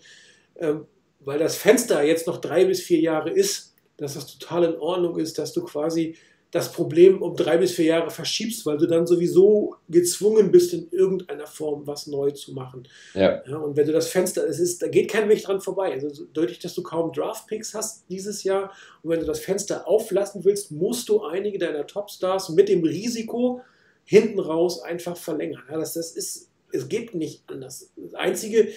ähm, 0.57 0.87
weil 1.21 1.39
das 1.39 1.57
Fenster 1.57 2.03
jetzt 2.03 2.27
noch 2.27 2.39
drei 2.39 2.65
bis 2.65 2.81
vier 2.81 3.01
Jahre 3.01 3.31
ist, 3.31 3.75
dass 3.97 4.15
das 4.15 4.27
total 4.27 4.65
in 4.65 4.77
Ordnung 4.81 5.19
ist, 5.19 5.39
dass 5.39 5.53
du 5.53 5.63
quasi 5.63 6.17
das 6.53 6.71
Problem 6.71 7.23
um 7.23 7.35
drei 7.35 7.57
bis 7.57 7.73
vier 7.73 7.87
Jahre 7.87 8.11
verschiebst, 8.11 8.67
weil 8.67 8.77
du 8.77 8.87
dann 8.87 9.07
sowieso 9.07 9.77
gezwungen 9.89 10.53
bist, 10.53 10.75
in 10.75 10.87
irgendeiner 10.91 11.47
Form 11.47 11.87
was 11.87 12.07
neu 12.07 12.31
zu 12.31 12.53
machen. 12.53 12.87
Ja. 13.15 13.43
ja 13.47 13.57
und 13.57 13.75
wenn 13.75 13.87
du 13.87 13.93
das 13.93 14.09
Fenster, 14.09 14.47
es 14.47 14.61
ist, 14.61 14.83
da 14.83 14.89
geht 14.89 15.11
kein 15.11 15.31
Weg 15.31 15.43
dran 15.43 15.63
vorbei. 15.63 15.93
Also 15.93 16.27
deutlich, 16.27 16.59
dass 16.59 16.75
du 16.75 16.83
kaum 16.83 17.11
Draftpicks 17.13 17.73
hast 17.73 18.05
dieses 18.11 18.45
Jahr. 18.45 18.71
Und 19.03 19.11
wenn 19.11 19.21
du 19.21 19.27
das 19.27 19.41
Fenster 19.41 19.89
auflassen 19.89 20.45
willst, 20.45 20.71
musst 20.71 21.09
du 21.09 21.23
einige 21.23 21.59
deiner 21.59 21.87
Topstars 21.87 22.51
mit 22.51 22.69
dem 22.69 22.85
Risiko 22.85 23.63
hinten 24.05 24.39
raus 24.39 24.83
einfach 24.83 25.17
verlängern. 25.17 25.63
Ja, 25.71 25.79
das, 25.79 25.95
das 25.95 26.13
ist, 26.13 26.51
es 26.73 26.89
geht 26.89 27.15
nicht 27.15 27.43
anders. 27.47 27.91
Das 27.97 28.15
Einzige, 28.15 28.69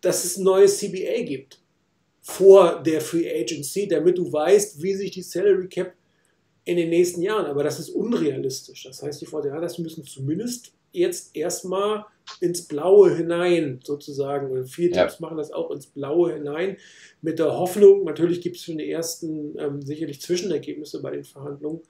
dass 0.00 0.24
es 0.24 0.36
ein 0.36 0.44
neues 0.44 0.78
CBA 0.78 1.22
gibt 1.24 1.60
vor 2.20 2.82
der 2.82 3.00
Free 3.00 3.28
Agency, 3.28 3.88
damit 3.88 4.18
du 4.18 4.32
weißt, 4.32 4.82
wie 4.82 4.94
sich 4.94 5.10
die 5.10 5.22
Salary 5.22 5.68
Cap 5.68 5.94
in 6.64 6.76
den 6.76 6.90
nächsten 6.90 7.22
Jahren, 7.22 7.46
aber 7.46 7.64
das 7.64 7.80
ist 7.80 7.90
unrealistisch. 7.90 8.84
Das 8.84 9.02
heißt, 9.02 9.20
die 9.20 9.26
Fortinanders 9.26 9.78
müssen 9.78 10.04
zumindest 10.04 10.72
jetzt 10.92 11.34
erstmal 11.34 12.04
ins 12.40 12.62
Blaue 12.68 13.16
hinein, 13.16 13.80
sozusagen. 13.82 14.50
Und 14.50 14.66
viele 14.66 14.94
ja. 14.94 15.06
Teams 15.06 15.20
machen 15.20 15.38
das 15.38 15.50
auch 15.50 15.70
ins 15.70 15.86
Blaue 15.86 16.34
hinein, 16.34 16.76
mit 17.20 17.38
der 17.38 17.56
Hoffnung, 17.56 18.04
natürlich 18.04 18.40
gibt 18.40 18.56
es 18.56 18.64
schon 18.64 18.78
die 18.78 18.90
ersten 18.90 19.58
ähm, 19.58 19.82
sicherlich 19.82 20.20
Zwischenergebnisse 20.20 21.00
bei 21.02 21.12
den 21.12 21.24
Verhandlungen, 21.24 21.80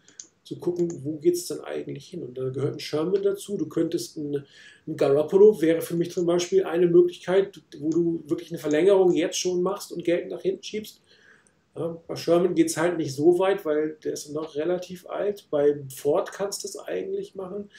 zu 0.45 0.59
gucken, 0.59 1.05
wo 1.05 1.19
geht 1.19 1.35
es 1.35 1.47
denn 1.47 1.61
eigentlich 1.61 2.09
hin. 2.09 2.23
Und 2.23 2.37
da 2.37 2.49
gehört 2.49 2.75
ein 2.75 2.81
Sherman 2.81 3.23
dazu. 3.23 3.57
Du 3.57 3.69
könntest 3.69 4.17
ein, 4.17 4.45
ein 4.87 4.97
Garoppolo, 4.97 5.61
wäre 5.61 5.81
für 5.81 5.95
mich 5.95 6.11
zum 6.11 6.27
Beispiel 6.27 6.65
eine 6.65 6.87
Möglichkeit, 6.87 7.61
wo 7.79 7.91
du 7.91 8.25
wirklich 8.27 8.51
eine 8.51 8.59
Verlängerung 8.59 9.13
jetzt 9.13 9.39
schon 9.39 9.63
machst 9.63 9.93
und 9.93 10.05
Geld 10.05 10.29
nach 10.29 10.43
hinten 10.43 10.63
schiebst. 10.63 11.01
Ja, 11.77 11.97
bei 12.07 12.17
Sherman 12.17 12.55
geht 12.55 12.69
es 12.69 12.77
halt 12.77 12.99
nicht 12.99 13.15
so 13.15 13.39
weit, 13.39 13.65
weil 13.65 13.97
der 14.05 14.13
ist 14.13 14.31
noch 14.31 14.57
relativ 14.57 15.09
alt. 15.09 15.47
Bei 15.51 15.81
Ford 15.95 16.31
kannst 16.33 16.65
du 16.65 16.69
es 16.69 16.79
eigentlich 16.79 17.35
machen. 17.35 17.71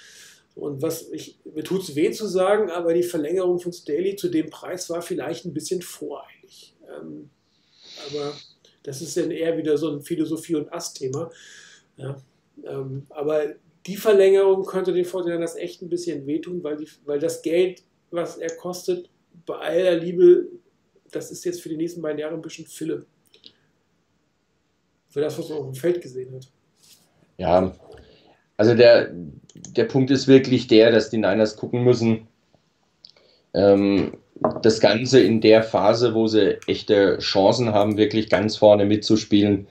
Und 0.55 0.81
was 0.81 1.11
ich, 1.11 1.37
mir 1.53 1.63
tut 1.63 1.81
es 1.81 1.95
weh 1.95 2.11
zu 2.11 2.27
sagen, 2.27 2.69
aber 2.69 2.93
die 2.93 3.03
Verlängerung 3.03 3.59
von 3.59 3.73
Staley 3.73 4.15
zu 4.15 4.29
dem 4.29 4.49
Preis 4.49 4.89
war 4.89 5.01
vielleicht 5.01 5.45
ein 5.45 5.53
bisschen 5.53 5.81
voreilig. 5.81 6.75
Ähm, 6.87 7.29
aber 8.09 8.33
das 8.83 9.01
ist 9.01 9.17
dann 9.17 9.31
eher 9.31 9.57
wieder 9.57 9.77
so 9.77 9.89
ein 9.91 10.01
Philosophie- 10.01 10.55
und 10.55 10.71
Ass-Thema. 10.71 11.31
Ja, 11.97 12.17
ähm, 12.65 13.05
aber 13.09 13.55
die 13.85 13.97
Verlängerung 13.97 14.65
könnte 14.65 14.93
den 14.93 15.05
das 15.41 15.55
echt 15.55 15.81
ein 15.81 15.89
bisschen 15.89 16.25
wehtun, 16.25 16.63
weil, 16.63 16.77
die, 16.77 16.87
weil 17.05 17.19
das 17.19 17.41
Geld, 17.41 17.83
was 18.11 18.37
er 18.37 18.55
kostet, 18.55 19.09
bei 19.45 19.55
aller 19.55 19.95
Liebe, 19.95 20.47
das 21.11 21.31
ist 21.31 21.43
jetzt 21.43 21.61
für 21.61 21.69
die 21.69 21.77
nächsten 21.77 22.01
beiden 22.01 22.19
Jahre 22.19 22.35
ein 22.35 22.41
bisschen 22.41 22.65
Fille. 22.65 23.05
Für 25.09 25.21
das, 25.21 25.37
was 25.37 25.49
man 25.49 25.59
auf 25.59 25.65
dem 25.65 25.75
Feld 25.75 26.01
gesehen 26.01 26.33
hat. 26.33 26.47
Ja, 27.37 27.73
also 28.57 28.75
der, 28.75 29.11
der 29.53 29.85
Punkt 29.85 30.11
ist 30.11 30.27
wirklich 30.27 30.67
der, 30.67 30.91
dass 30.91 31.09
die 31.09 31.17
Niners 31.17 31.57
gucken 31.57 31.83
müssen, 31.83 32.27
ähm, 33.53 34.17
das 34.61 34.79
Ganze 34.79 35.19
in 35.21 35.41
der 35.41 35.63
Phase, 35.63 36.13
wo 36.13 36.27
sie 36.27 36.57
echte 36.67 37.17
Chancen 37.19 37.73
haben, 37.73 37.97
wirklich 37.97 38.29
ganz 38.29 38.57
vorne 38.57 38.85
mitzuspielen, 38.85 39.67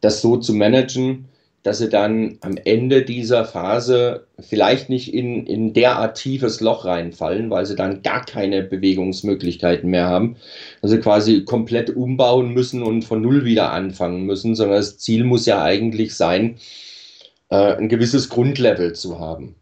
das 0.00 0.20
so 0.20 0.36
zu 0.36 0.54
managen, 0.54 1.28
dass 1.66 1.78
sie 1.78 1.88
dann 1.88 2.38
am 2.42 2.56
Ende 2.64 3.02
dieser 3.02 3.44
Phase 3.44 4.28
vielleicht 4.38 4.88
nicht 4.88 5.12
in, 5.12 5.44
in 5.46 5.72
derart 5.72 6.16
tiefes 6.16 6.60
Loch 6.60 6.84
reinfallen, 6.84 7.50
weil 7.50 7.66
sie 7.66 7.74
dann 7.74 8.02
gar 8.02 8.24
keine 8.24 8.62
Bewegungsmöglichkeiten 8.62 9.90
mehr 9.90 10.06
haben. 10.06 10.36
Also 10.80 10.96
quasi 11.00 11.44
komplett 11.44 11.90
umbauen 11.90 12.50
müssen 12.50 12.84
und 12.84 13.02
von 13.02 13.20
Null 13.20 13.44
wieder 13.44 13.72
anfangen 13.72 14.26
müssen, 14.26 14.54
sondern 14.54 14.76
das 14.76 14.98
Ziel 14.98 15.24
muss 15.24 15.44
ja 15.44 15.60
eigentlich 15.60 16.14
sein, 16.14 16.58
äh, 17.48 17.74
ein 17.74 17.88
gewisses 17.88 18.28
Grundlevel 18.28 18.92
zu 18.92 19.18
haben. 19.18 19.56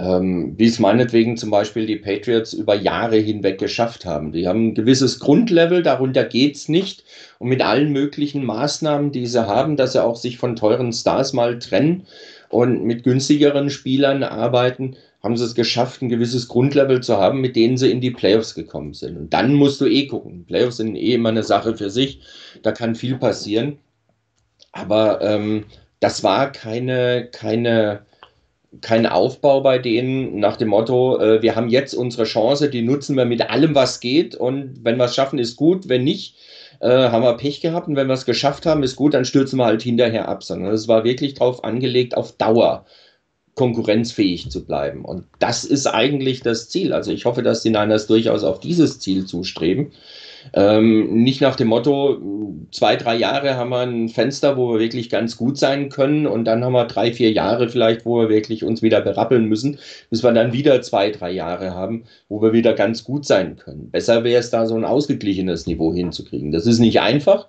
Ähm, 0.00 0.54
wie 0.56 0.66
es 0.66 0.78
meinetwegen 0.78 1.36
zum 1.36 1.50
Beispiel 1.50 1.84
die 1.84 1.96
Patriots 1.96 2.54
über 2.54 2.74
Jahre 2.74 3.16
hinweg 3.16 3.58
geschafft 3.58 4.06
haben. 4.06 4.32
Die 4.32 4.48
haben 4.48 4.68
ein 4.68 4.74
gewisses 4.74 5.18
Grundlevel, 5.18 5.82
darunter 5.82 6.24
geht 6.24 6.56
es 6.56 6.68
nicht. 6.70 7.04
Und 7.38 7.48
mit 7.48 7.60
allen 7.60 7.92
möglichen 7.92 8.42
Maßnahmen, 8.44 9.12
die 9.12 9.26
sie 9.26 9.46
haben, 9.46 9.76
dass 9.76 9.92
sie 9.92 10.02
auch 10.02 10.16
sich 10.16 10.38
von 10.38 10.56
teuren 10.56 10.94
Stars 10.94 11.34
mal 11.34 11.58
trennen 11.58 12.06
und 12.48 12.84
mit 12.84 13.04
günstigeren 13.04 13.68
Spielern 13.68 14.22
arbeiten, 14.22 14.96
haben 15.22 15.36
sie 15.36 15.44
es 15.44 15.54
geschafft, 15.54 16.00
ein 16.00 16.08
gewisses 16.08 16.48
Grundlevel 16.48 17.02
zu 17.02 17.18
haben, 17.18 17.42
mit 17.42 17.54
denen 17.54 17.76
sie 17.76 17.90
in 17.90 18.00
die 18.00 18.10
Playoffs 18.10 18.54
gekommen 18.54 18.94
sind. 18.94 19.18
Und 19.18 19.34
dann 19.34 19.52
musst 19.52 19.82
du 19.82 19.86
eh 19.86 20.06
gucken. 20.06 20.46
Playoffs 20.46 20.78
sind 20.78 20.96
eh 20.96 21.12
immer 21.12 21.28
eine 21.28 21.42
Sache 21.42 21.76
für 21.76 21.90
sich. 21.90 22.22
Da 22.62 22.72
kann 22.72 22.94
viel 22.94 23.18
passieren. 23.18 23.76
Aber 24.72 25.20
ähm, 25.20 25.64
das 26.00 26.24
war 26.24 26.52
keine, 26.52 27.28
keine, 27.30 28.06
kein 28.80 29.06
Aufbau 29.06 29.62
bei 29.62 29.78
denen 29.78 30.38
nach 30.38 30.56
dem 30.56 30.68
Motto, 30.68 31.18
äh, 31.18 31.42
wir 31.42 31.56
haben 31.56 31.68
jetzt 31.68 31.94
unsere 31.94 32.24
Chance, 32.24 32.70
die 32.70 32.82
nutzen 32.82 33.16
wir 33.16 33.24
mit 33.24 33.50
allem, 33.50 33.74
was 33.74 34.00
geht. 34.00 34.34
Und 34.34 34.84
wenn 34.84 34.96
wir 34.96 35.06
es 35.06 35.14
schaffen, 35.14 35.38
ist 35.38 35.56
gut, 35.56 35.88
wenn 35.88 36.04
nicht, 36.04 36.36
äh, 36.80 36.88
haben 36.88 37.24
wir 37.24 37.36
Pech 37.36 37.60
gehabt. 37.60 37.88
Und 37.88 37.96
wenn 37.96 38.06
wir 38.06 38.14
es 38.14 38.26
geschafft 38.26 38.66
haben, 38.66 38.82
ist 38.82 38.96
gut, 38.96 39.14
dann 39.14 39.24
stürzen 39.24 39.58
wir 39.58 39.66
halt 39.66 39.82
hinterher 39.82 40.28
ab, 40.28 40.44
sondern 40.44 40.72
es 40.72 40.86
war 40.86 41.04
wirklich 41.04 41.34
darauf 41.34 41.64
angelegt, 41.64 42.16
auf 42.16 42.32
Dauer 42.32 42.84
konkurrenzfähig 43.54 44.50
zu 44.50 44.64
bleiben. 44.64 45.04
Und 45.04 45.24
das 45.40 45.64
ist 45.64 45.86
eigentlich 45.86 46.40
das 46.40 46.68
Ziel. 46.68 46.92
Also 46.92 47.10
ich 47.10 47.24
hoffe, 47.24 47.42
dass 47.42 47.62
die 47.62 47.70
Niners 47.70 48.06
durchaus 48.06 48.44
auf 48.44 48.60
dieses 48.60 49.00
Ziel 49.00 49.26
zustreben. 49.26 49.92
Ähm, 50.54 51.22
nicht 51.22 51.40
nach 51.40 51.56
dem 51.56 51.68
Motto, 51.68 52.20
zwei, 52.70 52.96
drei 52.96 53.16
Jahre 53.16 53.56
haben 53.56 53.70
wir 53.70 53.80
ein 53.80 54.08
Fenster, 54.08 54.56
wo 54.56 54.72
wir 54.72 54.80
wirklich 54.80 55.10
ganz 55.10 55.36
gut 55.36 55.58
sein 55.58 55.88
können 55.88 56.26
und 56.26 56.44
dann 56.44 56.64
haben 56.64 56.72
wir 56.72 56.86
drei, 56.86 57.12
vier 57.12 57.32
Jahre 57.32 57.68
vielleicht, 57.68 58.04
wo 58.04 58.20
wir 58.20 58.28
wirklich 58.28 58.64
uns 58.64 58.82
wieder 58.82 59.00
berappeln 59.00 59.46
müssen, 59.46 59.78
bis 60.08 60.22
wir 60.22 60.32
dann 60.32 60.52
wieder 60.52 60.82
zwei, 60.82 61.10
drei 61.10 61.30
Jahre 61.30 61.74
haben, 61.74 62.04
wo 62.28 62.40
wir 62.42 62.52
wieder 62.52 62.74
ganz 62.74 63.04
gut 63.04 63.26
sein 63.26 63.56
können. 63.56 63.90
Besser 63.90 64.24
wäre 64.24 64.40
es 64.40 64.50
da 64.50 64.66
so 64.66 64.76
ein 64.76 64.84
ausgeglichenes 64.84 65.66
Niveau 65.66 65.92
hinzukriegen. 65.92 66.52
Das 66.52 66.66
ist 66.66 66.78
nicht 66.78 67.00
einfach. 67.00 67.48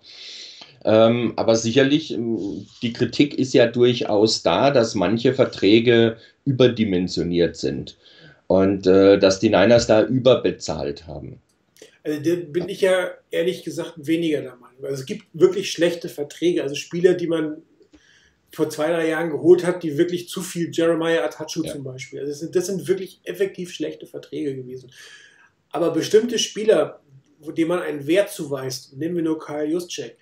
Ähm, 0.83 1.33
aber 1.35 1.55
sicherlich, 1.55 2.13
ähm, 2.13 2.65
die 2.81 2.93
Kritik 2.93 3.37
ist 3.37 3.53
ja 3.53 3.67
durchaus 3.67 4.41
da, 4.41 4.71
dass 4.71 4.95
manche 4.95 5.33
Verträge 5.33 6.17
überdimensioniert 6.45 7.55
sind 7.55 7.97
und 8.47 8.87
äh, 8.87 9.19
dass 9.19 9.39
die 9.39 9.49
Niners 9.49 9.87
da 9.87 10.03
überbezahlt 10.03 11.05
haben. 11.07 11.39
Also 12.03 12.19
da 12.19 12.35
bin 12.35 12.67
ich 12.67 12.81
ja 12.81 13.11
ehrlich 13.29 13.63
gesagt 13.63 13.93
weniger 13.97 14.41
der 14.41 14.55
Meinung. 14.55 14.83
Also 14.83 15.01
es 15.01 15.05
gibt 15.05 15.25
wirklich 15.33 15.71
schlechte 15.71 16.09
Verträge, 16.09 16.63
also 16.63 16.75
Spieler, 16.75 17.13
die 17.13 17.27
man 17.27 17.61
vor 18.53 18.69
zwei, 18.69 18.91
drei 18.91 19.07
Jahren 19.07 19.29
geholt 19.29 19.65
hat, 19.65 19.83
die 19.83 19.97
wirklich 19.97 20.27
zu 20.27 20.41
viel 20.41 20.71
Jeremiah 20.71 21.23
Atachu 21.23 21.63
ja. 21.63 21.73
zum 21.73 21.83
Beispiel. 21.83 22.19
Also 22.19 22.31
das 22.31 22.39
sind, 22.39 22.55
das 22.55 22.65
sind 22.65 22.87
wirklich 22.87 23.21
effektiv 23.23 23.71
schlechte 23.71 24.07
Verträge 24.07 24.55
gewesen. 24.55 24.91
Aber 25.69 25.91
bestimmte 25.91 26.37
Spieler, 26.37 27.01
denen 27.39 27.69
man 27.69 27.79
einen 27.79 28.07
Wert 28.07 28.29
zuweist, 28.29 28.97
nehmen 28.97 29.15
wir 29.15 29.23
nur 29.23 29.39
Kyle 29.39 29.65
Juszczyk, 29.65 30.17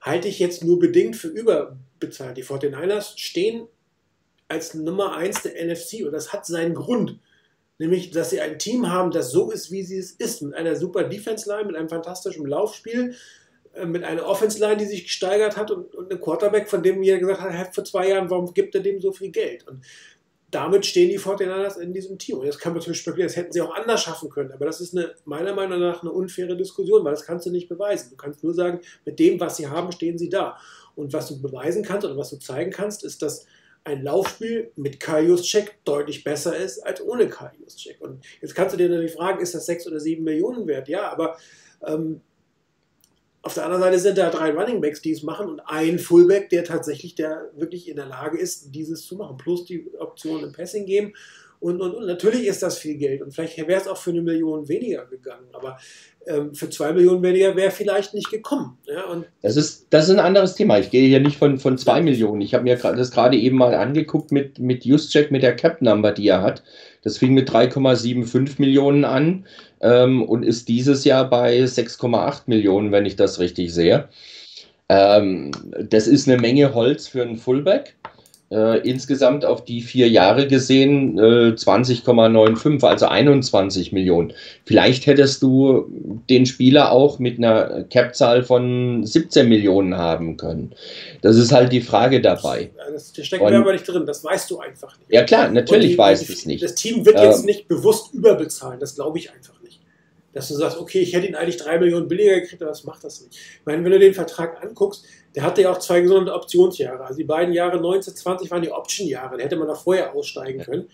halte 0.00 0.28
ich 0.28 0.38
jetzt 0.38 0.62
nur 0.62 0.78
bedingt 0.78 1.16
für 1.16 1.28
überbezahlt. 1.28 2.36
Die 2.36 2.44
49ers 2.44 3.18
stehen 3.18 3.66
als 4.48 4.74
Nummer 4.74 5.16
1 5.16 5.42
der 5.42 5.64
NFC 5.64 6.04
und 6.04 6.12
das 6.12 6.32
hat 6.32 6.46
seinen 6.46 6.74
Grund 6.74 7.18
nämlich, 7.82 8.10
dass 8.10 8.30
sie 8.30 8.40
ein 8.40 8.58
Team 8.58 8.90
haben, 8.90 9.10
das 9.10 9.32
so 9.32 9.50
ist, 9.50 9.70
wie 9.72 9.82
sie 9.82 9.98
es 9.98 10.12
ist, 10.12 10.40
mit 10.42 10.54
einer 10.54 10.76
super 10.76 11.04
Defense-Line, 11.04 11.64
mit 11.64 11.76
einem 11.76 11.88
fantastischen 11.88 12.46
Laufspiel, 12.46 13.14
äh, 13.74 13.86
mit 13.86 14.04
einer 14.04 14.24
Offense-Line, 14.24 14.76
die 14.76 14.86
sich 14.86 15.04
gesteigert 15.04 15.56
hat 15.56 15.70
und, 15.70 15.92
und 15.94 16.10
einem 16.10 16.20
Quarterback, 16.20 16.70
von 16.70 16.82
dem 16.82 17.02
jeder 17.02 17.18
gesagt 17.18 17.40
hat, 17.40 17.74
vor 17.74 17.84
zwei 17.84 18.08
Jahren, 18.08 18.30
warum 18.30 18.54
gibt 18.54 18.74
er 18.76 18.82
dem 18.82 19.00
so 19.00 19.12
viel 19.12 19.30
Geld? 19.30 19.66
Und 19.66 19.84
damit 20.52 20.86
stehen 20.86 21.08
die 21.08 21.18
49ers 21.18 21.78
in 21.78 21.92
diesem 21.92 22.18
Team. 22.18 22.38
Und 22.38 22.46
jetzt 22.46 22.60
kann 22.60 22.72
man 22.72 22.78
natürlich 22.80 23.00
spekulieren, 23.00 23.28
das 23.28 23.36
hätten 23.36 23.52
sie 23.52 23.62
auch 23.62 23.74
anders 23.74 24.02
schaffen 24.02 24.28
können. 24.28 24.52
Aber 24.52 24.66
das 24.66 24.80
ist 24.80 24.96
eine, 24.96 25.14
meiner 25.24 25.54
Meinung 25.54 25.80
nach 25.80 26.02
eine 26.02 26.12
unfaire 26.12 26.56
Diskussion, 26.56 27.04
weil 27.04 27.12
das 27.12 27.24
kannst 27.24 27.46
du 27.46 27.50
nicht 27.50 27.68
beweisen. 27.68 28.10
Du 28.10 28.16
kannst 28.16 28.44
nur 28.44 28.54
sagen, 28.54 28.80
mit 29.04 29.18
dem, 29.18 29.40
was 29.40 29.56
sie 29.56 29.66
haben, 29.66 29.90
stehen 29.92 30.18
sie 30.18 30.28
da. 30.28 30.58
Und 30.94 31.12
was 31.14 31.28
du 31.28 31.40
beweisen 31.40 31.82
kannst 31.82 32.04
oder 32.04 32.18
was 32.18 32.30
du 32.30 32.36
zeigen 32.36 32.70
kannst, 32.70 33.02
ist, 33.02 33.22
dass 33.22 33.46
ein 33.84 34.02
Laufspiel 34.02 34.70
mit 34.76 35.00
Kai 35.00 35.22
Juszczyk 35.22 35.84
deutlich 35.84 36.24
besser 36.24 36.56
ist 36.56 36.80
als 36.80 37.00
ohne 37.00 37.28
Kai 37.28 37.50
Juszczyk. 37.60 38.00
Und 38.00 38.24
jetzt 38.40 38.54
kannst 38.54 38.74
du 38.74 38.76
dir 38.76 38.88
natürlich 38.88 39.12
fragen, 39.12 39.42
ist 39.42 39.54
das 39.54 39.66
6 39.66 39.88
oder 39.88 40.00
7 40.00 40.22
Millionen 40.22 40.66
wert? 40.66 40.88
Ja, 40.88 41.10
aber 41.10 41.36
ähm, 41.84 42.20
auf 43.42 43.54
der 43.54 43.64
anderen 43.64 43.82
Seite 43.82 43.98
sind 43.98 44.18
da 44.18 44.30
drei 44.30 44.52
Running 44.52 44.80
Backs, 44.80 45.02
die 45.02 45.10
es 45.10 45.24
machen 45.24 45.48
und 45.48 45.60
ein 45.60 45.98
Fullback, 45.98 46.48
der 46.50 46.62
tatsächlich 46.62 47.16
der 47.16 47.50
wirklich 47.56 47.88
in 47.88 47.96
der 47.96 48.06
Lage 48.06 48.38
ist, 48.38 48.72
dieses 48.72 49.04
zu 49.04 49.16
machen. 49.16 49.36
Plus 49.36 49.64
die 49.64 49.92
Option 49.98 50.44
im 50.44 50.52
Passing 50.52 50.86
Game. 50.86 51.12
Und, 51.58 51.80
und, 51.80 51.94
und 51.94 52.06
natürlich 52.06 52.46
ist 52.46 52.62
das 52.62 52.78
viel 52.78 52.96
Geld 52.96 53.22
und 53.22 53.32
vielleicht 53.32 53.56
wäre 53.56 53.80
es 53.80 53.86
auch 53.86 53.96
für 53.96 54.10
eine 54.10 54.22
Million 54.22 54.68
weniger 54.68 55.06
gegangen. 55.06 55.46
Aber 55.52 55.78
für 56.52 56.70
zwei 56.70 56.92
Millionen 56.92 57.22
weniger 57.22 57.56
wäre 57.56 57.70
vielleicht 57.70 58.14
nicht 58.14 58.30
gekommen. 58.30 58.78
Ja, 58.86 59.04
das, 59.42 59.56
ist, 59.56 59.86
das 59.90 60.04
ist 60.04 60.10
ein 60.10 60.20
anderes 60.20 60.54
Thema. 60.54 60.78
Ich 60.78 60.90
gehe 60.90 61.08
hier 61.08 61.20
nicht 61.20 61.36
von, 61.36 61.58
von 61.58 61.76
zwei 61.78 62.00
Millionen. 62.00 62.40
Ich 62.40 62.54
habe 62.54 62.64
mir 62.64 62.76
das 62.76 63.10
gerade 63.10 63.36
eben 63.36 63.58
mal 63.58 63.74
angeguckt 63.74 64.30
mit, 64.30 64.58
mit 64.58 64.84
Juszczyk, 64.84 65.30
mit 65.30 65.42
der 65.42 65.56
Cap-Number, 65.56 66.12
die 66.12 66.28
er 66.28 66.42
hat. 66.42 66.62
Das 67.02 67.18
fing 67.18 67.34
mit 67.34 67.50
3,75 67.50 68.54
Millionen 68.58 69.04
an 69.04 69.46
ähm, 69.80 70.22
und 70.22 70.44
ist 70.44 70.68
dieses 70.68 71.04
Jahr 71.04 71.28
bei 71.28 71.58
6,8 71.58 72.42
Millionen, 72.46 72.92
wenn 72.92 73.06
ich 73.06 73.16
das 73.16 73.40
richtig 73.40 73.74
sehe. 73.74 74.08
Ähm, 74.88 75.50
das 75.80 76.06
ist 76.06 76.28
eine 76.28 76.40
Menge 76.40 76.74
Holz 76.74 77.08
für 77.08 77.22
einen 77.22 77.36
Fullback. 77.36 77.96
Äh, 78.52 78.86
insgesamt 78.86 79.46
auf 79.46 79.64
die 79.64 79.80
vier 79.80 80.10
Jahre 80.10 80.46
gesehen 80.46 81.18
äh, 81.18 81.54
20,95, 81.54 82.86
also 82.86 83.06
21 83.06 83.92
Millionen. 83.92 84.34
Vielleicht 84.66 85.06
hättest 85.06 85.42
du 85.42 85.86
den 86.28 86.44
Spieler 86.44 86.92
auch 86.92 87.18
mit 87.18 87.38
einer 87.38 87.84
Cap-Zahl 87.84 88.42
von 88.42 89.06
17 89.06 89.48
Millionen 89.48 89.96
haben 89.96 90.36
können. 90.36 90.74
Das 91.22 91.36
ist 91.36 91.50
halt 91.50 91.72
die 91.72 91.80
Frage 91.80 92.20
dabei. 92.20 92.70
Das, 92.92 93.14
das 93.14 93.26
steckt 93.26 93.42
mir 93.42 93.56
aber 93.56 93.72
nicht 93.72 93.88
drin, 93.88 94.04
das 94.04 94.22
weißt 94.22 94.50
du 94.50 94.58
einfach 94.58 94.98
nicht. 94.98 95.10
Ja 95.10 95.22
klar, 95.22 95.48
natürlich 95.48 95.92
die, 95.92 95.98
weiß 95.98 96.28
es 96.28 96.44
nicht. 96.44 96.62
Das 96.62 96.74
Team 96.74 97.06
wird 97.06 97.18
jetzt 97.18 97.40
ähm, 97.40 97.46
nicht 97.46 97.68
bewusst 97.68 98.12
überbezahlen, 98.12 98.78
das 98.78 98.96
glaube 98.96 99.16
ich 99.16 99.32
einfach 99.32 99.62
nicht. 99.62 99.80
Dass 100.34 100.48
du 100.48 100.54
sagst, 100.54 100.78
okay, 100.78 101.00
ich 101.00 101.14
hätte 101.14 101.26
ihn 101.26 101.36
eigentlich 101.36 101.56
drei 101.56 101.78
Millionen 101.78 102.06
billiger 102.06 102.40
gekriegt, 102.40 102.60
aber 102.60 102.72
das 102.72 102.84
macht 102.84 103.02
das 103.02 103.22
nicht. 103.22 103.34
Ich 103.34 103.64
meine, 103.64 103.82
wenn 103.82 103.92
du 103.92 103.98
den 103.98 104.12
Vertrag 104.12 104.62
anguckst, 104.62 105.06
der 105.34 105.42
hatte 105.42 105.62
ja 105.62 105.72
auch 105.72 105.78
zwei 105.78 106.00
gesunde 106.00 106.32
Optionsjahre. 106.32 107.04
Also 107.04 107.18
die 107.18 107.24
beiden 107.24 107.54
Jahre 107.54 107.76
1920 107.76 108.50
waren 108.50 108.62
die 108.62 108.70
Option-Jahre. 108.70 109.38
Da 109.38 109.44
hätte 109.44 109.56
man 109.56 109.68
noch 109.68 109.82
vorher 109.82 110.14
aussteigen 110.14 110.62
können. 110.62 110.88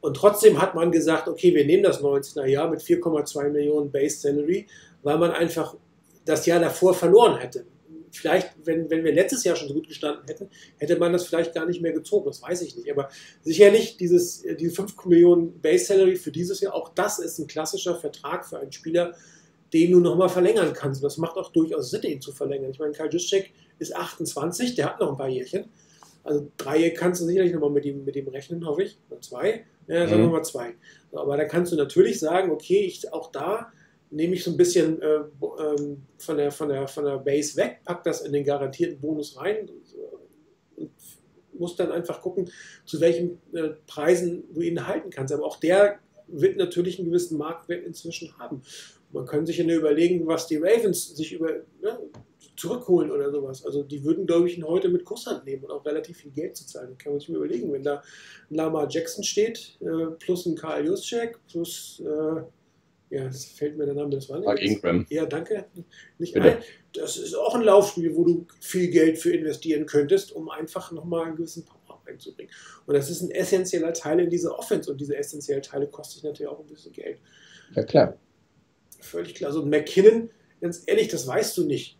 Und 0.00 0.16
trotzdem 0.16 0.60
hat 0.60 0.74
man 0.74 0.92
gesagt, 0.92 1.28
okay, 1.28 1.54
wir 1.54 1.66
nehmen 1.66 1.82
das 1.82 2.00
19er 2.00 2.46
Jahr 2.46 2.70
mit 2.70 2.80
4,2 2.80 3.50
Millionen 3.50 3.90
Base 3.90 4.18
Salary, 4.20 4.66
weil 5.02 5.18
man 5.18 5.32
einfach 5.32 5.74
das 6.24 6.46
Jahr 6.46 6.60
davor 6.60 6.94
verloren 6.94 7.38
hätte. 7.38 7.66
Vielleicht, 8.12 8.50
wenn, 8.64 8.90
wenn 8.90 9.04
wir 9.04 9.12
letztes 9.12 9.44
Jahr 9.44 9.54
schon 9.56 9.68
so 9.68 9.74
gut 9.74 9.88
gestanden 9.88 10.24
hätten, 10.26 10.48
hätte 10.78 10.96
man 10.96 11.12
das 11.12 11.26
vielleicht 11.26 11.54
gar 11.54 11.66
nicht 11.66 11.80
mehr 11.80 11.92
gezogen. 11.92 12.26
Das 12.26 12.42
weiß 12.42 12.62
ich 12.62 12.76
nicht. 12.76 12.90
Aber 12.90 13.08
sicherlich 13.42 13.96
dieses, 13.98 14.42
diese 14.58 14.74
5 14.74 15.04
Millionen 15.04 15.60
Base 15.60 15.84
Salary 15.84 16.16
für 16.16 16.32
dieses 16.32 16.60
Jahr, 16.60 16.74
auch 16.74 16.88
das 16.94 17.18
ist 17.18 17.38
ein 17.38 17.46
klassischer 17.46 17.94
Vertrag 17.96 18.46
für 18.46 18.58
einen 18.58 18.72
Spieler, 18.72 19.14
den 19.72 19.92
du 19.92 20.00
nochmal 20.00 20.28
verlängern 20.28 20.72
kannst. 20.72 21.00
Und 21.00 21.04
das 21.04 21.18
macht 21.18 21.36
auch 21.36 21.52
durchaus 21.52 21.90
Sinn, 21.90 22.02
ihn 22.02 22.20
zu 22.20 22.32
verlängern. 22.32 22.70
Ich 22.70 22.78
meine, 22.78 22.92
Karl 22.92 23.12
Juszczyk 23.12 23.52
ist 23.78 23.94
28, 23.94 24.74
der 24.74 24.86
hat 24.86 25.00
noch 25.00 25.10
ein 25.10 25.16
paar 25.16 25.28
Jährchen. 25.28 25.64
Also 26.22 26.50
drei 26.56 26.90
kannst 26.90 27.22
du 27.22 27.26
sicherlich 27.26 27.52
nochmal 27.52 27.70
mit 27.70 27.84
ihm, 27.84 28.04
mit 28.04 28.16
ihm 28.16 28.28
rechnen, 28.28 28.66
hoffe 28.66 28.82
ich. 28.82 28.98
Oder 29.08 29.20
zwei. 29.20 29.64
Ja, 29.86 30.06
sagen 30.06 30.22
wir 30.22 30.26
mhm. 30.26 30.32
mal 30.32 30.44
zwei. 30.44 30.74
Aber 31.12 31.36
da 31.36 31.44
kannst 31.44 31.72
du 31.72 31.76
natürlich 31.76 32.20
sagen, 32.20 32.50
okay, 32.50 32.84
ich, 32.84 33.12
auch 33.12 33.32
da 33.32 33.72
nehme 34.10 34.34
ich 34.34 34.44
so 34.44 34.50
ein 34.50 34.56
bisschen 34.56 35.00
äh, 35.00 35.16
ähm, 35.16 36.02
von, 36.18 36.36
der, 36.36 36.50
von, 36.50 36.68
der, 36.68 36.88
von 36.88 37.04
der 37.04 37.18
Base 37.18 37.56
weg, 37.56 37.80
pack 37.84 38.04
das 38.04 38.22
in 38.22 38.32
den 38.32 38.44
garantierten 38.44 39.00
Bonus 39.00 39.36
rein 39.36 39.68
und 40.76 40.90
muss 41.58 41.76
dann 41.76 41.92
einfach 41.92 42.20
gucken, 42.20 42.50
zu 42.84 43.00
welchen 43.00 43.40
äh, 43.52 43.70
Preisen 43.86 44.44
du 44.52 44.60
ihn 44.62 44.86
halten 44.86 45.10
kannst. 45.10 45.32
Aber 45.32 45.44
auch 45.44 45.60
der 45.60 46.00
wird 46.26 46.56
natürlich 46.56 46.98
einen 46.98 47.08
gewissen 47.08 47.38
Marktwert 47.38 47.84
inzwischen 47.84 48.36
haben. 48.38 48.62
Man 49.12 49.26
kann 49.26 49.46
sich 49.46 49.58
ja 49.58 49.64
nur 49.64 49.76
überlegen, 49.76 50.26
was 50.26 50.46
die 50.46 50.56
Ravens 50.56 51.16
sich 51.16 51.32
über, 51.32 51.50
ne, 51.82 51.98
zurückholen 52.56 53.10
oder 53.10 53.30
sowas. 53.30 53.64
Also 53.64 53.82
die 53.82 54.04
würden, 54.04 54.26
glaube 54.26 54.48
ich, 54.48 54.58
ihn 54.58 54.64
heute 54.64 54.88
mit 54.88 55.04
Kusshand 55.04 55.44
nehmen 55.46 55.64
und 55.64 55.70
auch 55.70 55.84
relativ 55.84 56.18
viel 56.18 56.30
Geld 56.30 56.56
zu 56.56 56.66
zahlen. 56.66 56.96
Kann 56.98 57.12
man 57.12 57.20
sich 57.20 57.30
mal 57.30 57.38
überlegen, 57.38 57.72
wenn 57.72 57.82
da 57.82 58.02
ein 58.50 58.54
Lama 58.54 58.86
Jackson 58.88 59.24
steht, 59.24 59.78
äh, 59.80 60.14
plus 60.18 60.46
ein 60.46 60.56
Karl 60.56 60.86
Juszczyk, 60.86 61.38
plus, 61.50 62.02
äh, 62.04 62.42
ja, 63.16 63.24
das 63.24 63.46
fällt 63.46 63.76
mir 63.76 63.86
der 63.86 63.94
Name, 63.94 64.10
das 64.10 64.28
war 64.28 64.38
nicht. 64.38 64.46
Mark 64.46 64.62
Ingram. 64.62 65.06
Ja, 65.08 65.26
danke. 65.26 65.64
Nicht 66.18 66.36
ein. 66.36 66.58
Das 66.92 67.16
ist 67.16 67.34
auch 67.34 67.54
ein 67.54 67.62
Laufspiel, 67.62 68.14
wo 68.14 68.24
du 68.24 68.46
viel 68.60 68.88
Geld 68.88 69.18
für 69.18 69.32
investieren 69.32 69.86
könntest, 69.86 70.32
um 70.32 70.48
einfach 70.48 70.92
nochmal 70.92 71.26
einen 71.26 71.36
gewissen 71.36 71.64
Power 71.64 72.00
reinzubringen. 72.06 72.52
Und 72.86 72.94
das 72.94 73.10
ist 73.10 73.22
ein 73.22 73.30
essentieller 73.30 73.92
Teil 73.92 74.20
in 74.20 74.30
dieser 74.30 74.56
Offense 74.56 74.90
und 74.90 75.00
diese 75.00 75.16
essentiellen 75.16 75.62
Teile 75.62 75.88
kosten 75.88 76.26
natürlich 76.26 76.50
auch 76.50 76.60
ein 76.60 76.66
bisschen 76.66 76.92
Geld. 76.92 77.18
Ja, 77.74 77.82
klar. 77.84 78.16
Völlig 79.00 79.34
klar. 79.34 79.52
So 79.52 79.62
ein 79.62 79.70
McKinnon, 79.70 80.30
ganz 80.60 80.82
ehrlich, 80.86 81.08
das 81.08 81.26
weißt 81.26 81.56
du 81.58 81.64
nicht. 81.64 81.96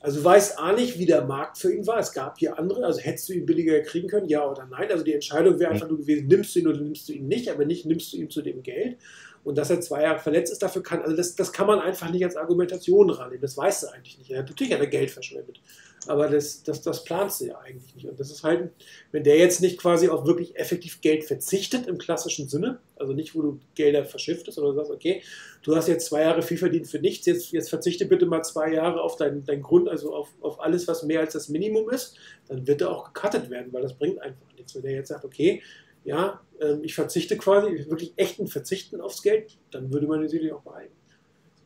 Also 0.00 0.18
du 0.18 0.24
weißt 0.24 0.58
A 0.58 0.72
nicht, 0.72 0.98
wie 0.98 1.06
der 1.06 1.24
Markt 1.24 1.56
für 1.56 1.72
ihn 1.72 1.86
war. 1.86 1.98
Es 1.98 2.12
gab 2.12 2.38
hier 2.38 2.58
andere, 2.58 2.84
also 2.84 3.00
hättest 3.00 3.28
du 3.28 3.32
ihn 3.32 3.46
billiger 3.46 3.80
kriegen 3.80 4.06
können, 4.06 4.28
ja 4.28 4.46
oder 4.46 4.66
nein. 4.66 4.90
Also 4.90 5.02
die 5.02 5.14
Entscheidung 5.14 5.58
wäre 5.58 5.70
einfach 5.70 5.88
nur 5.88 5.96
gewesen, 5.96 6.26
nimmst 6.26 6.54
du 6.54 6.60
ihn 6.60 6.68
oder 6.68 6.80
nimmst 6.80 7.08
du 7.08 7.14
ihn 7.14 7.26
nicht, 7.26 7.48
aber 7.48 7.64
nicht 7.64 7.86
nimmst 7.86 8.12
du 8.12 8.18
ihn 8.18 8.28
zu 8.28 8.42
dem 8.42 8.62
Geld. 8.62 8.98
Und 9.44 9.58
dass 9.58 9.68
er 9.68 9.80
zwei 9.82 10.02
Jahre 10.02 10.18
verletzt 10.18 10.52
ist, 10.52 10.62
dafür 10.62 10.82
kann, 10.82 11.02
also 11.02 11.14
das, 11.14 11.36
das 11.36 11.52
kann 11.52 11.66
man 11.66 11.78
einfach 11.78 12.10
nicht 12.10 12.24
als 12.24 12.34
Argumentation 12.34 13.10
rannehmen. 13.10 13.42
Das 13.42 13.56
weißt 13.56 13.82
du 13.82 13.86
eigentlich 13.88 14.18
nicht. 14.18 14.30
Er 14.30 14.38
hat 14.38 14.48
natürlich 14.48 14.72
hat 14.72 14.80
er 14.80 14.86
Geld 14.86 15.10
verschwendet. 15.10 15.60
Aber 16.06 16.28
das, 16.28 16.62
das, 16.62 16.82
das 16.82 17.04
planst 17.04 17.40
du 17.40 17.46
ja 17.46 17.58
eigentlich 17.58 17.94
nicht. 17.94 18.06
Und 18.06 18.18
das 18.18 18.30
ist 18.30 18.42
halt, 18.42 18.70
wenn 19.12 19.24
der 19.24 19.38
jetzt 19.38 19.60
nicht 19.60 19.78
quasi 19.78 20.08
auf 20.08 20.26
wirklich 20.26 20.56
effektiv 20.56 21.00
Geld 21.00 21.24
verzichtet 21.24 21.86
im 21.86 21.98
klassischen 21.98 22.48
Sinne, 22.48 22.78
also 22.96 23.12
nicht, 23.12 23.34
wo 23.34 23.42
du 23.42 23.60
Gelder 23.74 24.04
verschiftest, 24.04 24.56
sondern 24.56 24.74
du 24.74 24.80
sagst, 24.80 24.92
okay, 24.92 25.22
du 25.62 25.74
hast 25.74 25.88
jetzt 25.88 26.06
zwei 26.06 26.22
Jahre 26.22 26.42
viel 26.42 26.58
verdient 26.58 26.86
für 26.86 26.98
nichts, 26.98 27.26
jetzt, 27.26 27.52
jetzt 27.52 27.70
verzichte 27.70 28.06
bitte 28.06 28.26
mal 28.26 28.42
zwei 28.42 28.72
Jahre 28.72 29.00
auf 29.00 29.16
deinen 29.16 29.44
dein 29.44 29.62
Grund, 29.62 29.88
also 29.88 30.14
auf, 30.14 30.28
auf 30.40 30.60
alles, 30.60 30.86
was 30.88 31.02
mehr 31.02 31.20
als 31.20 31.32
das 31.32 31.48
Minimum 31.48 31.90
ist, 31.90 32.16
dann 32.48 32.66
wird 32.66 32.82
er 32.82 32.90
auch 32.90 33.12
gecuttet 33.12 33.50
werden, 33.50 33.72
weil 33.72 33.82
das 33.82 33.94
bringt 33.94 34.20
einfach 34.20 34.52
nichts. 34.56 34.74
Wenn 34.74 34.82
der 34.82 34.92
jetzt 34.92 35.08
sagt, 35.08 35.24
okay, 35.24 35.62
ja, 36.04 36.40
ähm, 36.60 36.80
ich 36.82 36.94
verzichte 36.94 37.36
quasi, 37.36 37.86
wirklich 37.88 38.12
echten 38.16 38.46
Verzichten 38.46 39.00
aufs 39.00 39.22
Geld, 39.22 39.56
dann 39.70 39.92
würde 39.92 40.06
man 40.06 40.22
natürlich 40.22 40.52
auch 40.52 40.62
behalten. 40.62 40.94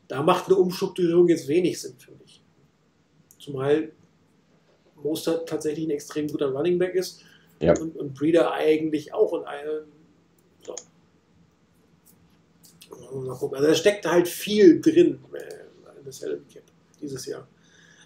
Da 0.06 0.22
macht 0.22 0.46
eine 0.46 0.56
Umstrukturierung 0.56 1.28
jetzt 1.28 1.48
wenig 1.48 1.80
Sinn 1.80 1.94
für 1.98 2.12
mich. 2.12 2.42
Zumal 3.38 3.92
Mostert 5.02 5.48
tatsächlich 5.48 5.86
ein 5.86 5.90
extrem 5.90 6.28
guter 6.28 6.50
Running 6.50 6.78
Back 6.78 6.94
ist 6.94 7.22
ja. 7.60 7.78
und, 7.78 7.96
und, 7.96 8.14
Breeder 8.14 8.52
eigentlich 8.52 9.12
auch. 9.12 9.32
Und 9.32 9.44
so. 10.62 10.74
Mal 13.20 13.36
gucken. 13.36 13.56
Also 13.56 13.68
da 13.68 13.74
steckt 13.74 14.06
halt 14.06 14.26
viel 14.26 14.80
drin 14.80 15.20
äh, 15.32 15.98
in 15.98 16.04
das 16.04 16.18
Salary 16.18 16.40
Cap 16.52 16.64
dieses 17.00 17.26
Jahr. 17.26 17.46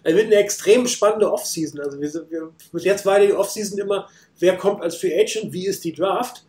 Es 0.03 0.15
wird 0.15 0.27
eine 0.27 0.35
extrem 0.35 0.85
spannende 0.87 1.31
Offseason. 1.31 1.79
Also 1.79 1.99
wir, 1.99 2.11
wir, 2.29 2.51
bis 2.71 2.83
jetzt 2.83 3.05
war 3.05 3.19
die 3.19 3.33
Offseason 3.33 3.79
immer, 3.79 4.09
wer 4.39 4.57
kommt 4.57 4.81
als 4.81 4.97
Free 4.97 5.17
Agent, 5.17 5.53
wie 5.53 5.65
ist 5.65 5.83
die 5.83 5.93
Draft. 5.93 6.45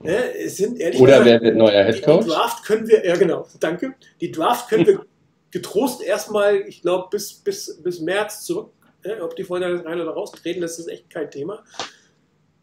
Ne? 0.00 0.34
Es 0.36 0.56
sind 0.56 0.78
ehrlich 0.78 1.00
Oder 1.00 1.18
gesagt, 1.18 1.26
wer 1.26 1.40
wird 1.42 1.56
neuer 1.56 1.84
Head 1.84 2.02
Coach? 2.02 2.24
Die 2.24 2.30
Draft 2.30 2.64
können 2.64 2.88
wir, 2.88 3.04
ja 3.04 3.16
genau, 3.16 3.46
danke. 3.60 3.94
Die 4.20 4.30
Draft 4.30 4.68
können 4.68 4.86
wir 4.86 5.04
getrost 5.50 6.02
erstmal, 6.02 6.60
ich 6.60 6.82
glaube, 6.82 7.08
bis, 7.10 7.34
bis, 7.34 7.80
bis 7.82 8.00
März 8.00 8.44
zurück. 8.44 8.72
Ne? 9.04 9.22
Ob 9.22 9.36
die 9.36 9.44
vorher 9.44 9.84
rein 9.84 10.00
oder 10.00 10.12
raustreten, 10.12 10.62
das 10.62 10.78
ist 10.78 10.88
echt 10.88 11.10
kein 11.10 11.30
Thema. 11.30 11.64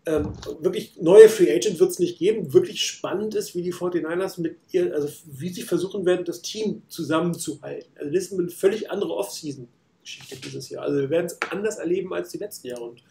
Ähm, 0.06 0.34
wirklich 0.62 0.96
neue 1.00 1.28
Free 1.30 1.54
Agent 1.54 1.80
wird 1.80 1.92
es 1.92 2.00
nicht 2.00 2.18
geben. 2.18 2.54
Wirklich 2.54 2.82
spannend 2.82 3.36
ist, 3.36 3.56
wie 3.56 3.62
die 3.62 3.74
49ers 3.74 4.40
mit 4.42 4.58
ihr, 4.72 4.94
also 4.94 5.10
wie 5.26 5.50
sie 5.50 5.64
versuchen 5.64 6.06
werden, 6.06 6.26
das 6.26 6.42
Team 6.42 6.84
zusammenzuhalten. 6.88 7.92
Also 7.98 8.12
das 8.12 8.24
ist 8.24 8.34
eine 8.34 8.50
völlig 8.50 8.90
andere 8.90 9.14
Offseason. 9.16 9.68
Geschichte 10.10 10.36
dieses 10.44 10.70
Jahr. 10.70 10.84
Also 10.84 11.00
wir 11.00 11.10
werden 11.10 11.28
es 11.28 11.38
anders 11.52 11.78
erleben 11.78 12.14
als 12.14 12.30
die 12.30 12.38
letzten 12.38 12.68
Jahre 12.68 12.84
und 12.84 13.04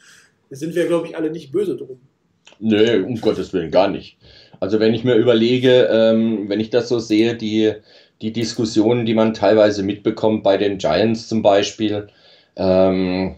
da 0.51 0.57
sind 0.57 0.74
wir, 0.74 0.86
glaube 0.86 1.07
ich, 1.07 1.16
alle 1.16 1.30
nicht 1.30 1.53
böse 1.53 1.76
drum. 1.76 2.01
Nö, 2.59 3.05
um 3.05 3.20
Gottes 3.20 3.53
Willen 3.53 3.70
gar 3.70 3.88
nicht. 3.88 4.16
Also 4.61 4.80
wenn 4.80 4.94
ich 4.94 5.05
mir 5.05 5.14
überlege, 5.14 5.88
ähm, 5.90 6.49
wenn 6.49 6.61
ich 6.61 6.70
das 6.70 6.88
so 6.88 6.99
sehe, 6.99 7.36
die, 7.36 7.74
die 8.20 8.32
Diskussionen, 8.32 9.07
die 9.07 9.14
man 9.14 9.34
teilweise 9.34 9.82
mitbekommt 9.82 10.42
bei 10.42 10.57
den 10.57 10.78
Giants 10.78 11.28
zum 11.28 11.42
Beispiel, 11.42 12.09
ähm, 12.57 13.36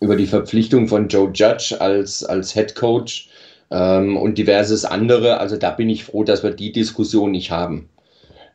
über 0.00 0.16
die 0.16 0.26
Verpflichtung 0.26 0.88
von 0.88 1.08
Joe 1.08 1.30
Judge 1.32 1.76
als, 1.78 2.24
als 2.24 2.52
Head 2.52 2.74
Coach 2.74 3.28
ähm, 3.70 4.16
und 4.16 4.36
diverses 4.38 4.84
andere, 4.84 5.38
also 5.38 5.56
da 5.56 5.70
bin 5.70 5.88
ich 5.88 6.04
froh, 6.04 6.24
dass 6.24 6.42
wir 6.42 6.50
die 6.50 6.72
Diskussion 6.72 7.30
nicht 7.30 7.50
haben. 7.50 7.88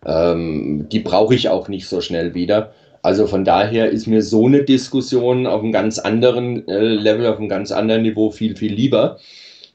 Ähm, 0.05 0.87
die 0.89 0.99
brauche 0.99 1.35
ich 1.35 1.49
auch 1.49 1.67
nicht 1.69 1.87
so 1.87 2.01
schnell 2.01 2.33
wieder. 2.33 2.73
Also 3.01 3.27
von 3.27 3.45
daher 3.45 3.89
ist 3.89 4.07
mir 4.07 4.21
so 4.21 4.45
eine 4.45 4.63
Diskussion 4.63 5.47
auf 5.47 5.61
einem 5.61 5.71
ganz 5.71 5.99
anderen 5.99 6.67
äh, 6.67 6.79
Level, 6.79 7.27
auf 7.27 7.37
einem 7.37 7.49
ganz 7.49 7.71
anderen 7.71 8.01
Niveau 8.01 8.29
viel, 8.29 8.55
viel 8.55 8.73
lieber, 8.73 9.19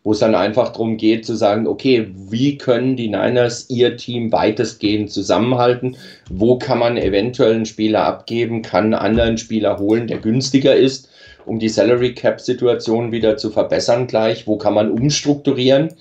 wo 0.03 0.13
es 0.13 0.19
dann 0.19 0.35
einfach 0.35 0.71
darum 0.71 0.99
geht 0.99 1.25
zu 1.25 1.35
sagen, 1.35 1.67
okay, 1.67 2.09
wie 2.15 2.59
können 2.59 2.97
die 2.97 3.09
Niners 3.09 3.71
ihr 3.71 3.97
Team 3.97 4.31
weitestgehend 4.31 5.11
zusammenhalten? 5.11 5.97
Wo 6.29 6.59
kann 6.59 6.79
man 6.79 6.99
eventuell 6.99 7.55
einen 7.55 7.67
Spieler 7.67 8.05
abgeben, 8.05 8.61
kann 8.61 8.85
einen 8.85 8.95
anderen 8.95 9.39
Spieler 9.39 9.79
holen, 9.79 10.07
der 10.07 10.19
günstiger 10.19 10.77
ist, 10.77 11.09
um 11.47 11.59
die 11.59 11.71
Salary 11.71 12.15
Cap 12.15 12.41
Situation 12.41 13.13
wieder 13.13 13.39
zu 13.39 13.51
verbessern 13.51 14.07
gleich? 14.07 14.47
Wo 14.47 14.59
kann 14.59 14.75
man 14.75 14.91
umstrukturieren? 14.91 15.95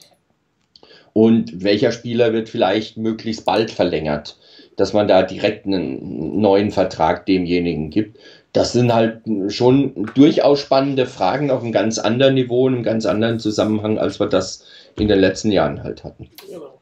Und 1.13 1.63
welcher 1.63 1.91
Spieler 1.91 2.33
wird 2.33 2.49
vielleicht 2.49 2.97
möglichst 2.97 3.45
bald 3.45 3.71
verlängert? 3.71 4.35
Dass 4.75 4.93
man 4.93 5.07
da 5.07 5.23
direkt 5.23 5.65
einen 5.65 6.39
neuen 6.39 6.71
Vertrag 6.71 7.25
demjenigen 7.25 7.89
gibt. 7.89 8.19
Das 8.53 8.71
sind 8.73 8.93
halt 8.93 9.21
schon 9.47 10.11
durchaus 10.13 10.59
spannende 10.59 11.05
Fragen 11.05 11.49
auf 11.49 11.63
einem 11.63 11.71
ganz 11.71 11.97
anderen 11.97 12.35
Niveau, 12.35 12.67
in 12.67 12.75
einem 12.75 12.83
ganz 12.83 13.05
anderen 13.05 13.39
Zusammenhang, 13.39 13.97
als 13.97 14.19
wir 14.19 14.27
das 14.27 14.65
in 14.97 15.07
den 15.07 15.19
letzten 15.19 15.51
Jahren 15.51 15.83
halt 15.83 16.03
hatten. 16.03 16.29
Genau. 16.47 16.79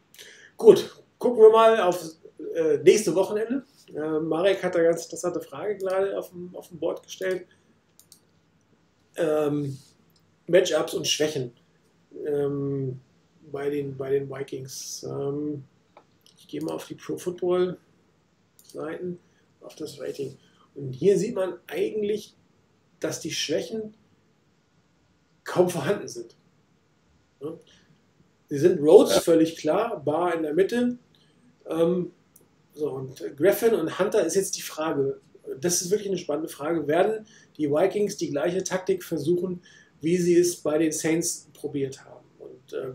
Gut, 0.57 1.01
gucken 1.17 1.41
wir 1.41 1.49
mal 1.49 1.79
auf 1.81 2.03
äh, 2.55 2.77
nächste 2.83 3.15
Wochenende. 3.15 3.63
Äh, 3.95 4.19
Marek 4.19 4.63
hat 4.63 4.75
da 4.75 4.81
ganz 4.81 5.05
interessante 5.05 5.39
Frage 5.39 5.77
gerade 5.77 6.17
auf 6.17 6.29
dem, 6.29 6.49
auf 6.55 6.67
dem 6.67 6.79
Board 6.79 7.03
gestellt. 7.03 7.45
Ähm, 9.15 9.77
Matchups 10.47 10.93
und 10.93 11.07
Schwächen 11.07 11.51
ähm, 12.25 12.99
bei, 13.51 13.69
den, 13.69 13.97
bei 13.97 14.11
den 14.11 14.29
Vikings. 14.29 15.05
Ähm, 15.09 15.63
gehe 16.52 16.62
mal 16.62 16.74
auf 16.74 16.86
die 16.86 16.95
Pro 16.95 17.18
Football 17.18 17.78
Seiten, 18.64 19.20
auf 19.62 19.76
das 19.76 19.99
Rating. 19.99 20.38
Und 20.76 20.91
hier 20.91 21.18
sieht 21.18 21.36
man 21.36 21.56
eigentlich, 21.68 22.36
dass 22.99 23.20
die 23.20 23.32
Schwächen 23.32 23.95
kaum 25.43 25.70
vorhanden 25.70 26.08
sind. 26.08 26.36
Ne? 27.39 27.58
Sie 28.49 28.60
sind 28.60 28.80
Rhodes 28.80 29.16
ja. 29.16 29.22
völlig 29.22 29.58
klar, 29.58 30.04
Bar 30.04 30.36
in 30.36 30.43
der 30.43 30.54
Mitte. 30.54 30.97
Ähm, 31.68 32.12
so, 32.74 32.91
und 32.91 33.24
Griffin 33.38 33.74
und 33.74 33.97
Hunter 33.97 34.26
ist 34.26 34.36
jetzt 34.36 34.58
die 34.58 34.62
Frage, 34.62 35.22
das 35.60 35.82
ist 35.82 35.89
wirklich 35.89 36.10
eine 36.10 36.18
spannende 36.18 36.49
Frage, 36.49 36.88
werden 36.88 37.26
die 37.58 37.70
Vikings 37.70 38.18
die 38.18 38.30
gleiche 38.30 38.64
Taktik 38.64 39.04
versuchen, 39.04 39.62
wie 40.02 40.18
sie 40.18 40.38
es 40.38 40.58
bei 40.58 40.78
den 40.78 40.91
Saints 40.91 41.49
probiert 41.54 42.04
haben? 42.06 42.26
Und 42.39 42.74
äh, 42.74 42.93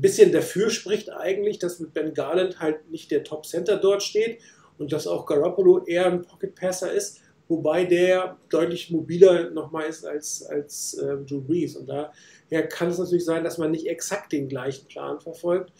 bisschen 0.00 0.32
dafür 0.32 0.70
spricht 0.70 1.10
eigentlich, 1.10 1.58
dass 1.58 1.80
mit 1.80 1.94
Ben 1.94 2.14
Garland 2.14 2.60
halt 2.60 2.90
nicht 2.90 3.10
der 3.10 3.24
Top 3.24 3.46
Center 3.46 3.76
dort 3.76 4.02
steht 4.02 4.40
und 4.78 4.92
dass 4.92 5.06
auch 5.06 5.26
Garoppolo 5.26 5.84
eher 5.84 6.06
ein 6.06 6.22
Pocket 6.22 6.54
Passer 6.54 6.92
ist, 6.92 7.20
wobei 7.48 7.84
der 7.84 8.36
deutlich 8.48 8.90
mobiler 8.90 9.50
nochmal 9.50 9.86
ist 9.86 10.04
als, 10.04 10.44
als 10.44 10.94
äh, 10.94 11.16
Drew 11.18 11.40
Brees. 11.40 11.76
Und 11.76 11.86
daher 11.88 12.68
kann 12.68 12.88
es 12.88 12.98
natürlich 12.98 13.24
sein, 13.24 13.44
dass 13.44 13.58
man 13.58 13.70
nicht 13.70 13.86
exakt 13.86 14.32
den 14.32 14.48
gleichen 14.48 14.86
Plan 14.88 15.20
verfolgt. 15.20 15.72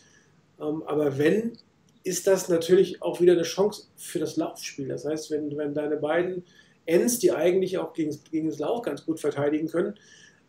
Ähm, 0.60 0.82
aber 0.86 1.18
wenn, 1.18 1.58
ist 2.04 2.26
das 2.26 2.48
natürlich 2.48 3.02
auch 3.02 3.20
wieder 3.20 3.32
eine 3.32 3.42
Chance 3.42 3.88
für 3.96 4.18
das 4.18 4.36
Laufspiel. 4.36 4.88
Das 4.88 5.04
heißt, 5.06 5.30
wenn, 5.30 5.56
wenn 5.56 5.74
deine 5.74 5.96
beiden 5.96 6.44
Ends, 6.86 7.18
die 7.18 7.32
eigentlich 7.32 7.78
auch 7.78 7.94
gegen, 7.94 8.16
gegen 8.30 8.48
das 8.48 8.58
Lauf 8.58 8.82
ganz 8.82 9.06
gut 9.06 9.18
verteidigen 9.18 9.68
können, 9.68 9.98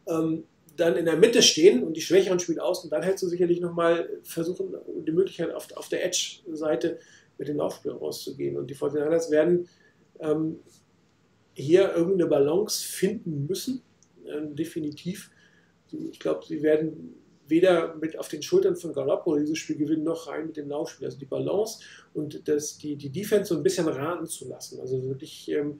ähm, 0.07 0.43
dann 0.75 0.95
in 0.95 1.05
der 1.05 1.17
Mitte 1.17 1.41
stehen 1.41 1.83
und 1.83 1.95
die 1.95 2.01
Schwächeren 2.01 2.39
spielen 2.39 2.59
aus 2.59 2.83
und 2.83 2.91
dann 2.91 3.03
hättest 3.03 3.23
du 3.23 3.27
sicherlich 3.27 3.61
nochmal 3.61 4.09
versuchen, 4.23 4.75
die 5.05 5.11
Möglichkeit 5.11 5.53
auf, 5.53 5.67
auf 5.75 5.89
der 5.89 6.05
Edge-Seite 6.05 6.99
mit 7.37 7.47
dem 7.47 7.57
Laufspiel 7.57 7.91
rauszugehen. 7.91 8.57
Und 8.57 8.69
die 8.69 8.75
49ers 8.75 9.31
werden 9.31 9.67
ähm, 10.19 10.59
hier 11.53 11.93
irgendeine 11.93 12.29
Balance 12.29 12.85
finden 12.85 13.45
müssen, 13.47 13.81
ähm, 14.27 14.55
definitiv. 14.55 15.31
Ich 16.11 16.19
glaube, 16.19 16.45
sie 16.45 16.61
werden 16.61 17.15
weder 17.47 17.95
mit 17.95 18.17
auf 18.17 18.27
den 18.27 18.41
Schultern 18.41 18.75
von 18.75 18.93
Garoppolo 18.93 19.39
dieses 19.39 19.59
Spiel 19.59 19.77
gewinnen, 19.77 20.03
noch 20.03 20.27
rein 20.27 20.47
mit 20.47 20.57
dem 20.57 20.69
Laufspiel. 20.69 21.05
Also 21.05 21.19
die 21.19 21.25
Balance 21.25 21.79
und 22.13 22.47
das, 22.47 22.77
die, 22.77 22.95
die 22.95 23.09
Defense 23.09 23.49
so 23.49 23.55
ein 23.55 23.63
bisschen 23.63 23.87
raten 23.87 24.25
zu 24.25 24.47
lassen. 24.49 24.79
Also 24.79 25.03
wirklich 25.03 25.49
ähm, 25.49 25.79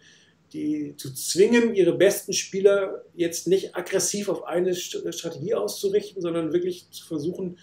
die 0.56 0.96
zu 0.96 1.14
zwingen, 1.14 1.76
ihre 1.76 1.98
besten 1.98 2.32
Spieler 2.32 3.04
jetzt 3.14 3.48
nicht 3.48 3.76
aggressiv 3.76 4.30
auf 4.30 4.46
eine 4.46 4.74
Strategie 4.74 5.54
auszurichten, 5.54 6.22
sondern 6.22 6.54
wirklich 6.54 6.90
zu 6.92 7.06
versuchen, 7.06 7.58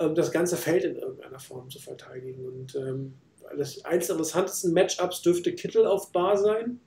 ähm, 0.00 0.14
das 0.14 0.32
ganze 0.32 0.56
Feld 0.56 0.84
in 0.84 0.96
irgendeiner 0.96 1.38
Form 1.38 1.70
zu 1.70 1.78
verteidigen. 1.78 2.44
Und 2.44 2.74
ähm, 2.74 3.14
das 3.56 3.84
eines 3.84 4.08
der 4.08 4.14
interessantesten 4.14 4.72
Matchups 4.72 5.22
dürfte 5.22 5.54
Kittel 5.54 5.86
auf 5.86 6.10
Bar 6.10 6.36
sein. 6.36 6.80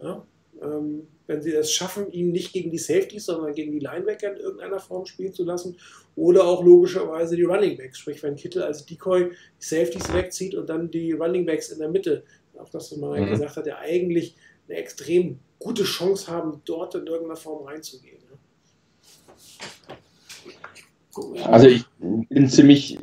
Ja, 0.00 0.26
ähm, 0.60 1.08
wenn 1.26 1.40
sie 1.40 1.52
es 1.52 1.72
schaffen, 1.72 2.12
ihn 2.12 2.30
nicht 2.30 2.52
gegen 2.52 2.70
die 2.70 2.78
Safeties, 2.78 3.26
sondern 3.26 3.54
gegen 3.54 3.72
die 3.72 3.80
Linebacker 3.80 4.32
in 4.32 4.40
irgendeiner 4.40 4.78
Form 4.78 5.06
spielen 5.06 5.32
zu 5.32 5.44
lassen. 5.44 5.78
Oder 6.14 6.44
auch 6.44 6.62
logischerweise 6.62 7.34
die 7.34 7.44
Running 7.44 7.78
Backs, 7.78 7.98
sprich 7.98 8.22
wenn 8.22 8.36
Kittel 8.36 8.62
als 8.62 8.84
Decoy 8.84 9.30
die 9.30 9.64
Safeties 9.64 10.12
wegzieht 10.12 10.54
und 10.54 10.68
dann 10.68 10.90
die 10.90 11.12
Running 11.12 11.46
Backs 11.46 11.70
in 11.70 11.78
der 11.78 11.88
Mitte, 11.88 12.24
auch 12.58 12.68
das, 12.68 12.92
was 12.92 12.98
man 12.98 13.20
mhm. 13.20 13.30
gesagt 13.30 13.56
hat, 13.56 13.66
der 13.66 13.78
eigentlich 13.78 14.36
eine 14.68 14.78
extrem 14.78 15.38
gute 15.58 15.84
Chance 15.84 16.30
haben, 16.30 16.60
dort 16.64 16.94
in 16.94 17.06
irgendeiner 17.06 17.36
Form 17.36 17.66
reinzugehen. 17.66 18.16
Also 21.44 21.66
ich 21.66 21.84
bin 22.00 22.48
ziemlich, 22.48 22.98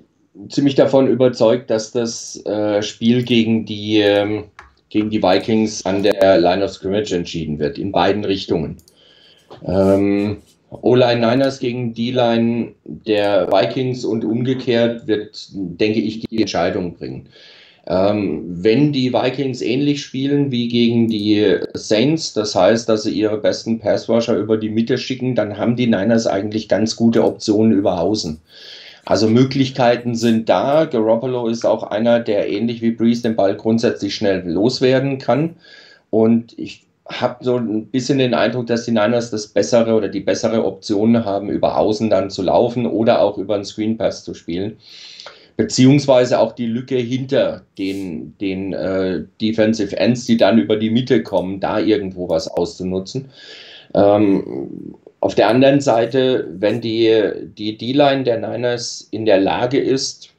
ziemlich 0.50 0.76
davon 0.76 1.08
überzeugt, 1.08 1.70
dass 1.72 1.92
das 1.92 2.46
äh, 2.46 2.84
Spiel 2.84 3.24
gegen 3.24 3.66
die 3.66 4.00
ähm, 4.02 4.52
gegen 4.94 5.10
die 5.10 5.24
Vikings 5.24 5.84
an 5.88 6.04
der 6.04 6.38
Line 6.38 6.64
of 6.64 6.72
Scrimmage 6.72 7.14
entschieden 7.14 7.58
wird, 7.58 7.80
in 7.80 7.92
beiden 7.92 8.24
Richtungen. 8.24 8.78
Ähm, 9.66 10.38
O-Line 10.70 11.28
Niners 11.28 11.60
gegen 11.60 11.96
D-Line 11.96 12.74
der 12.84 13.52
Vikings 13.52 14.06
und 14.06 14.24
umgekehrt 14.24 15.08
wird, 15.08 15.48
denke 15.52 16.00
ich, 16.00 16.22
die 16.22 16.42
Entscheidung 16.42 16.96
bringen. 16.96 17.28
Ähm, 17.86 18.44
wenn 18.48 18.94
die 18.94 19.12
Vikings 19.12 19.62
ähnlich 19.62 20.04
spielen 20.04 20.52
wie 20.52 20.70
gegen 20.70 21.10
die 21.10 21.58
Saints, 21.74 22.34
das 22.34 22.56
heißt, 22.56 22.88
dass 22.88 23.04
sie 23.04 23.12
ihre 23.12 23.38
besten 23.38 23.80
Passwasher 23.80 24.38
über 24.38 24.58
die 24.58 24.70
Mitte 24.70 24.98
schicken, 24.98 25.36
dann 25.36 25.58
haben 25.58 25.76
die 25.76 25.88
Niners 25.88 26.26
eigentlich 26.26 26.70
ganz 26.70 26.96
gute 26.96 27.24
Optionen 27.26 27.74
über 27.74 28.00
Außen. 28.00 28.40
Also 29.06 29.28
Möglichkeiten 29.28 30.16
sind 30.16 30.48
da. 30.48 30.86
Garoppolo 30.86 31.48
ist 31.48 31.66
auch 31.66 31.84
einer, 31.84 32.22
der 32.22 32.50
ähnlich 32.50 32.82
wie 32.82 32.92
Breeze 32.92 33.24
den 33.24 33.36
Ball 33.36 33.56
grundsätzlich 33.56 34.16
schnell 34.16 34.50
loswerden 34.50 35.18
kann. 35.18 35.58
Und 36.10 36.58
ich 36.58 36.86
habe 37.08 37.44
so 37.44 37.58
ein 37.58 37.88
bisschen 37.88 38.18
den 38.18 38.34
Eindruck, 38.34 38.68
dass 38.68 38.86
die 38.86 38.92
Niners 38.92 39.30
das 39.30 39.48
bessere 39.48 39.96
oder 39.96 40.08
die 40.08 40.22
bessere 40.22 40.64
Option 40.64 41.26
haben, 41.26 41.50
über 41.50 41.78
Außen 41.78 42.10
dann 42.10 42.30
zu 42.30 42.44
laufen 42.44 42.86
oder 42.86 43.22
auch 43.22 43.38
über 43.38 43.56
einen 43.56 43.66
Screen 43.66 43.98
Pass 43.98 44.24
zu 44.24 44.34
spielen. 44.34 44.78
Beziehungsweise 45.56 46.40
auch 46.40 46.54
die 46.54 46.66
Lücke 46.66 46.98
hinter 46.98 47.64
den, 47.78 48.36
den 48.40 48.74
äh, 48.74 49.24
Defensive 49.40 49.96
Ends, 49.98 50.26
die 50.26 50.38
dann 50.38 50.58
über 50.58 50.78
die 50.78 50.90
Mitte 50.90 51.22
kommen, 51.22 51.60
da 51.60 51.80
irgendwo 51.80 52.28
was 52.28 52.48
auszunutzen. 52.48 53.30
Ähm, 53.94 54.96
auf 55.20 55.36
der 55.36 55.48
anderen 55.48 55.80
Seite, 55.80 56.48
wenn 56.52 56.82
die, 56.82 57.08
D-Line 57.58 58.24
der 58.24 58.40
Niners 58.40 59.08
in 59.12 59.26
der 59.26 59.40
Lage 59.40 59.80
ist, 59.80 60.30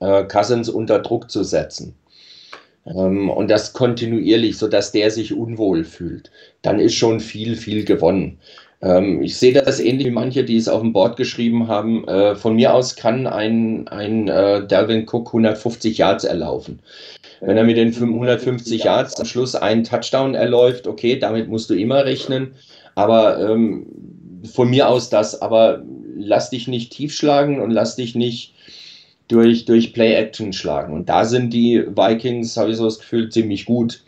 äh, 0.00 0.24
Cousins 0.24 0.68
unter 0.68 0.98
Druck 1.00 1.30
zu 1.30 1.44
setzen, 1.44 1.94
ähm, 2.86 3.30
und 3.30 3.48
das 3.48 3.72
kontinuierlich, 3.72 4.58
sodass 4.58 4.92
der 4.92 5.10
sich 5.10 5.32
unwohl 5.32 5.84
fühlt, 5.84 6.30
dann 6.62 6.80
ist 6.80 6.94
schon 6.94 7.20
viel, 7.20 7.56
viel 7.56 7.84
gewonnen. 7.84 8.38
Ähm, 8.82 9.22
ich 9.22 9.36
sehe 9.36 9.52
das 9.52 9.80
ähnlich 9.80 10.08
wie 10.08 10.10
manche, 10.10 10.44
die 10.44 10.56
es 10.56 10.68
auf 10.68 10.80
dem 10.80 10.92
Board 10.92 11.16
geschrieben 11.16 11.68
haben. 11.68 12.06
Äh, 12.08 12.34
von 12.34 12.56
mir 12.56 12.74
aus 12.74 12.96
kann 12.96 13.26
ein, 13.26 13.86
ein 13.88 14.28
äh, 14.28 14.66
Dalvin 14.66 15.06
Cook 15.08 15.28
150 15.28 15.98
Yards 15.98 16.24
erlaufen. 16.24 16.80
Wenn 17.40 17.56
er 17.56 17.64
mit 17.64 17.76
den 17.76 17.92
150 17.92 18.84
Yards 18.84 19.18
am 19.18 19.26
Schluss 19.26 19.54
einen 19.54 19.84
Touchdown 19.84 20.34
erläuft, 20.34 20.86
okay, 20.86 21.18
damit 21.18 21.48
musst 21.48 21.70
du 21.70 21.74
immer 21.74 22.04
rechnen. 22.04 22.54
Aber 22.94 23.38
ähm, 23.38 23.86
von 24.52 24.68
mir 24.68 24.88
aus 24.88 25.08
das, 25.08 25.40
aber 25.40 25.82
lass 26.16 26.50
dich 26.50 26.68
nicht 26.68 26.92
tief 26.92 27.14
schlagen 27.14 27.60
und 27.60 27.70
lass 27.70 27.96
dich 27.96 28.14
nicht 28.14 28.54
durch, 29.28 29.64
durch 29.64 29.92
Play-Action 29.92 30.52
schlagen. 30.52 30.92
Und 30.92 31.08
da 31.08 31.24
sind 31.24 31.52
die 31.52 31.84
Vikings, 31.86 32.56
habe 32.56 32.72
ich 32.72 32.76
so 32.76 32.84
das 32.84 32.98
Gefühl, 32.98 33.28
ziemlich 33.30 33.64
gut. 33.64 34.02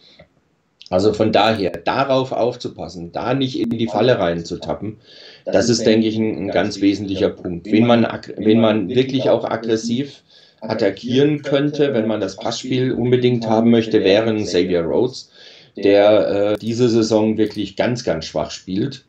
Also 0.95 1.13
von 1.13 1.33
daher, 1.33 1.73
darauf 1.73 2.31
aufzupassen, 2.31 3.11
da 3.11 3.35
nicht 3.35 3.59
in 3.59 3.71
die 3.71 3.89
Falle 3.89 4.21
reinzutappen, 4.21 4.99
das 5.45 5.69
ist, 5.69 5.85
denke 5.85 6.07
ich, 6.07 6.17
ein, 6.17 6.37
ein 6.37 6.49
ganz 6.51 6.81
wesentlicher 6.81 7.31
Punkt. 7.31 7.67
Wenn 7.67 7.85
man, 7.85 8.07
wenn 8.37 8.61
man 8.61 8.89
wirklich 8.89 9.29
auch 9.29 9.45
aggressiv 9.45 10.23
attackieren 10.61 11.43
könnte, 11.43 11.93
wenn 11.95 12.07
man 12.07 12.21
das 12.21 12.37
Passspiel 12.37 12.93
unbedingt 12.93 13.47
haben 13.49 13.71
möchte, 13.71 14.05
wären 14.05 14.45
Xavier 14.45 14.83
Rhodes 14.83 15.31
der 15.77 16.53
äh, 16.53 16.59
diese 16.59 16.89
Saison 16.89 17.37
wirklich 17.37 17.75
ganz, 17.75 18.05
ganz 18.05 18.27
schwach 18.27 18.53
spielt. 18.53 19.07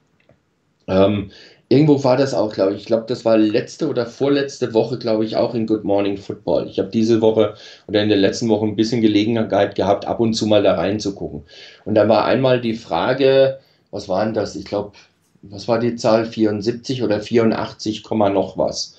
Ähm, 0.87 1.29
irgendwo 1.69 2.03
war 2.03 2.17
das 2.17 2.33
auch, 2.33 2.53
glaube 2.53 2.73
ich. 2.73 2.81
Ich 2.81 2.85
glaube, 2.85 3.05
das 3.07 3.25
war 3.25 3.37
letzte 3.37 3.87
oder 3.89 4.05
vorletzte 4.05 4.73
Woche, 4.73 4.97
glaube 4.97 5.25
ich, 5.25 5.35
auch 5.35 5.55
in 5.55 5.67
Good 5.67 5.83
Morning 5.83 6.17
Football. 6.17 6.67
Ich 6.67 6.79
habe 6.79 6.89
diese 6.89 7.21
Woche 7.21 7.55
oder 7.87 8.03
in 8.03 8.09
der 8.09 8.17
letzten 8.17 8.49
Woche 8.49 8.65
ein 8.65 8.75
bisschen 8.75 9.01
Gelegenheit 9.01 9.75
gehabt, 9.75 10.05
ab 10.05 10.19
und 10.19 10.33
zu 10.33 10.47
mal 10.47 10.63
da 10.63 10.75
reinzugucken. 10.75 11.43
Und 11.85 11.95
da 11.95 12.07
war 12.07 12.25
einmal 12.25 12.61
die 12.61 12.75
Frage, 12.75 13.59
was 13.91 14.07
waren 14.09 14.33
das? 14.33 14.55
Ich 14.55 14.65
glaube, 14.65 14.93
was 15.41 15.67
war 15.67 15.79
die 15.79 15.95
Zahl? 15.95 16.25
74 16.25 17.03
oder 17.03 17.21
84, 17.21 18.03
noch 18.09 18.57
was. 18.57 18.95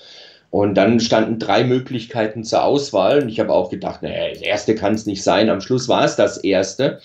Und 0.50 0.74
dann 0.74 1.00
standen 1.00 1.38
drei 1.38 1.64
Möglichkeiten 1.64 2.44
zur 2.44 2.64
Auswahl. 2.64 3.22
Und 3.22 3.28
ich 3.28 3.40
habe 3.40 3.52
auch 3.52 3.68
gedacht, 3.68 4.02
naja, 4.02 4.30
das 4.32 4.42
erste 4.42 4.74
kann 4.74 4.94
es 4.94 5.06
nicht 5.06 5.22
sein. 5.22 5.50
Am 5.50 5.60
Schluss 5.60 5.88
war 5.88 6.04
es 6.04 6.16
das 6.16 6.38
erste. 6.38 7.00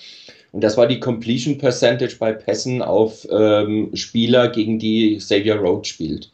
Und 0.52 0.62
das 0.62 0.76
war 0.78 0.88
die 0.88 1.00
Completion 1.00 1.58
Percentage 1.58 2.18
bei 2.20 2.34
Pässen 2.34 2.82
auf 2.82 3.26
ähm, 3.32 3.90
Spieler, 3.94 4.50
gegen 4.50 4.80
die 4.80 5.18
Xavier 5.18 5.56
Rhodes 5.56 5.88
spielt. 5.88 6.30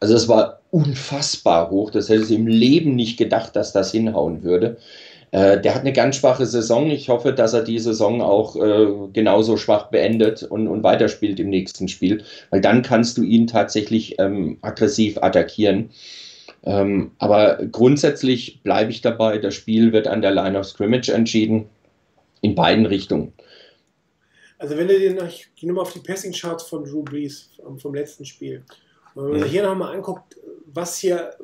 Also 0.00 0.14
das 0.14 0.28
war 0.28 0.60
unfassbar 0.70 1.70
hoch. 1.70 1.90
Das 1.90 2.08
hätte 2.08 2.24
sie 2.24 2.34
im 2.34 2.46
Leben 2.46 2.96
nicht 2.96 3.16
gedacht, 3.16 3.56
dass 3.56 3.72
das 3.72 3.92
hinhauen 3.92 4.42
würde. 4.42 4.76
Äh, 5.30 5.60
der 5.60 5.74
hat 5.74 5.80
eine 5.80 5.92
ganz 5.92 6.16
schwache 6.16 6.46
Saison. 6.46 6.90
Ich 6.90 7.08
hoffe, 7.08 7.32
dass 7.32 7.54
er 7.54 7.62
die 7.62 7.78
Saison 7.78 8.20
auch 8.20 8.56
äh, 8.56 8.86
genauso 9.12 9.56
schwach 9.56 9.88
beendet 9.90 10.42
und, 10.42 10.68
und 10.68 10.82
weiterspielt 10.82 11.40
im 11.40 11.48
nächsten 11.48 11.88
Spiel, 11.88 12.24
weil 12.50 12.60
dann 12.60 12.82
kannst 12.82 13.16
du 13.16 13.22
ihn 13.22 13.46
tatsächlich 13.46 14.18
ähm, 14.18 14.58
aggressiv 14.60 15.18
attackieren. 15.22 15.90
Ähm, 16.64 17.12
aber 17.18 17.58
grundsätzlich 17.70 18.60
bleibe 18.62 18.90
ich 18.90 19.00
dabei, 19.00 19.38
das 19.38 19.54
Spiel 19.54 19.92
wird 19.92 20.08
an 20.08 20.20
der 20.20 20.32
Line 20.32 20.58
of 20.58 20.66
Scrimmage 20.66 21.10
entschieden, 21.10 21.66
in 22.42 22.54
beiden 22.54 22.86
Richtungen. 22.86 23.32
Also 24.58 24.76
wenn 24.76 24.88
du 24.88 24.98
dir 24.98 25.12
noch, 25.14 25.26
ich 25.26 25.48
gehe 25.54 25.68
nochmal 25.68 25.82
auf 25.82 25.92
die 25.92 26.00
Passing-Charts 26.00 26.64
von 26.64 26.84
Drew 26.84 27.02
Brees 27.02 27.50
vom 27.78 27.94
letzten 27.94 28.24
Spiel. 28.24 28.64
Und 29.14 29.24
wenn 29.24 29.32
man 29.32 29.42
sich 29.42 29.52
hier 29.52 29.62
nochmal 29.62 29.94
anguckt, 29.94 30.36
was 30.66 30.98
hier, 30.98 31.36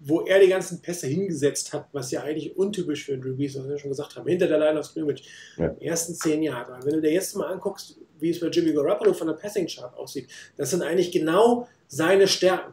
wo 0.00 0.22
er 0.22 0.40
die 0.40 0.48
ganzen 0.48 0.80
Pässe 0.80 1.06
hingesetzt 1.06 1.72
hat, 1.72 1.88
was 1.92 2.10
ja 2.10 2.22
eigentlich 2.22 2.56
untypisch 2.56 3.04
für 3.04 3.18
Drew 3.18 3.34
Brees, 3.34 3.58
was 3.58 3.68
wir 3.68 3.78
schon 3.78 3.90
gesagt 3.90 4.16
haben, 4.16 4.28
hinter 4.28 4.46
der 4.46 4.58
Line 4.58 4.78
of 4.78 4.86
Scrimmage, 4.86 5.22
ja. 5.56 5.74
ersten 5.80 6.14
zehn 6.14 6.42
Jahre. 6.42 6.78
Wenn 6.84 6.94
du 6.94 7.00
dir 7.00 7.12
jetzt 7.12 7.36
mal 7.36 7.52
anguckst, 7.52 7.98
wie 8.18 8.30
es 8.30 8.40
bei 8.40 8.48
Jimmy 8.48 8.72
Garoppolo 8.72 9.12
von 9.12 9.26
der 9.26 9.34
Passing-Chart 9.34 9.94
aussieht, 9.96 10.28
das 10.56 10.70
sind 10.70 10.82
eigentlich 10.82 11.12
genau 11.12 11.68
seine 11.88 12.26
Stärken. 12.26 12.72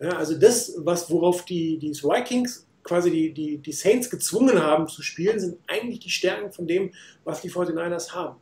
Ja, 0.00 0.16
also 0.16 0.38
das, 0.38 0.74
was, 0.78 1.10
worauf 1.10 1.44
die, 1.44 1.76
die 1.78 1.92
Vikings 1.92 2.68
quasi 2.84 3.10
die, 3.10 3.32
die, 3.32 3.58
die 3.58 3.72
Saints 3.72 4.08
gezwungen 4.08 4.62
haben 4.62 4.88
zu 4.88 5.02
spielen, 5.02 5.38
sind 5.38 5.58
eigentlich 5.66 6.00
die 6.00 6.10
Stärken 6.10 6.52
von 6.52 6.66
dem, 6.66 6.92
was 7.24 7.42
die 7.42 7.50
49ers 7.50 8.12
haben. 8.12 8.36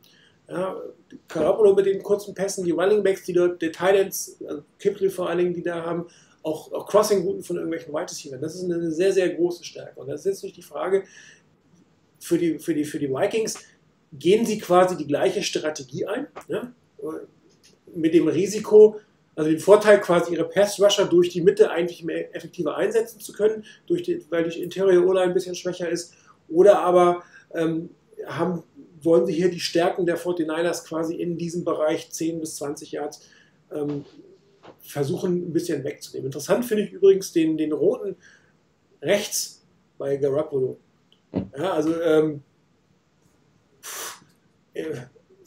Ja, 0.49 0.81
Garoppolo 1.27 1.75
mit 1.75 1.85
den 1.85 2.01
kurzen 2.01 2.33
Pässen, 2.33 2.63
die 2.63 2.71
Running 2.71 3.03
Backs, 3.03 3.23
die 3.23 3.33
dort, 3.33 3.61
die 3.61 3.71
Titans, 3.71 4.39
also 4.47 4.63
vor 5.09 5.29
allen 5.29 5.39
Dingen, 5.39 5.53
die 5.53 5.63
da 5.63 5.83
haben, 5.83 6.07
auch, 6.41 6.71
auch 6.71 6.87
Crossing-Routen 6.87 7.43
von 7.43 7.57
irgendwelchen 7.57 7.93
Wide 7.93 8.09
Receivers. 8.09 8.39
Das 8.39 8.55
ist 8.55 8.63
eine 8.63 8.91
sehr, 8.91 9.11
sehr 9.11 9.29
große 9.29 9.63
Stärke. 9.65 9.99
Und 9.99 10.07
das 10.07 10.21
ist 10.21 10.25
jetzt 10.25 10.43
nicht 10.43 10.57
die 10.57 10.61
Frage 10.61 11.03
für 12.19 12.37
die, 12.37 12.59
für 12.59 12.73
die, 12.73 12.85
für 12.85 12.99
die 12.99 13.09
Vikings, 13.09 13.55
gehen 14.13 14.45
sie 14.45 14.57
quasi 14.57 14.95
die 14.95 15.07
gleiche 15.07 15.43
Strategie 15.43 16.05
ein, 16.05 16.27
ja? 16.47 16.71
mit 17.93 18.13
dem 18.13 18.27
Risiko, 18.27 18.99
also 19.35 19.49
den 19.49 19.59
Vorteil 19.59 19.99
quasi 19.99 20.33
ihre 20.33 20.47
Pass-Rusher 20.47 21.05
durch 21.05 21.29
die 21.29 21.41
Mitte 21.41 21.69
eigentlich 21.69 22.03
mehr 22.03 22.33
effektiver 22.35 22.77
einsetzen 22.77 23.19
zu 23.19 23.33
können, 23.33 23.65
durch 23.85 24.03
die, 24.03 24.25
weil 24.29 24.49
die 24.49 24.61
Interior 24.61 25.05
O-Line 25.05 25.27
ein 25.27 25.33
bisschen 25.33 25.55
schwächer 25.55 25.89
ist, 25.89 26.13
oder 26.47 26.79
aber 26.79 27.23
ähm, 27.53 27.89
haben, 28.25 28.63
wollen 29.01 29.25
sie 29.25 29.33
hier 29.33 29.49
die 29.49 29.59
Stärken 29.59 30.05
der 30.05 30.17
49ers 30.17 30.85
quasi 30.85 31.15
in 31.15 31.37
diesem 31.37 31.63
Bereich 31.63 32.11
10 32.11 32.39
bis 32.39 32.55
20 32.55 32.91
Yards 32.91 33.21
ähm, 33.71 34.05
versuchen 34.81 35.49
ein 35.49 35.53
bisschen 35.53 35.83
wegzunehmen. 35.83 36.27
Interessant 36.27 36.65
finde 36.65 36.83
ich 36.83 36.91
übrigens 36.91 37.31
den, 37.31 37.57
den 37.57 37.73
roten 37.73 38.15
rechts 39.01 39.65
bei 39.97 40.17
Garoppolo. 40.17 40.79
Ja, 41.57 41.73
also 41.73 42.01
ähm, 42.01 42.43
pff, 43.81 44.21
äh, 44.73 44.95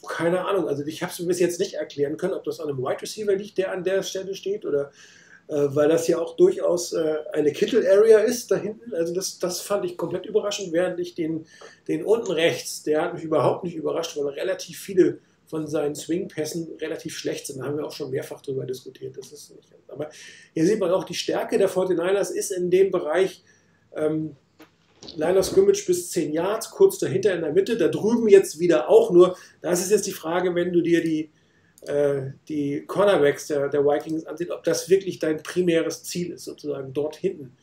keine 0.07 0.45
Ahnung. 0.45 0.67
Also 0.67 0.85
ich 0.85 1.01
habe 1.01 1.11
es 1.11 1.19
mir 1.19 1.27
bis 1.27 1.39
jetzt 1.39 1.59
nicht 1.59 1.75
erklären 1.75 2.17
können, 2.17 2.33
ob 2.33 2.43
das 2.43 2.59
an 2.59 2.69
einem 2.69 2.79
Wide 2.79 3.01
Receiver 3.01 3.35
liegt, 3.35 3.57
der 3.57 3.71
an 3.71 3.83
der 3.83 4.03
Stelle 4.03 4.35
steht 4.35 4.65
oder 4.65 4.91
weil 5.55 5.89
das 5.89 6.07
ja 6.07 6.17
auch 6.17 6.35
durchaus 6.37 6.93
äh, 6.93 7.15
eine 7.33 7.51
Kittel-Area 7.51 8.19
ist 8.19 8.51
da 8.51 8.55
hinten. 8.55 8.93
Also 8.93 9.13
das, 9.13 9.37
das 9.37 9.59
fand 9.59 9.83
ich 9.85 9.97
komplett 9.97 10.25
überraschend, 10.25 10.71
während 10.71 10.99
ich 10.99 11.13
den, 11.13 11.45
den 11.87 12.05
unten 12.05 12.31
rechts, 12.31 12.83
der 12.83 13.01
hat 13.01 13.13
mich 13.13 13.23
überhaupt 13.23 13.65
nicht 13.65 13.75
überrascht, 13.75 14.15
weil 14.17 14.27
relativ 14.27 14.79
viele 14.79 15.19
von 15.45 15.67
seinen 15.67 15.95
Swing-Pässen 15.95 16.77
relativ 16.79 17.17
schlecht 17.17 17.47
sind. 17.47 17.59
Da 17.59 17.65
haben 17.65 17.77
wir 17.77 17.85
auch 17.85 17.91
schon 17.91 18.11
mehrfach 18.11 18.41
darüber 18.41 18.65
diskutiert. 18.65 19.17
Das 19.17 19.33
ist 19.33 19.53
nicht, 19.53 19.67
aber 19.89 20.09
hier 20.53 20.65
sieht 20.65 20.79
man 20.79 20.91
auch, 20.91 21.03
die 21.03 21.13
Stärke 21.13 21.57
der 21.57 21.69
49ers 21.69 22.31
ist 22.31 22.51
in 22.51 22.71
dem 22.71 22.89
Bereich 22.89 23.43
ähm, 23.93 24.37
Line 25.17 25.37
of 25.37 25.45
Scrimmage 25.45 25.85
bis 25.85 26.11
10 26.11 26.31
Yards, 26.31 26.69
kurz 26.69 26.97
dahinter 26.99 27.33
in 27.35 27.41
der 27.41 27.51
Mitte, 27.51 27.77
da 27.77 27.87
drüben 27.87 28.29
jetzt 28.29 28.59
wieder 28.59 28.87
auch 28.87 29.11
nur. 29.11 29.35
Das 29.61 29.81
ist 29.81 29.91
jetzt 29.91 30.07
die 30.07 30.11
Frage, 30.13 30.55
wenn 30.55 30.71
du 30.71 30.81
dir 30.81 31.03
die, 31.03 31.29
äh, 31.87 32.31
die 32.47 32.85
Cornerbacks 32.85 33.47
der, 33.47 33.69
der 33.69 33.83
Vikings 33.83 34.25
ansiehst, 34.25 34.51
ob 34.51 34.63
das 34.63 34.89
wirklich 34.89 35.19
dein 35.19 35.41
primäres 35.41 36.03
Ziel 36.03 36.31
ist, 36.31 36.45
sozusagen 36.45 36.93
dort 36.93 37.15
hinten 37.15 37.55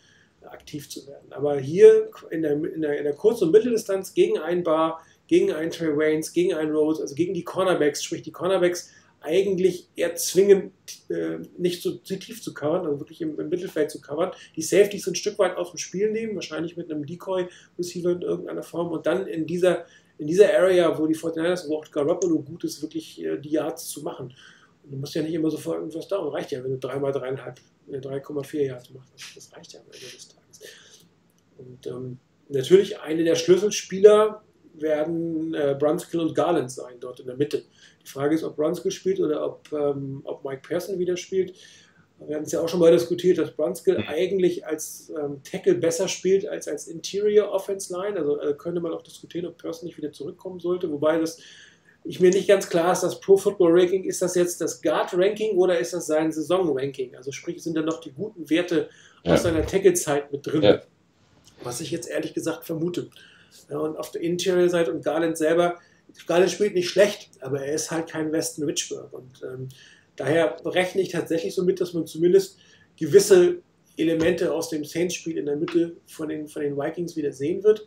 aktiv 0.42 0.88
zu 0.88 1.06
werden. 1.06 1.30
Aber 1.30 1.58
hier 1.58 2.10
in 2.30 2.42
der, 2.42 2.52
in 2.52 2.80
der, 2.80 2.98
in 2.98 3.04
der 3.04 3.12
Kurz- 3.14 3.42
und 3.42 3.50
Mitteldistanz 3.50 4.14
gegen 4.14 4.38
ein 4.38 4.62
Bar 4.62 5.02
gegen 5.28 5.52
einen 5.52 5.70
Trey 5.70 5.96
Waynes, 5.96 6.32
gegen 6.32 6.54
einen 6.54 6.72
Rose, 6.72 7.00
also 7.00 7.14
gegen 7.14 7.34
die 7.34 7.44
Cornerbacks, 7.44 8.02
sprich 8.02 8.22
die 8.22 8.32
Cornerbacks 8.32 8.90
eigentlich 9.20 9.88
eher 9.94 10.14
zwingen, 10.16 10.72
äh, 11.10 11.38
nicht 11.56 11.82
so 11.82 11.92
tief 11.96 12.42
zu 12.42 12.54
covern, 12.54 12.86
also 12.86 13.00
wirklich 13.00 13.20
im, 13.20 13.38
im, 13.38 13.48
Mittelfeld 13.48 13.90
zu 13.90 14.00
covern. 14.00 14.32
Die 14.56 14.62
Safeties 14.62 15.06
ein 15.06 15.14
Stück 15.14 15.38
weit 15.38 15.56
aus 15.56 15.70
dem 15.70 15.78
Spiel 15.78 16.10
nehmen, 16.10 16.34
wahrscheinlich 16.34 16.76
mit 16.76 16.90
einem 16.90 17.04
Decoy-Receiver 17.04 18.12
in 18.12 18.22
irgendeiner 18.22 18.62
Form 18.62 18.90
und 18.90 19.06
dann 19.06 19.26
in 19.26 19.46
dieser, 19.46 19.84
in 20.18 20.26
dieser 20.26 20.52
Area, 20.52 20.96
wo 20.98 21.06
die 21.06 21.14
49ers, 21.14 21.68
wo 21.68 21.78
auch 21.78 21.90
Garoppolo 21.90 22.40
gut 22.40 22.64
ist, 22.64 22.82
wirklich 22.82 23.22
äh, 23.24 23.38
die 23.38 23.50
Yards 23.50 23.88
zu 23.88 24.02
machen. 24.02 24.34
Und 24.82 24.92
du 24.92 24.96
musst 24.96 25.14
ja 25.14 25.22
nicht 25.22 25.34
immer 25.34 25.50
sofort 25.50 25.78
irgendwas 25.78 26.08
dauern. 26.08 26.28
Reicht 26.28 26.50
ja, 26.50 26.62
wenn 26.62 26.72
du 26.72 26.78
3 26.78 26.98
mal 26.98 27.12
3,5, 27.12 27.56
3,4 27.90 28.62
Yards 28.62 28.90
machst. 28.90 29.12
Das 29.36 29.56
reicht 29.56 29.72
ja 29.72 29.80
am 29.80 29.86
Ende 29.86 29.98
des 29.98 30.28
Tages. 30.28 30.60
Und 31.56 31.86
ähm, 31.86 32.18
natürlich 32.48 33.00
eine 33.00 33.24
der 33.24 33.36
Schlüsselspieler 33.36 34.42
werden 34.74 35.54
äh, 35.54 35.76
Brunskill 35.78 36.20
und 36.20 36.34
Garland 36.34 36.70
sein, 36.70 36.96
dort 37.00 37.20
in 37.20 37.26
der 37.26 37.36
Mitte. 37.36 37.64
Die 38.02 38.08
Frage 38.08 38.34
ist, 38.34 38.44
ob 38.44 38.56
Brunskill 38.56 38.92
spielt 38.92 39.20
oder 39.20 39.44
ob, 39.44 39.72
ähm, 39.72 40.20
ob 40.24 40.44
Mike 40.44 40.62
Pearson 40.66 40.98
wieder 40.98 41.16
spielt. 41.16 41.54
Wir 42.26 42.34
hatten 42.34 42.46
es 42.46 42.52
ja 42.52 42.60
auch 42.60 42.68
schon 42.68 42.80
mal 42.80 42.90
diskutiert, 42.90 43.38
dass 43.38 43.52
Brunskill 43.52 43.98
mhm. 43.98 44.08
eigentlich 44.08 44.66
als 44.66 45.10
ähm, 45.10 45.40
Tackle 45.44 45.74
besser 45.74 46.08
spielt 46.08 46.48
als 46.48 46.66
als 46.66 46.88
Interior 46.88 47.52
Offense 47.52 47.92
Line. 47.92 48.18
Also 48.18 48.40
äh, 48.40 48.54
könnte 48.54 48.80
man 48.80 48.92
auch 48.92 49.02
diskutieren, 49.02 49.46
ob 49.46 49.56
Pearson 49.58 49.86
nicht 49.86 49.96
wieder 49.96 50.12
zurückkommen 50.12 50.58
sollte. 50.58 50.90
Wobei 50.90 51.18
das 51.18 51.38
ich 52.04 52.20
mir 52.20 52.30
nicht 52.30 52.48
ganz 52.48 52.68
klar 52.68 52.92
ist, 52.92 53.02
das 53.02 53.20
Pro 53.20 53.36
Football 53.36 53.78
Ranking, 53.78 54.04
ist 54.04 54.22
das 54.22 54.34
jetzt 54.34 54.60
das 54.60 54.80
Guard 54.80 55.12
Ranking 55.14 55.56
oder 55.56 55.78
ist 55.78 55.92
das 55.92 56.06
sein 56.06 56.32
Saison 56.32 56.76
Ranking? 56.76 57.14
Also 57.14 57.32
sprich, 57.32 57.62
sind 57.62 57.76
da 57.76 57.82
noch 57.82 58.00
die 58.00 58.12
guten 58.12 58.48
Werte 58.48 58.88
ja. 59.24 59.34
aus 59.34 59.42
seiner 59.42 59.66
Tackle-Zeit 59.66 60.32
mit 60.32 60.46
drin? 60.46 60.62
Ja. 60.62 60.82
Was 61.62 61.80
ich 61.80 61.90
jetzt 61.90 62.08
ehrlich 62.08 62.34
gesagt 62.34 62.64
vermute. 62.64 63.10
Ja, 63.68 63.78
und 63.78 63.96
auf 63.96 64.10
der 64.10 64.22
Interior-Seite 64.22 64.92
und 64.92 65.04
Garland 65.04 65.36
selber, 65.36 65.78
Garland 66.26 66.50
spielt 66.50 66.74
nicht 66.74 66.88
schlecht, 66.88 67.30
aber 67.40 67.62
er 67.62 67.74
ist 67.74 67.90
halt 67.90 68.08
kein 68.08 68.32
Weston 68.32 68.64
Richburg. 68.64 69.12
Und 69.12 69.42
ähm, 69.42 69.68
daher 70.18 70.56
rechne 70.64 71.00
ich 71.00 71.08
tatsächlich 71.08 71.54
so 71.54 71.62
mit, 71.64 71.80
dass 71.80 71.94
man 71.94 72.06
zumindest 72.06 72.58
gewisse 72.98 73.62
Elemente 73.96 74.52
aus 74.52 74.68
dem 74.68 74.84
Saints-Spiel 74.84 75.38
in 75.38 75.46
der 75.46 75.56
Mitte 75.56 75.96
von 76.06 76.28
den, 76.28 76.48
von 76.48 76.62
den 76.62 76.76
Vikings 76.76 77.16
wieder 77.16 77.32
sehen 77.32 77.64
wird. 77.64 77.86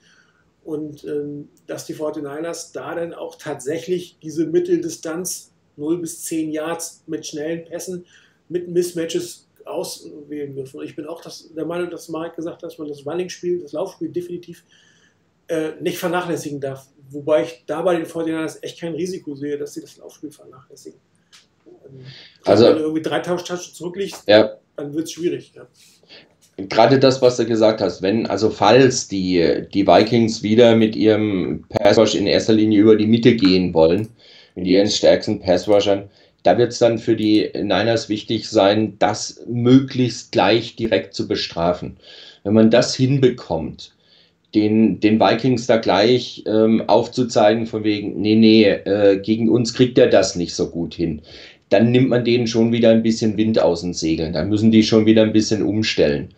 Und 0.64 1.04
ähm, 1.06 1.50
dass 1.68 1.86
die 1.86 1.96
49ers 1.96 2.74
da 2.74 2.96
dann 2.96 3.14
auch 3.14 3.36
tatsächlich 3.36 4.18
diese 4.22 4.46
Mitteldistanz 4.46 5.54
0 5.78 6.02
bis 6.02 6.24
10 6.24 6.52
Yards 6.52 7.04
mit 7.08 7.26
schnellen 7.26 7.66
Pässen, 7.66 8.06
mit 8.50 8.68
Mismatches 8.68 9.48
auswählen 9.66 10.54
dürfen. 10.56 10.82
Ich 10.84 10.96
bin 10.96 11.08
auch 11.08 11.22
das, 11.22 11.54
der 11.54 11.66
Meinung, 11.66 11.90
dass 11.90 12.10
Mark 12.10 12.36
gesagt 12.36 12.58
hat, 12.58 12.64
dass 12.64 12.78
man 12.78 12.88
das 12.88 13.06
Running-Spiel, 13.06 13.62
das 13.62 13.72
Laufspiel 13.72 14.10
definitiv 14.10 14.64
äh, 15.48 15.72
nicht 15.80 15.98
vernachlässigen 15.98 16.60
darf. 16.60 16.88
Wobei 17.10 17.44
ich 17.44 17.64
da 17.66 17.82
bei 17.82 17.96
den 17.96 18.06
49ers 18.06 18.62
echt 18.62 18.80
kein 18.80 18.94
Risiko 18.94 19.36
sehe, 19.36 19.58
dass 19.58 19.74
sie 19.74 19.82
das 19.82 19.98
Laufspiel 19.98 20.32
vernachlässigen. 20.32 21.00
Also, 22.46 22.66
wenn 22.66 22.76
du 22.76 22.82
irgendwie 22.82 23.02
drei 23.02 23.20
Tauschtaschen 23.20 23.74
zurückliegst, 23.74 24.24
ja. 24.28 24.52
dann 24.76 24.94
wird 24.94 25.06
es 25.06 25.12
schwierig. 25.12 25.52
Ja. 25.56 25.68
Gerade 26.58 27.00
das, 27.00 27.22
was 27.22 27.38
du 27.38 27.46
gesagt 27.46 27.82
hast, 27.82 28.02
wenn, 28.02 28.26
also 28.28 28.50
falls 28.50 29.08
die, 29.08 29.64
die 29.74 29.88
Vikings 29.88 30.44
wieder 30.44 30.76
mit 30.76 30.96
ihrem 30.96 31.66
Passwash 31.70 32.16
in 32.16 32.28
erster 32.28 32.54
Linie 32.54 32.82
über 32.82 32.96
die 32.96 33.08
Mitte 33.08 33.36
gehen 33.36 33.74
wollen, 33.74 34.10
mit 34.56 34.68
ihren 34.68 34.90
stärksten 34.90 35.40
Passwashern, 35.40 36.10
da 36.44 36.58
wird 36.58 36.72
es 36.72 36.80
dann 36.80 36.98
für 36.98 37.16
die 37.16 37.50
Niners 37.54 38.10
wichtig 38.10 38.50
sein, 38.50 38.96
das 39.00 39.42
möglichst 39.48 40.32
gleich 40.32 40.76
direkt 40.76 41.14
zu 41.14 41.28
bestrafen. 41.28 41.98
Wenn 42.44 42.54
man 42.54 42.72
das 42.72 42.96
hinbekommt, 42.96 43.94
den, 44.56 45.00
den 45.00 45.20
Vikings 45.20 45.68
da 45.68 45.78
gleich 45.78 46.44
ähm, 46.46 46.84
aufzuzeigen, 46.88 47.68
von 47.68 47.84
wegen, 47.84 48.20
nee, 48.20 48.36
nee, 48.36 48.66
äh, 48.66 49.18
gegen 49.20 49.50
uns 49.50 49.74
kriegt 49.74 49.98
er 49.98 50.08
das 50.08 50.36
nicht 50.36 50.54
so 50.54 50.70
gut 50.70 50.94
hin. 50.94 51.22
Dann 51.72 51.90
nimmt 51.90 52.10
man 52.10 52.24
denen 52.24 52.48
schon 52.48 52.72
wieder 52.72 52.90
ein 52.92 53.02
bisschen 53.02 53.38
Wind 53.38 53.60
aus 53.60 53.82
den 53.82 53.94
Segeln. 53.94 54.34
Dann 54.34 54.50
müssen 54.50 54.72
die 54.72 54.84
schon 54.84 55.06
wieder 55.08 55.24
ein 55.24 55.34
bisschen 55.34 55.64
umstellen. 55.64 56.30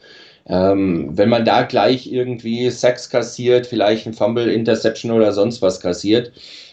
Ähm, 0.45 1.09
wenn 1.17 1.29
man 1.29 1.43
da 1.43 1.63
gleich 1.63 2.11
irgendwie 2.11 2.69
Sex 2.69 3.09
kassiert, 3.09 3.65
vielleicht 3.65 4.05
ein 4.05 4.13
Fumble, 4.13 4.51
Interception 4.51 5.11
oder 5.11 5.31
sonst 5.31 5.61
was 5.61 5.79
kassiert 5.79 6.31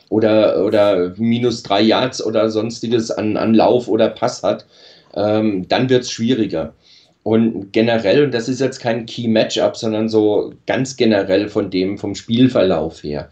oder, 0.08 0.64
oder 0.64 1.14
minus 1.16 1.62
drei 1.62 1.80
Yards 1.80 2.24
oder 2.24 2.50
sonstiges 2.50 3.10
an, 3.10 3.36
an 3.36 3.54
Lauf 3.54 3.88
oder 3.88 4.08
Pass 4.08 4.42
hat, 4.42 4.66
ähm, 5.14 5.66
dann 5.68 5.88
wird 5.88 6.02
es 6.02 6.10
schwieriger. 6.10 6.74
Und 7.22 7.72
generell, 7.72 8.24
und 8.24 8.34
das 8.34 8.48
ist 8.48 8.60
jetzt 8.60 8.80
kein 8.80 9.06
Key-Matchup, 9.06 9.76
sondern 9.76 10.08
so 10.08 10.52
ganz 10.66 10.96
generell 10.96 11.48
von 11.48 11.70
dem, 11.70 11.96
vom 11.96 12.14
Spielverlauf 12.14 13.02
her. 13.02 13.30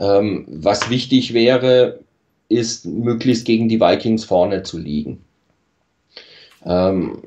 Ähm, 0.00 0.46
was 0.48 0.90
wichtig 0.90 1.34
wäre, 1.34 2.00
ist, 2.48 2.86
möglichst 2.86 3.46
gegen 3.46 3.68
die 3.68 3.80
Vikings 3.80 4.24
vorne 4.24 4.62
zu 4.62 4.78
liegen. 4.78 5.24
Ähm, 6.64 7.18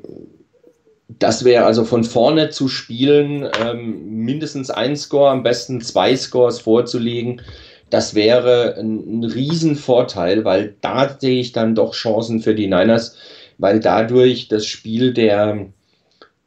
das 1.18 1.44
wäre 1.44 1.64
also 1.64 1.84
von 1.84 2.04
vorne 2.04 2.50
zu 2.50 2.68
spielen, 2.68 3.48
ähm, 3.64 4.24
mindestens 4.24 4.70
ein 4.70 4.96
Score, 4.96 5.30
am 5.30 5.42
besten 5.42 5.80
zwei 5.80 6.14
Scores 6.16 6.60
vorzulegen. 6.60 7.42
Das 7.90 8.14
wäre 8.14 8.76
ein, 8.78 9.20
ein 9.20 9.24
Riesenvorteil, 9.24 10.44
weil 10.44 10.74
da 10.80 11.16
sehe 11.18 11.40
ich 11.40 11.52
dann 11.52 11.74
doch 11.74 11.94
Chancen 11.94 12.40
für 12.40 12.54
die 12.54 12.66
Niners, 12.66 13.16
weil 13.56 13.80
dadurch 13.80 14.48
das 14.48 14.66
Spiel 14.66 15.14
der, 15.14 15.66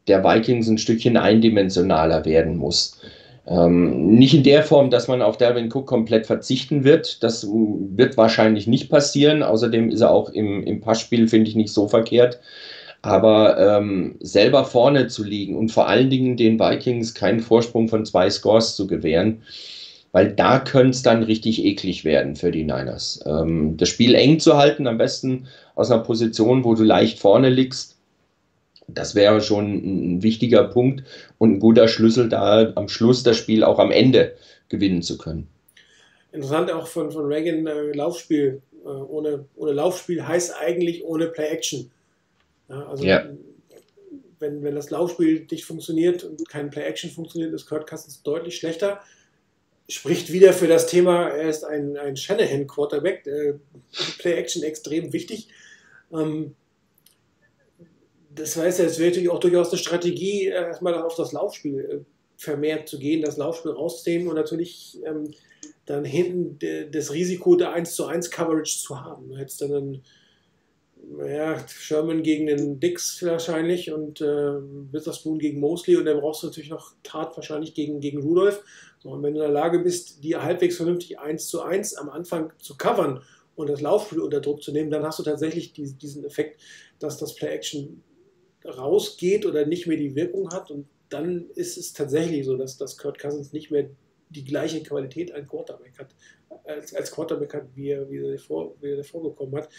der 0.08 0.24
Vikings 0.24 0.68
ein 0.68 0.78
Stückchen 0.78 1.18
eindimensionaler 1.18 2.26
werden 2.26 2.58
muss. 2.58 3.00
Ähm, 3.48 4.16
nicht 4.16 4.34
in 4.34 4.44
der 4.44 4.64
Form, 4.64 4.92
dass 4.92 5.08
man 5.08 5.22
auf 5.22 5.38
Dalvin 5.38 5.72
Cook 5.72 5.88
komplett 5.88 6.28
verzichten 6.28 6.84
wird. 6.84 7.24
Das 7.24 7.48
wird 7.48 8.18
wahrscheinlich 8.18 8.68
nicht 8.68 8.90
passieren. 8.90 9.42
Außerdem 9.42 9.90
ist 9.90 10.02
er 10.02 10.12
auch 10.12 10.30
im, 10.30 10.64
im 10.64 10.82
Passspiel, 10.82 11.28
finde 11.28 11.50
ich, 11.50 11.56
nicht 11.56 11.74
so 11.74 11.88
verkehrt. 11.88 12.40
Aber 13.02 13.58
ähm, 13.58 14.16
selber 14.20 14.64
vorne 14.64 15.08
zu 15.08 15.24
liegen 15.24 15.58
und 15.58 15.72
vor 15.72 15.88
allen 15.88 16.12
Dingen 16.12 16.38
den 16.38 16.60
Vikings 16.60 17.16
keinen 17.16 17.40
Vorsprung 17.40 17.88
von 17.88 18.06
zwei 18.06 18.30
Scores 18.30 18.76
zu 18.76 18.86
gewähren, 18.86 19.42
weil 20.12 20.32
da 20.34 20.60
könnte 20.60 20.92
es 20.92 21.02
dann 21.02 21.24
richtig 21.24 21.66
eklig 21.66 22.06
werden 22.06 22.36
für 22.36 22.52
die 22.52 22.64
Niners. 22.64 23.20
Ähm, 23.26 23.76
das 23.78 23.90
Spiel 23.90 24.14
eng 24.14 24.40
zu 24.40 24.56
halten, 24.56 24.86
am 24.86 25.00
besten 25.00 25.48
aus 25.74 25.90
einer 25.90 26.04
Position, 26.04 26.64
wo 26.64 26.76
du 26.76 26.84
leicht 26.84 27.18
vorne 27.18 27.50
liegst 27.50 27.91
Das 28.88 29.16
wäre 29.16 29.42
schon 29.42 30.16
ein 30.16 30.24
wichtiger 30.24 30.66
Punkt 30.66 31.04
und 31.38 31.54
ein 31.54 31.60
guter 31.60 31.88
Schlüssel, 31.88 32.30
da 32.30 32.74
am 32.76 32.90
Schluss 32.90 33.24
das 33.24 33.38
Spiel 33.38 33.64
auch 33.64 33.80
am 33.80 33.92
Ende 33.92 34.36
gewinnen 34.70 35.02
zu 35.02 35.18
können. 35.18 35.48
Interessant 36.32 36.72
auch 36.72 36.88
von, 36.88 37.12
von 37.12 37.26
Reagan, 37.26 37.68
äh, 37.68 37.92
Laufspiel. 37.92 38.62
Äh, 38.84 38.88
ohne, 38.88 39.46
ohne 39.56 39.74
Laufspiel 39.74 40.26
heißt 40.26 40.56
eigentlich 40.60 41.04
ohne 41.04 41.28
Play-Action. 41.28 41.92
Ja, 42.70 42.88
also 42.88 43.04
ja. 43.04 43.30
Wenn, 44.40 44.64
wenn 44.64 44.74
das 44.74 44.90
Laufspiel 44.90 45.46
nicht 45.52 45.66
funktioniert 45.66 46.24
und 46.24 46.50
kein 46.50 46.72
Play-Action 46.72 47.12
funktioniert, 47.12 47.54
ist 47.54 47.68
Kurt 47.68 47.88
Cousins 47.88 48.24
deutlich 48.24 48.58
schlechter. 48.58 49.02
Spricht 49.88 50.32
wieder 50.32 50.54
für 50.54 50.68
das 50.68 50.88
Thema, 50.88 51.28
er 51.28 51.50
ist 51.50 51.64
ein, 51.64 51.98
ein 51.98 52.16
Shanahan-Quarterback. 52.16 53.28
Äh, 53.28 53.54
Play-Action 54.18 54.64
extrem 54.64 55.14
wichtig. 55.14 55.50
Ähm, 56.12 56.56
das 58.42 58.56
heißt, 58.56 58.80
es 58.80 58.98
wäre 58.98 59.12
natürlich 59.12 59.30
auch 59.30 59.40
durchaus 59.40 59.70
eine 59.70 59.78
Strategie, 59.78 60.46
erstmal 60.46 60.96
auf 60.96 61.16
das 61.16 61.32
Laufspiel 61.32 61.80
äh, 61.80 62.00
vermehrt 62.38 62.90
zu 62.90 62.98
gehen, 62.98 63.22
das 63.22 63.38
Laufspiel 63.38 63.72
rauszunehmen 63.72 64.28
und 64.28 64.36
natürlich 64.36 65.00
ähm, 65.06 65.32
dann 65.86 66.04
hinten 66.04 66.58
das 66.92 67.12
Risiko 67.14 67.56
der 67.56 67.72
1 67.72 67.96
zu 67.96 68.06
1 68.06 68.32
Coverage 68.32 68.80
zu 68.80 69.00
haben. 69.00 69.30
Du 69.30 69.38
hättest 69.38 69.62
dann 69.62 69.74
einen, 69.74 70.04
ja, 71.28 71.68
Sherman 71.68 72.24
gegen 72.24 72.48
den 72.48 72.80
Dix 72.80 73.22
wahrscheinlich 73.24 73.92
und 73.92 74.22
äh, 74.22 74.26
Witherspoon 74.26 75.38
gegen 75.38 75.60
Mosley 75.60 75.98
und 75.98 76.06
dann 76.06 76.20
brauchst 76.20 76.42
du 76.42 76.48
natürlich 76.48 76.70
noch 76.70 76.94
Tat 77.04 77.36
wahrscheinlich 77.36 77.76
gegen, 77.76 78.00
gegen 78.00 78.22
Rudolph. 78.22 78.64
Und 79.04 79.22
wenn 79.22 79.36
du 79.36 79.42
in 79.42 79.46
der 79.46 79.54
Lage 79.54 79.80
bist, 79.80 80.24
die 80.24 80.36
halbwegs 80.36 80.78
vernünftig 80.78 81.20
1 81.20 81.48
zu 81.48 81.62
1 81.62 81.96
am 81.96 82.10
Anfang 82.10 82.54
zu 82.60 82.76
covern 82.76 83.22
und 83.56 83.70
das 83.70 83.82
Laufspiel 83.82 84.20
unter 84.20 84.42
Druck 84.42 84.64
zu 84.64 84.72
nehmen, 84.72 84.90
dann 84.90 85.04
hast 85.04 85.20
du 85.20 85.24
tatsächlich 85.24 85.74
die, 85.74 85.94
diesen 85.94 86.26
Effekt, 86.26 86.60
dass 87.00 87.18
das 87.18 87.36
Play-Action 87.36 88.04
rausgeht 88.66 89.46
oder 89.46 89.66
nicht 89.66 89.88
mehr 89.88 89.98
die 89.98 90.16
Wirkung 90.16 90.52
hat 90.52 90.72
und 90.72 90.88
dann 91.10 91.50
ist 91.56 91.78
es 91.78 91.94
tatsächlich 91.94 92.46
so, 92.46 92.56
dass, 92.56 92.78
dass 92.78 92.98
Kurt 92.98 93.20
Cousins 93.20 93.54
nicht 93.54 93.70
mehr 93.72 93.90
die 94.30 94.46
gleiche 94.46 94.82
Qualität 94.82 95.32
ein 95.34 95.48
Quarterback 95.48 96.00
hat, 96.00 96.16
als, 96.64 96.96
als 96.96 97.12
Quarterback 97.12 97.54
hat, 97.54 97.66
wie 97.76 97.90
er, 97.90 98.10
wie, 98.10 98.18
er 98.18 98.40
vor, 98.40 98.76
wie 98.80 98.92
er 98.92 98.98
davor 98.98 99.36
hat. 99.54 99.70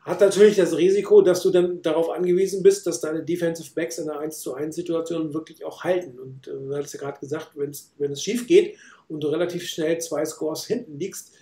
Hat 0.00 0.20
natürlich 0.20 0.56
das 0.56 0.74
Risiko, 0.76 1.20
dass 1.20 1.42
du 1.42 1.50
dann 1.50 1.82
darauf 1.82 2.08
angewiesen 2.08 2.62
bist, 2.62 2.86
dass 2.86 3.00
deine 3.00 3.22
Defensive 3.22 3.74
Backs 3.74 3.98
in 3.98 4.08
einer 4.08 4.20
1 4.20 4.40
zu 4.40 4.54
1 4.54 4.74
Situation 4.74 5.34
wirklich 5.34 5.62
auch 5.62 5.84
halten. 5.84 6.18
Und 6.18 6.48
äh, 6.48 6.52
du 6.52 6.74
hast 6.74 6.94
ja 6.94 7.00
gerade 7.00 7.20
gesagt, 7.20 7.50
wenn 7.54 7.70
es 8.12 8.22
schief 8.22 8.46
geht 8.46 8.78
und 9.08 9.22
du 9.22 9.28
relativ 9.28 9.68
schnell 9.68 9.98
zwei 9.98 10.24
Scores 10.24 10.66
hinten 10.66 10.98
liegst, 10.98 11.34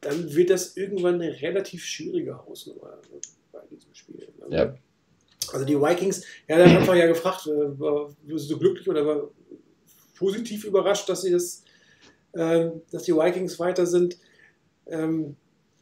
dann 0.00 0.34
wird 0.34 0.48
das 0.48 0.78
irgendwann 0.78 1.20
eine 1.20 1.42
relativ 1.42 1.84
schwierige 1.84 2.38
Hausnummer 2.38 2.98
bei 3.52 3.60
diesem 3.70 3.94
Spiel. 3.94 4.26
Also, 4.40 4.56
ja. 4.56 4.74
Also 5.54 5.64
die 5.64 5.80
Vikings, 5.80 6.24
ja, 6.48 6.58
da 6.58 6.68
haben 6.68 6.86
wir 6.86 6.96
ja 6.96 7.06
gefragt, 7.06 7.46
äh, 7.46 7.78
war, 7.78 8.14
bist 8.22 8.50
du 8.50 8.58
glücklich 8.58 8.88
oder 8.88 9.06
war, 9.06 9.30
positiv 10.16 10.64
überrascht, 10.64 11.08
dass 11.08 11.22
sie 11.22 11.30
das, 11.30 11.64
ähm, 12.34 12.82
dass 12.90 13.04
die 13.04 13.14
Vikings 13.14 13.58
weiter 13.58 13.86
sind. 13.86 14.18
Ähm, 14.86 15.36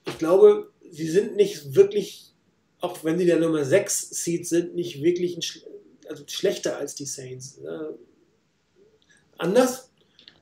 ich 0.07 0.19
glaube, 0.19 0.71
sie 0.91 1.09
sind 1.09 1.37
nicht 1.37 1.75
wirklich, 1.75 2.33
auch 2.81 3.03
wenn 3.05 3.19
sie 3.19 3.27
der 3.27 3.41
Nummer 3.41 3.65
6 3.65 4.11
Seed 4.11 4.47
sind, 4.47 4.75
nicht 4.75 5.03
wirklich 5.03 5.37
ein, 5.37 6.09
also 6.09 6.25
schlechter 6.27 6.79
als 6.79 6.95
die 6.95 7.07
Saints. 7.07 7.59
Äh, 7.59 7.95
anders, 9.39 9.89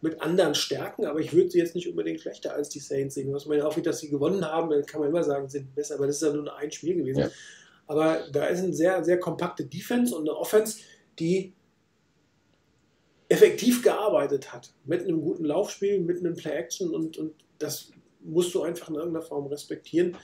mit 0.03 0.21
anderen 0.21 0.55
Stärken, 0.55 1.07
aber 1.07 1.21
ich 1.21 1.33
würde 1.33 1.51
sie 1.51 1.59
jetzt 1.59 1.75
nicht 1.75 1.89
unbedingt 1.89 2.21
schlechter 2.21 2.55
als 2.55 2.69
die 2.69 2.81
Saints 2.81 3.15
sehen. 3.15 3.33
Was 3.33 3.47
man 3.47 3.59
ja 3.59 3.67
auch 3.67 3.77
wieder, 3.77 3.91
dass 3.91 4.01
sie 4.01 4.11
gewonnen 4.11 4.45
haben, 4.45 4.71
kann 4.87 5.01
man 5.01 5.09
immer 5.09 5.25
sagen, 5.25 5.49
sind 5.49 5.75
besser, 5.75 5.95
aber 5.95 6.07
das 6.07 6.17
ist 6.17 6.23
ja 6.23 6.33
nur 6.33 6.55
ein 6.55 6.71
Spiel 6.71 6.97
gewesen. 6.97 7.21
Ja. 7.21 7.31
Aber 7.87 8.27
da 8.33 8.47
ist 8.47 8.63
eine 8.63 8.73
sehr, 8.73 9.05
sehr 9.05 9.19
kompakte 9.19 9.65
Defense 9.65 10.15
und 10.15 10.29
eine 10.29 10.37
Offense, 10.37 10.79
die 11.19 11.53
effektiv 13.29 13.83
gearbeitet 13.83 14.53
hat. 14.53 14.73
Mit 14.85 15.03
einem 15.03 15.21
guten 15.21 15.45
Laufspiel, 15.45 16.01
mit 16.01 16.19
einem 16.19 16.35
Play-Action 16.35 16.95
und, 16.95 17.17
und 17.19 17.35
das 17.59 17.91
musst 18.21 18.55
du 18.55 18.63
einfach 18.63 18.89
in 18.89 18.97
irgendeiner 18.97 19.25
Form 19.25 19.47
respektieren. 19.47 20.17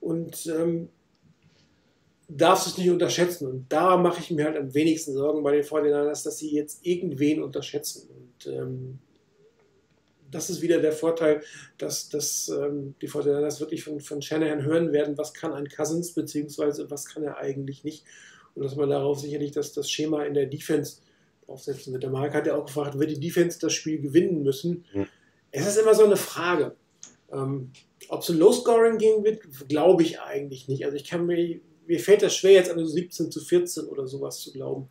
Und 0.00 0.46
ähm, 0.46 0.88
darfst 2.28 2.66
es 2.66 2.78
nicht 2.78 2.90
unterschätzen. 2.90 3.48
Und 3.48 3.66
da 3.72 3.96
mache 3.96 4.20
ich 4.20 4.30
mir 4.30 4.44
halt 4.44 4.56
am 4.56 4.74
wenigsten 4.74 5.12
Sorgen 5.12 5.42
bei 5.42 5.52
den 5.52 5.64
49ers, 5.64 6.24
dass 6.24 6.38
sie 6.38 6.50
jetzt 6.50 6.84
irgendwen 6.84 7.42
unterschätzen. 7.42 8.08
Und 8.10 8.52
ähm, 8.52 8.98
das 10.34 10.50
ist 10.50 10.62
wieder 10.62 10.80
der 10.80 10.92
Vorteil, 10.92 11.42
dass, 11.78 12.08
dass 12.08 12.48
ähm, 12.48 12.94
die 13.00 13.08
49ers 13.08 13.60
wirklich 13.60 13.84
von, 13.84 14.00
von 14.00 14.20
Shanahan 14.20 14.64
hören 14.64 14.92
werden, 14.92 15.16
was 15.16 15.32
kann 15.32 15.52
ein 15.52 15.68
Cousins, 15.68 16.12
beziehungsweise 16.12 16.90
was 16.90 17.06
kann 17.06 17.22
er 17.22 17.38
eigentlich 17.38 17.84
nicht. 17.84 18.04
Und 18.54 18.64
dass 18.64 18.76
man 18.76 18.90
darauf 18.90 19.20
sicherlich 19.20 19.52
dass 19.52 19.72
das 19.72 19.90
Schema 19.90 20.24
in 20.24 20.34
der 20.34 20.46
Defense 20.46 20.98
aufsetzen 21.46 21.92
wird. 21.92 22.02
Der 22.02 22.10
Marc 22.10 22.34
hat 22.34 22.46
ja 22.46 22.56
auch 22.56 22.66
gefragt, 22.66 22.98
wird 22.98 23.10
die 23.10 23.20
Defense 23.20 23.58
das 23.60 23.72
Spiel 23.72 24.00
gewinnen 24.00 24.42
müssen? 24.42 24.84
Mhm. 24.92 25.06
Es 25.50 25.66
ist 25.66 25.76
immer 25.76 25.94
so 25.94 26.04
eine 26.04 26.16
Frage. 26.16 26.74
Ähm, 27.32 27.70
ob 28.08 28.22
es 28.22 28.30
ein 28.30 28.38
Low-Scoring 28.38 28.98
gehen 28.98 29.24
wird, 29.24 29.40
glaube 29.68 30.02
ich 30.02 30.20
eigentlich 30.20 30.68
nicht. 30.68 30.84
Also 30.84 30.96
ich 30.96 31.04
kann 31.04 31.26
mir, 31.26 31.60
mir 31.86 32.00
fällt 32.00 32.22
das 32.22 32.34
schwer, 32.34 32.52
jetzt 32.52 32.70
an 32.70 32.78
so 32.78 32.86
17 32.86 33.30
zu 33.30 33.40
14 33.40 33.86
oder 33.86 34.06
sowas 34.06 34.40
zu 34.40 34.52
glauben. 34.52 34.88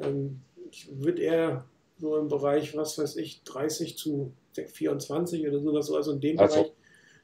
Ähm, 0.00 0.40
ich 0.70 0.88
würde 0.92 1.22
eher 1.22 1.64
so 2.04 2.18
im 2.18 2.28
Bereich, 2.28 2.76
was 2.76 2.98
weiß 2.98 3.16
ich, 3.16 3.42
30 3.44 3.96
zu 3.96 4.32
24 4.52 5.48
oder 5.48 5.58
sowas, 5.60 5.90
also 5.90 6.12
in 6.12 6.20
dem 6.20 6.38
also, 6.38 6.56
Bereich. 6.56 6.72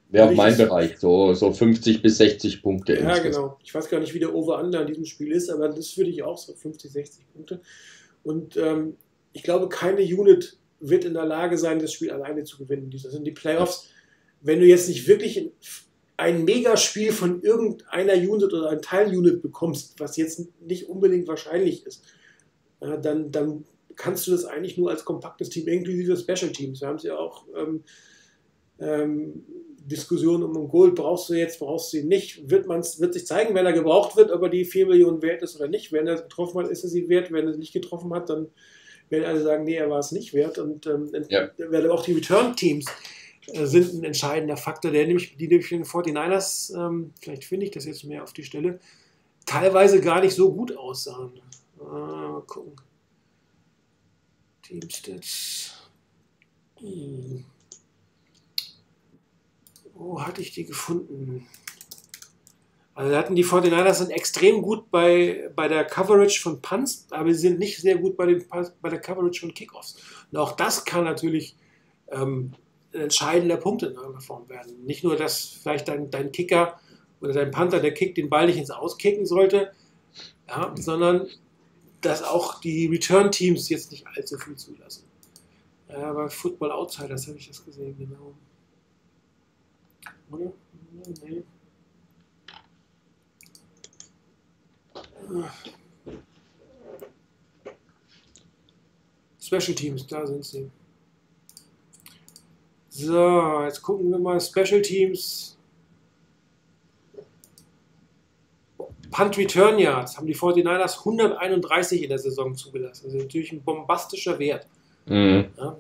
Wäre 0.09 0.33
mein 0.33 0.57
Bereich, 0.57 0.99
so, 0.99 1.35
so 1.35 1.53
50 1.53 2.03
bis 2.03 2.17
60 2.17 2.63
Punkte. 2.63 2.95
Ja, 2.95 3.19
genau. 3.19 3.59
Ich 3.63 3.73
weiß 3.73 3.89
gar 3.89 4.01
nicht, 4.01 4.13
wie 4.13 4.19
der 4.19 4.35
Over-Under 4.35 4.81
in 4.81 4.89
diesem 4.89 5.05
Spiel 5.05 5.31
ist, 5.31 5.51
aber 5.51 5.69
das 5.69 5.97
würde 5.97 6.11
ich 6.11 6.25
auch 6.25 6.37
so 6.37 6.53
50, 6.53 6.91
60 6.91 7.33
Punkte. 7.33 7.61
Und 8.25 8.57
ähm, 8.57 8.97
ich 9.33 9.45
glaube, 9.45 9.69
keine 9.69 10.01
Unit 10.01 10.59
wird 10.81 11.05
in 11.05 11.15
der 11.15 11.27
Lage 11.27 11.59
sein, 11.59 11.79
das 11.79 11.93
Spiel 11.93 12.11
alleine 12.11 12.43
zu 12.43 12.59
gewinnen. 12.59 12.91
Das 12.91 13.03
sind 13.03 13.25
die 13.25 13.33
Playoffs. 13.33 13.91
Wenn 14.41 14.59
du 14.59 14.67
jetzt 14.67 14.89
nicht 14.89 15.07
wirklich 15.07 15.53
ein 16.17 16.45
Megaspiel 16.45 17.13
von 17.13 17.43
irgendeiner 17.43 18.15
Unit 18.15 18.53
oder 18.53 18.71
ein 18.71 18.83
Teilunit 18.83 19.43
bekommst, 19.43 20.01
was 20.01 20.17
jetzt 20.17 20.49
nicht 20.61 20.89
unbedingt 20.89 21.29
wahrscheinlich 21.29 21.87
ist, 21.87 22.03
äh, 22.81 22.99
dann, 22.99 23.31
dann 23.31 23.65
kannst 24.01 24.27
du 24.27 24.31
das 24.31 24.47
eigentlich 24.47 24.79
nur 24.79 24.91
als 24.91 25.05
kompaktes 25.05 25.51
Team, 25.51 25.69
inklusive 25.69 26.17
Special 26.17 26.51
Teams. 26.51 26.81
Wir 26.81 26.89
haben 26.89 26.97
es 26.97 27.03
ja 27.03 27.19
auch 27.19 27.45
ähm, 27.55 27.85
ähm, 28.81 29.45
Diskussion 29.85 30.43
um 30.43 30.69
Gold, 30.69 30.95
brauchst 30.95 31.29
du 31.29 31.35
jetzt, 31.35 31.59
brauchst 31.59 31.93
du 31.93 31.99
ihn 31.99 32.09
nicht, 32.09 32.49
wird, 32.49 32.67
man's, 32.67 32.99
wird 32.99 33.13
sich 33.13 33.27
zeigen, 33.27 33.55
wenn 33.55 33.67
er 33.67 33.73
gebraucht 33.73 34.17
wird, 34.17 34.31
ob 34.31 34.43
er 34.43 34.49
die 34.49 34.65
4 34.65 34.87
Millionen 34.87 35.21
wert 35.21 35.43
ist 35.43 35.57
oder 35.57 35.69
nicht. 35.69 35.93
Wenn 35.93 36.07
er 36.07 36.17
getroffen 36.17 36.63
hat, 36.63 36.71
ist 36.71 36.83
er 36.83 36.89
sie 36.89 37.09
wert, 37.09 37.31
wenn 37.31 37.47
er 37.47 37.53
sie 37.53 37.59
nicht 37.59 37.75
getroffen 37.75 38.13
hat, 38.15 38.31
dann 38.31 38.49
werden 39.11 39.25
alle 39.25 39.43
sagen, 39.43 39.65
nee, 39.65 39.75
er 39.75 39.91
war 39.91 39.99
es 39.99 40.13
nicht 40.13 40.33
wert. 40.33 40.59
Und 40.59 40.87
ähm, 40.87 41.11
ja. 41.29 41.51
auch 41.91 42.05
die 42.05 42.13
Return-Teams 42.13 42.87
äh, 43.49 43.67
sind 43.67 43.95
ein 43.95 44.05
entscheidender 44.05 44.57
Faktor, 44.57 44.93
der 44.93 45.07
nämlich, 45.07 45.37
die 45.37 45.49
nämlich 45.49 45.69
den 45.69 45.85
49ers, 45.85 46.75
ähm, 46.75 47.13
vielleicht 47.21 47.45
finde 47.45 47.67
ich 47.67 47.73
das 47.73 47.85
jetzt 47.85 48.05
mehr 48.05 48.23
auf 48.23 48.33
die 48.33 48.45
Stelle, 48.45 48.81
teilweise 49.45 50.01
gar 50.01 50.23
nicht 50.23 50.35
so 50.35 50.53
gut 50.53 50.75
aussahen. 50.77 51.33
Äh, 51.79 51.83
mal 51.83 52.43
gucken. 52.47 52.77
Teamstats. 54.71 55.73
Hm. 56.79 57.45
Wo 59.95 60.23
hatte 60.23 60.41
ich 60.41 60.53
die 60.53 60.65
gefunden? 60.65 61.47
Also 62.95 63.17
hatten 63.17 63.35
die 63.35 63.45
49ers 63.45 63.95
sind 63.95 64.11
extrem 64.11 64.63
gut 64.63 64.91
bei, 64.91 65.51
bei 65.57 65.69
der 65.69 65.85
Coverage 65.85 66.41
von 66.41 66.61
Punts, 66.61 67.07
aber 67.11 67.33
sie 67.33 67.41
sind 67.41 67.59
nicht 67.59 67.81
sehr 67.81 67.97
gut 67.99 68.17
bei, 68.17 68.27
den, 68.27 68.45
bei 68.81 68.89
der 68.89 69.01
Coverage 69.01 69.41
von 69.41 69.55
Kickoffs. 69.55 69.97
Und 70.31 70.39
auch 70.39 70.53
das 70.53 70.85
kann 70.85 71.05
natürlich 71.05 71.57
ähm, 72.09 72.53
ein 72.95 73.03
entscheidender 73.03 73.57
Punkt 73.57 73.83
in 73.83 73.93
irgendeiner 73.93 74.21
Form 74.21 74.49
werden. 74.49 74.85
Nicht 74.85 75.03
nur, 75.03 75.17
dass 75.17 75.59
vielleicht 75.63 75.89
dein, 75.89 76.11
dein 76.11 76.31
Kicker 76.33 76.79
oder 77.21 77.33
dein 77.33 77.51
Panther, 77.51 77.81
der 77.81 77.95
Kick, 77.95 78.15
den 78.15 78.31
Ball 78.31 78.47
nicht 78.47 78.59
ins 78.59 78.71
Auskicken 78.71 79.27
sollte, 79.27 79.73
ja, 80.49 80.75
sondern 80.77 81.29
dass 82.01 82.23
auch 82.23 82.61
die 82.61 82.87
Return-Teams 82.87 83.69
jetzt 83.69 83.91
nicht 83.91 84.07
allzu 84.07 84.39
viel 84.39 84.57
zulassen. 84.57 85.05
Ja, 85.89 86.13
bei 86.13 86.29
Football 86.29 86.71
Outsiders 86.71 87.27
habe 87.27 87.39
ich 87.39 87.49
das 87.49 87.65
gesehen, 87.65 87.97
genau. 87.99 88.35
Oder? 90.31 90.53
Nee. 91.25 91.43
Special 99.41 99.75
Teams, 99.75 100.07
da 100.07 100.27
sind 100.27 100.45
sie. 100.45 100.71
So, 102.89 103.63
jetzt 103.63 103.83
gucken 103.83 104.11
wir 104.11 104.19
mal 104.19 104.41
Special 104.41 104.83
Teams. 104.83 105.57
Punt 109.11 109.37
Return 109.39 109.79
Yards 109.79 110.17
haben 110.17 110.27
die 110.27 110.37
49ers 110.37 110.99
131 111.01 112.03
in 112.03 112.09
der 112.09 112.19
Saison 112.19 112.55
zugelassen. 112.55 113.05
Das 113.05 113.15
ist 113.15 113.23
natürlich 113.23 113.53
ein 113.53 113.63
bombastischer 113.63 114.39
Wert. 114.39 114.67
Mhm. 115.07 115.47
Ja. 115.57 115.77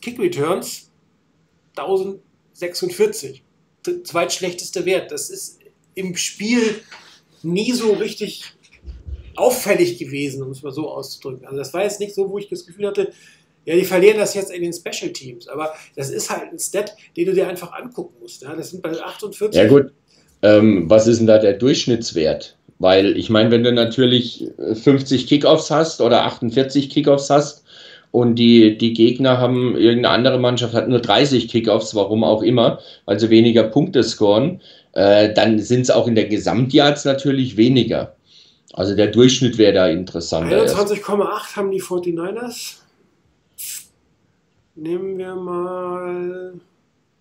Kick 0.00 0.18
Returns 0.18 0.90
1000 1.76 2.20
46. 2.58 3.42
Zweitschlechtester 4.02 4.84
Wert. 4.84 5.12
Das 5.12 5.30
ist 5.30 5.60
im 5.94 6.16
Spiel 6.16 6.80
nie 7.42 7.72
so 7.72 7.92
richtig 7.92 8.44
auffällig 9.36 9.98
gewesen, 9.98 10.42
um 10.42 10.50
es 10.50 10.62
mal 10.62 10.72
so 10.72 10.90
auszudrücken. 10.90 11.46
Also 11.46 11.58
das 11.58 11.72
war 11.72 11.84
jetzt 11.84 12.00
nicht 12.00 12.14
so, 12.14 12.28
wo 12.28 12.38
ich 12.38 12.48
das 12.48 12.66
Gefühl 12.66 12.88
hatte, 12.88 13.12
ja, 13.64 13.76
die 13.76 13.84
verlieren 13.84 14.18
das 14.18 14.34
jetzt 14.34 14.50
in 14.50 14.62
den 14.62 14.72
Special 14.72 15.12
Teams, 15.12 15.46
aber 15.46 15.74
das 15.94 16.10
ist 16.10 16.30
halt 16.30 16.50
ein 16.50 16.58
Stat, 16.58 16.96
den 17.16 17.26
du 17.26 17.34
dir 17.34 17.46
einfach 17.46 17.72
angucken 17.72 18.14
musst. 18.20 18.42
Ja? 18.42 18.56
Das 18.56 18.70
sind 18.70 18.82
bei 18.82 18.90
48. 18.90 19.54
Ja 19.54 19.68
gut, 19.68 19.92
ähm, 20.42 20.88
was 20.88 21.06
ist 21.06 21.18
denn 21.18 21.26
da 21.26 21.38
der 21.38 21.54
Durchschnittswert? 21.54 22.56
Weil 22.78 23.16
ich 23.16 23.28
meine, 23.28 23.50
wenn 23.50 23.64
du 23.64 23.72
natürlich 23.72 24.46
50 24.58 25.26
Kickoffs 25.26 25.70
hast 25.70 26.00
oder 26.00 26.24
48 26.24 26.90
Kickoffs 26.90 27.28
hast 27.28 27.64
und 28.12 28.36
die, 28.36 28.78
die 28.78 28.92
Gegner 28.92 29.38
haben, 29.38 29.76
irgendeine 29.76 30.14
andere 30.14 30.38
Mannschaft 30.38 30.74
hat 30.74 30.88
nur 30.88 31.00
30 31.00 31.48
Kickoffs, 31.48 31.94
warum 31.94 32.22
auch 32.22 32.42
immer, 32.42 32.78
weil 33.04 33.18
sie 33.18 33.30
weniger 33.30 33.64
Punkte 33.64 34.04
scoren, 34.04 34.60
äh, 34.92 35.32
dann 35.34 35.58
sind 35.58 35.82
es 35.82 35.90
auch 35.90 36.06
in 36.06 36.14
der 36.14 36.26
Gesamtjahrs 36.26 37.04
natürlich 37.04 37.56
weniger. 37.56 38.14
Also 38.74 38.94
der 38.94 39.08
Durchschnitt 39.08 39.58
wäre 39.58 39.72
da 39.72 39.88
interessanter. 39.88 40.62
21,8 40.62 41.56
haben 41.56 41.70
die 41.72 41.82
49ers. 41.82 42.76
Nehmen 44.76 45.18
wir 45.18 45.34
mal. 45.34 46.54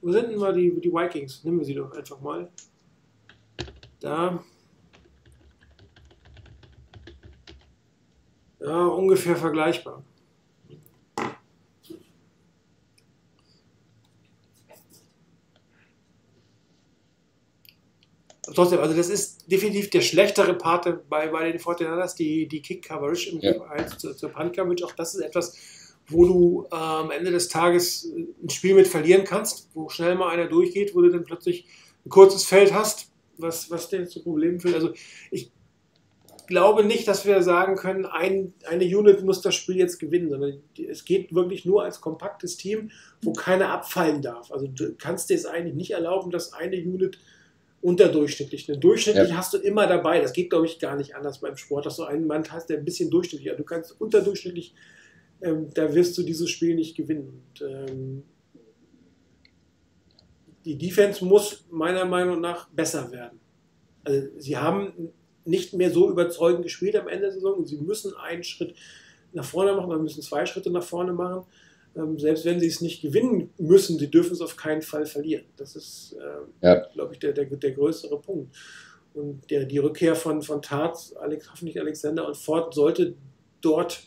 Wo 0.02 0.12
sind 0.12 0.30
denn 0.30 0.38
mal 0.38 0.54
die, 0.54 0.80
die 0.80 0.94
Vikings? 0.94 1.44
Nehmen 1.44 1.60
wir 1.60 1.66
sie 1.66 1.74
doch 1.74 1.92
einfach 1.94 2.22
mal. 2.22 2.48
Da. 4.00 4.44
Ja, 8.60 8.86
ungefähr 8.86 9.36
vergleichbar. 9.36 10.04
Trotzdem, 18.54 18.80
also 18.80 18.96
das 18.96 19.10
ist 19.10 19.52
definitiv 19.52 19.90
der 19.90 20.02
schlechtere 20.02 20.54
Part 20.56 21.08
bei, 21.10 21.28
bei 21.28 21.52
den 21.52 21.60
Fortinanders, 21.60 22.16
die, 22.16 22.48
die 22.48 22.62
Kick-Coverage 22.62 23.30
im 23.30 23.40
ja. 23.40 23.54
Vergleich 23.54 23.98
zur, 23.98 24.18
zur 24.18 24.30
Punt-Coverage. 24.30 24.84
Auch 24.86 24.94
das 24.94 25.14
ist 25.14 25.22
etwas, 25.22 25.56
wo 26.08 26.26
du 26.26 26.68
äh, 26.72 26.76
am 26.76 27.12
Ende 27.12 27.32
des 27.32 27.50
Tages 27.50 28.10
ein 28.16 28.50
Spiel 28.50 28.74
mit 28.74 28.88
verlieren 28.88 29.26
kannst, 29.26 29.70
wo 29.74 29.90
schnell 29.90 30.16
mal 30.16 30.30
einer 30.30 30.48
durchgeht, 30.48 30.96
wo 30.96 31.02
du 31.02 31.12
dann 31.12 31.24
plötzlich 31.24 31.68
ein 32.06 32.10
kurzes 32.10 32.46
Feld 32.46 32.74
hast, 32.74 33.12
was, 33.38 33.70
was 33.72 33.90
dir 33.90 34.08
zu 34.08 34.24
Problemen 34.24 34.60
führt. 34.60 34.76
Also 34.76 34.94
ich 35.32 35.52
glaube 36.48 36.84
nicht, 36.84 37.08
dass 37.08 37.26
wir 37.26 37.44
sagen 37.44 37.76
können, 37.76 38.06
ein, 38.06 38.54
eine 38.66 38.86
Unit 38.86 39.24
muss 39.24 39.42
das 39.42 39.54
Spiel 39.54 39.76
jetzt 39.76 40.00
gewinnen, 40.00 40.30
sondern 40.30 40.62
es 40.90 41.06
geht 41.06 41.36
wirklich 41.36 41.66
nur 41.66 41.84
als 41.84 42.02
kompaktes 42.02 42.58
Team, 42.58 42.90
wo 43.22 43.34
keiner 43.34 43.70
abfallen 43.70 44.22
darf. 44.22 44.52
Also 44.52 44.68
du 44.68 44.96
kannst 44.96 45.30
dir 45.30 45.36
es 45.36 45.46
eigentlich 45.46 45.76
nicht 45.76 45.92
erlauben, 45.92 46.32
dass 46.32 46.54
eine 46.54 46.78
Unit 46.78 47.20
unterdurchschnittlich. 47.82 48.68
Eine 48.70 48.80
durchschnittlich 48.80 49.30
ja. 49.30 49.38
hast 49.38 49.54
du 49.54 49.58
immer 49.58 49.88
dabei. 49.88 50.20
Das 50.20 50.34
geht, 50.34 50.50
glaube 50.50 50.66
ich, 50.66 50.80
gar 50.80 50.96
nicht 50.96 51.16
anders 51.16 51.42
beim 51.42 51.58
Sport, 51.58 51.86
dass 51.86 51.98
du 51.98 52.04
einen 52.04 52.26
Mann 52.26 52.44
hast, 52.50 52.70
der 52.70 52.78
ein 52.78 52.86
bisschen 52.86 53.12
durchschnittlich 53.12 53.52
ist. 53.52 53.60
Du 53.60 53.64
kannst 53.64 54.00
unterdurchschnittlich, 54.00 54.74
ähm, 55.42 55.68
da 55.74 55.94
wirst 55.94 56.18
du 56.18 56.24
dieses 56.24 56.50
Spiel 56.50 56.76
nicht 56.76 56.96
gewinnen. 56.96 57.44
Und, 57.52 57.68
ähm, 57.68 58.24
die 60.68 60.78
Defense 60.78 61.24
muss 61.24 61.66
meiner 61.72 62.04
Meinung 62.04 62.42
nach 62.42 62.68
besser 62.70 63.10
werden. 63.12 63.40
Also 64.04 64.28
sie 64.38 64.58
haben 64.58 65.14
nicht 65.46 65.74
mehr 65.74 65.92
so 65.92 66.10
überzeugend 66.10 66.64
gespielt 66.64 66.96
am 66.98 67.08
Ende 67.08 67.22
der 67.22 67.32
Saison 67.32 67.54
und 67.54 67.68
sie 67.68 67.78
müssen 67.78 68.14
einen 68.16 68.44
Schritt 68.44 68.76
nach 69.32 69.46
vorne 69.46 69.74
machen, 69.74 69.90
oder 69.90 70.00
müssen 70.00 70.22
zwei 70.22 70.46
Schritte 70.46 70.70
nach 70.70 70.84
vorne 70.84 71.14
machen. 71.14 71.46
Ähm, 71.96 72.20
selbst 72.20 72.44
wenn 72.44 72.60
sie 72.60 72.68
es 72.68 72.82
nicht 72.82 73.02
gewinnen 73.02 73.50
müssen, 73.58 73.98
sie 73.98 74.12
dürfen 74.12 74.34
es 74.34 74.42
auf 74.42 74.58
keinen 74.58 74.82
Fall 74.82 75.06
verlieren. 75.06 75.46
Das 75.56 75.76
ist, 75.76 76.18
äh, 76.20 76.66
ja. 76.66 76.86
glaube 76.94 77.14
ich, 77.14 77.20
der, 77.20 77.32
der, 77.32 77.46
der 77.46 77.72
größere 77.72 78.20
Punkt. 78.20 78.54
Und 79.14 79.50
der, 79.50 79.64
die 79.64 79.78
Rückkehr 79.78 80.16
von, 80.16 80.42
von 80.42 80.62
Tat, 80.62 80.98
Alex, 81.20 81.50
hoffentlich 81.50 81.80
Alexander 81.80 82.28
und 82.28 82.36
Ford 82.36 82.74
sollte 82.74 83.16
dort 83.62 84.02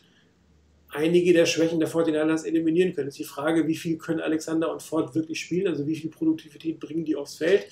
einige 0.92 1.32
der 1.32 1.46
Schwächen 1.46 1.80
der 1.80 1.88
49ers 1.88 2.44
eliminieren 2.44 2.94
können. 2.94 3.08
Es 3.08 3.14
ist 3.14 3.20
die 3.20 3.24
Frage, 3.24 3.66
wie 3.66 3.76
viel 3.76 3.98
können 3.98 4.20
Alexander 4.20 4.72
und 4.72 4.82
Ford 4.82 5.14
wirklich 5.14 5.40
spielen, 5.40 5.68
also 5.68 5.86
wie 5.86 5.96
viel 5.96 6.10
Produktivität 6.10 6.80
bringen 6.80 7.04
die 7.04 7.16
aufs 7.16 7.36
Feld. 7.36 7.66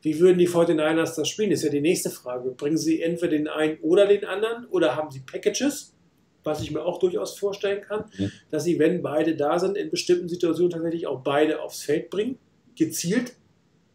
Wie 0.00 0.18
würden 0.18 0.38
die 0.38 0.48
49ers 0.48 1.14
das 1.14 1.28
spielen? 1.28 1.50
Das 1.50 1.60
ist 1.60 1.66
ja 1.66 1.70
die 1.70 1.80
nächste 1.80 2.10
Frage. 2.10 2.50
Bringen 2.50 2.76
sie 2.76 3.02
entweder 3.02 3.32
den 3.32 3.48
einen 3.48 3.78
oder 3.80 4.06
den 4.06 4.24
anderen 4.24 4.66
oder 4.66 4.96
haben 4.96 5.10
sie 5.10 5.20
Packages, 5.20 5.94
was 6.42 6.60
ich 6.60 6.72
mir 6.72 6.84
auch 6.84 6.98
durchaus 6.98 7.38
vorstellen 7.38 7.82
kann, 7.82 8.06
mhm. 8.18 8.32
dass 8.50 8.64
sie, 8.64 8.78
wenn 8.78 9.00
beide 9.00 9.36
da 9.36 9.58
sind, 9.58 9.76
in 9.76 9.90
bestimmten 9.90 10.28
Situationen 10.28 10.70
tatsächlich 10.70 11.06
auch 11.06 11.22
beide 11.22 11.62
aufs 11.62 11.82
Feld 11.82 12.10
bringen, 12.10 12.38
gezielt 12.76 13.34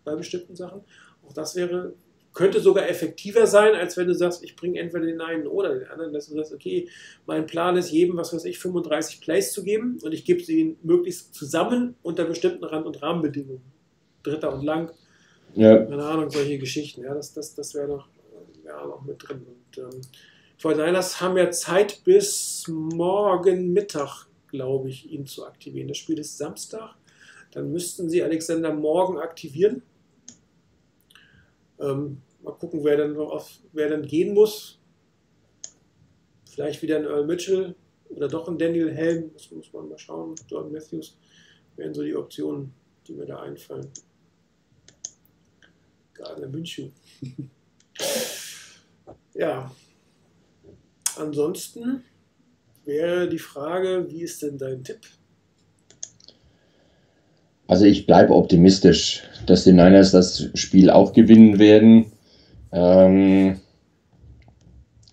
bei 0.06 0.16
bestimmten 0.16 0.56
Sachen. 0.56 0.82
Auch 1.28 1.34
das 1.34 1.56
wäre 1.56 1.94
könnte 2.38 2.60
sogar 2.60 2.88
effektiver 2.88 3.48
sein, 3.48 3.74
als 3.74 3.98
wenn 3.98 4.06
du 4.06 4.14
sagst, 4.14 4.44
ich 4.44 4.56
bringe 4.56 4.80
entweder 4.80 5.08
den 5.08 5.22
einen 5.22 5.48
oder 5.48 5.74
den 5.74 5.88
anderen, 5.88 6.14
dass 6.14 6.28
du 6.28 6.36
sagst, 6.36 6.54
okay, 6.54 6.88
mein 7.26 7.48
Plan 7.48 7.76
ist, 7.78 7.90
jedem, 7.90 8.16
was 8.16 8.32
weiß 8.32 8.46
ich, 8.46 8.60
35 8.60 9.22
Plays 9.22 9.52
zu 9.54 9.64
geben 9.64 9.98
und 10.04 10.14
ich 10.14 10.24
gebe 10.24 10.44
sie 10.44 10.78
möglichst 10.84 11.34
zusammen 11.34 11.96
unter 12.04 12.26
bestimmten 12.26 12.64
Rand- 12.64 12.86
und 12.86 13.02
Rahmenbedingungen. 13.02 13.64
Dritter 14.22 14.54
und 14.54 14.64
lang. 14.64 14.92
Ja. 15.56 15.84
Keine 15.84 16.04
Ahnung, 16.04 16.30
solche 16.30 16.60
Geschichten. 16.60 17.02
Ja, 17.02 17.16
das, 17.16 17.34
das, 17.34 17.56
das 17.56 17.74
wäre 17.74 17.88
noch, 17.88 18.08
wär 18.62 18.86
noch 18.86 19.04
mit 19.04 19.28
drin. 19.28 19.44
Und, 19.48 19.78
ähm, 19.80 20.02
Fortinanders 20.60 21.20
haben 21.20 21.38
ja 21.38 21.50
Zeit 21.50 22.04
bis 22.04 22.66
morgen 22.68 23.74
Mittag, 23.74 24.28
glaube 24.46 24.90
ich, 24.90 25.12
ihn 25.12 25.26
zu 25.26 25.44
aktivieren. 25.44 25.88
Das 25.88 25.98
Spiel 25.98 26.20
ist 26.20 26.38
Samstag. 26.38 26.94
Dann 27.52 27.72
müssten 27.72 28.12
sie 28.12 28.22
Alexander 28.22 28.72
morgen 28.76 29.18
aktivieren. 29.18 29.82
Ähm, 31.80 32.22
Mal 32.48 32.54
gucken, 32.54 32.82
wer 32.86 32.96
dann, 32.96 33.18
auf, 33.18 33.60
wer 33.74 33.90
dann 33.90 34.04
gehen 34.04 34.34
muss. 34.34 34.80
Vielleicht 36.46 36.82
wieder 36.82 36.96
ein 36.96 37.04
Earl 37.04 37.26
Mitchell 37.26 37.76
oder 38.08 38.30
doch 38.30 38.48
ein 38.48 38.58
Daniel 38.58 38.90
Helm. 38.90 39.32
Das 39.34 39.52
muss 39.52 39.74
man 39.74 39.90
mal 39.90 39.98
schauen. 39.98 40.34
Jordan 40.48 40.72
Matthews 40.72 41.18
wären 41.76 41.94
so 41.94 42.04
die 42.04 42.16
Optionen, 42.16 42.72
die 43.06 43.16
mir 43.16 43.26
da 43.26 43.42
einfallen. 43.42 43.90
Gardner 46.14 46.48
München. 46.48 46.94
ja. 49.34 49.70
Ansonsten 51.18 52.02
wäre 52.86 53.28
die 53.28 53.40
Frage, 53.40 54.08
wie 54.10 54.22
ist 54.22 54.42
denn 54.42 54.58
dein 54.58 54.86
Tipp? 54.86 55.02
Also 57.68 57.84
ich 57.84 58.06
bleibe 58.06 58.34
optimistisch, 58.34 59.24
dass 59.46 59.66
die 59.66 59.74
Niners 59.74 60.12
das 60.12 60.50
Spiel 60.54 60.90
auch 60.90 61.12
gewinnen 61.12 61.60
werden. 61.60 62.14
Ähm, 62.72 63.58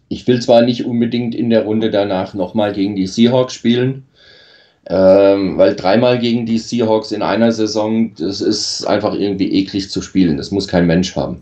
ich 0.08 0.26
will 0.26 0.40
zwar 0.40 0.62
nicht 0.62 0.84
unbedingt 0.84 1.34
in 1.34 1.50
der 1.50 1.64
Runde 1.64 1.90
danach 1.90 2.34
nochmal 2.34 2.72
gegen 2.72 2.94
die 2.94 3.06
Seahawks 3.06 3.54
spielen, 3.54 4.04
ähm, 4.86 5.56
weil 5.56 5.74
dreimal 5.74 6.18
gegen 6.18 6.44
die 6.44 6.58
Seahawks 6.58 7.10
in 7.10 7.22
einer 7.22 7.52
Saison, 7.52 8.14
das 8.14 8.40
ist 8.40 8.84
einfach 8.84 9.14
irgendwie 9.14 9.52
eklig 9.52 9.90
zu 9.90 10.02
spielen. 10.02 10.36
Das 10.36 10.50
muss 10.50 10.68
kein 10.68 10.86
Mensch 10.86 11.16
haben. 11.16 11.40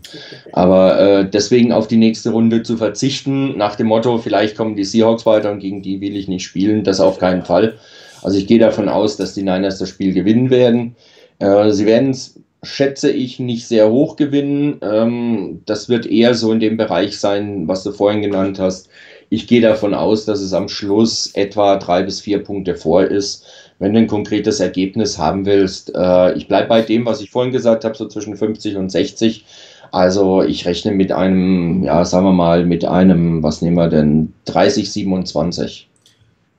Aber 0.53 0.99
äh, 0.99 1.29
deswegen 1.29 1.73
auf 1.73 1.87
die 1.87 1.97
nächste 1.97 2.31
Runde 2.31 2.63
zu 2.63 2.77
verzichten, 2.77 3.57
nach 3.57 3.75
dem 3.75 3.87
Motto, 3.87 4.17
vielleicht 4.17 4.55
kommen 4.55 4.75
die 4.75 4.85
Seahawks 4.85 5.25
weiter 5.25 5.51
und 5.51 5.59
gegen 5.59 5.81
die 5.81 5.99
will 5.99 6.15
ich 6.15 6.27
nicht 6.27 6.45
spielen, 6.45 6.83
das 6.83 7.01
auf 7.01 7.19
keinen 7.19 7.43
Fall. 7.43 7.75
Also 8.21 8.37
ich 8.37 8.47
gehe 8.47 8.59
davon 8.59 8.87
aus, 8.87 9.17
dass 9.17 9.33
die 9.33 9.43
Niners 9.43 9.77
das 9.77 9.89
Spiel 9.89 10.13
gewinnen 10.13 10.49
werden. 10.49 10.95
Äh, 11.39 11.71
sie 11.71 11.85
werden 11.85 12.11
es 12.11 12.39
schätze 12.63 13.11
ich, 13.11 13.39
nicht 13.39 13.67
sehr 13.67 13.89
hoch 13.91 14.15
gewinnen. 14.15 14.79
Ähm, 14.81 15.61
das 15.65 15.89
wird 15.89 16.05
eher 16.05 16.33
so 16.33 16.51
in 16.51 16.59
dem 16.59 16.77
Bereich 16.77 17.19
sein, 17.19 17.67
was 17.67 17.83
du 17.83 17.91
vorhin 17.91 18.21
genannt 18.21 18.59
hast. 18.59 18.89
Ich 19.29 19.47
gehe 19.47 19.61
davon 19.61 19.93
aus, 19.93 20.25
dass 20.25 20.41
es 20.41 20.53
am 20.53 20.69
Schluss 20.69 21.31
etwa 21.33 21.77
drei 21.77 22.03
bis 22.03 22.21
vier 22.21 22.43
Punkte 22.43 22.75
vor 22.75 23.03
ist. 23.03 23.45
Wenn 23.79 23.93
du 23.93 23.99
ein 23.99 24.07
konkretes 24.07 24.59
Ergebnis 24.59 25.17
haben 25.17 25.45
willst, 25.45 25.93
äh, 25.95 26.33
ich 26.33 26.47
bleibe 26.47 26.69
bei 26.69 26.81
dem, 26.81 27.05
was 27.05 27.21
ich 27.21 27.31
vorhin 27.31 27.51
gesagt 27.51 27.83
habe, 27.83 27.95
so 27.95 28.07
zwischen 28.07 28.37
50 28.37 28.77
und 28.77 28.91
60. 28.91 29.45
Also 29.91 30.41
ich 30.41 30.65
rechne 30.65 30.91
mit 30.91 31.11
einem, 31.11 31.83
ja, 31.83 32.05
sagen 32.05 32.25
wir 32.25 32.33
mal, 32.33 32.65
mit 32.65 32.85
einem, 32.85 33.43
was 33.43 33.61
nehmen 33.61 33.77
wir 33.77 33.89
denn, 33.89 34.33
30, 34.45 34.91
27. 34.91 35.89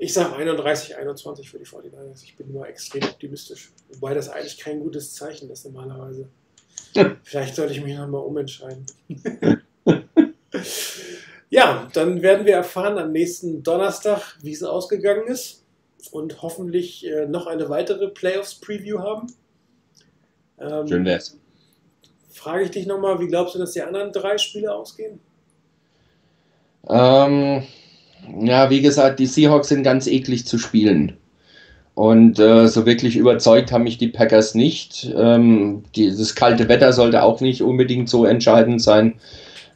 Ich 0.04 0.12
sage 0.12 0.36
31, 0.36 0.98
21 0.98 1.50
für 1.50 1.58
die 1.58 1.64
49ers. 1.64 2.24
Ich 2.24 2.36
bin 2.36 2.52
nur 2.52 2.68
extrem 2.68 3.04
optimistisch. 3.04 3.72
Wobei 3.88 4.12
das 4.12 4.28
eigentlich 4.28 4.58
kein 4.58 4.80
gutes 4.80 5.14
Zeichen 5.14 5.48
ist 5.48 5.64
normalerweise. 5.64 6.28
Vielleicht 7.22 7.54
sollte 7.54 7.72
ich 7.72 7.82
mich 7.82 7.96
nochmal 7.96 8.20
umentscheiden. 8.20 8.84
ja, 11.48 11.88
dann 11.94 12.20
werden 12.20 12.44
wir 12.44 12.52
erfahren 12.52 12.98
am 12.98 13.12
nächsten 13.12 13.62
Donnerstag, 13.62 14.36
wie 14.42 14.52
es 14.52 14.62
ausgegangen 14.62 15.26
ist. 15.26 15.64
Und 16.10 16.42
hoffentlich 16.42 17.06
äh, 17.06 17.24
noch 17.24 17.46
eine 17.46 17.70
weitere 17.70 18.08
Playoffs-Preview 18.08 18.98
haben. 18.98 19.32
Ähm, 20.58 20.86
Schön 20.86 21.06
wär's. 21.06 21.40
Frage 22.28 22.64
ich 22.64 22.70
dich 22.72 22.86
nochmal, 22.86 23.20
wie 23.20 23.28
glaubst 23.28 23.54
du, 23.54 23.58
dass 23.58 23.72
die 23.72 23.80
anderen 23.80 24.12
drei 24.12 24.36
Spiele 24.36 24.74
ausgehen? 24.74 25.18
Ähm 26.90 27.66
ja, 28.40 28.70
wie 28.70 28.80
gesagt, 28.82 29.18
die 29.20 29.26
Seahawks 29.26 29.68
sind 29.68 29.82
ganz 29.82 30.06
eklig 30.06 30.46
zu 30.46 30.58
spielen. 30.58 31.16
Und 31.94 32.38
äh, 32.40 32.66
so 32.68 32.86
wirklich 32.86 33.16
überzeugt 33.16 33.70
haben 33.72 33.84
mich 33.84 33.98
die 33.98 34.08
Packers 34.08 34.54
nicht. 34.54 35.12
Ähm, 35.16 35.84
die, 35.94 36.08
das 36.10 36.34
kalte 36.34 36.68
Wetter 36.68 36.92
sollte 36.92 37.22
auch 37.22 37.40
nicht 37.40 37.62
unbedingt 37.62 38.08
so 38.08 38.24
entscheidend 38.24 38.82
sein. 38.82 39.14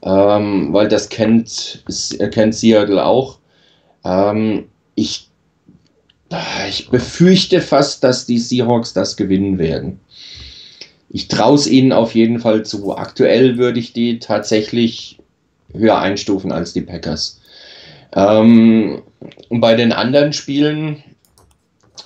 ähm, 0.03 0.73
weil 0.73 0.89
das 0.89 1.09
kennt, 1.09 1.85
kennt 2.33 2.55
Seattle 2.55 3.05
auch. 3.05 3.39
Ähm, 4.05 4.67
ich, 4.95 5.29
ich 6.69 6.91
befürchte 6.91 7.61
fast, 7.61 8.05
dass 8.05 8.27
die 8.27 8.39
Seahawks 8.39 8.93
das 8.93 9.17
gewinnen 9.17 9.59
werden. 9.59 10.01
Ich 11.11 11.29
traue 11.29 11.57
es 11.57 11.67
ihnen 11.67 11.93
auf 11.93 12.15
jeden 12.15 12.39
Fall 12.39 12.65
zu. 12.65 12.97
Aktuell 12.97 13.59
würde 13.59 13.81
ich 13.81 13.93
die 13.93 14.19
tatsächlich 14.19 15.19
höher 15.73 15.99
einstufen 15.99 16.53
als 16.53 16.73
die 16.73 16.83
Packers. 16.83 17.38
Ähm, 18.15 19.03
und 19.49 19.61
bei 19.61 19.75
den 19.75 19.93
anderen 19.93 20.33
Spielen, 20.33 21.03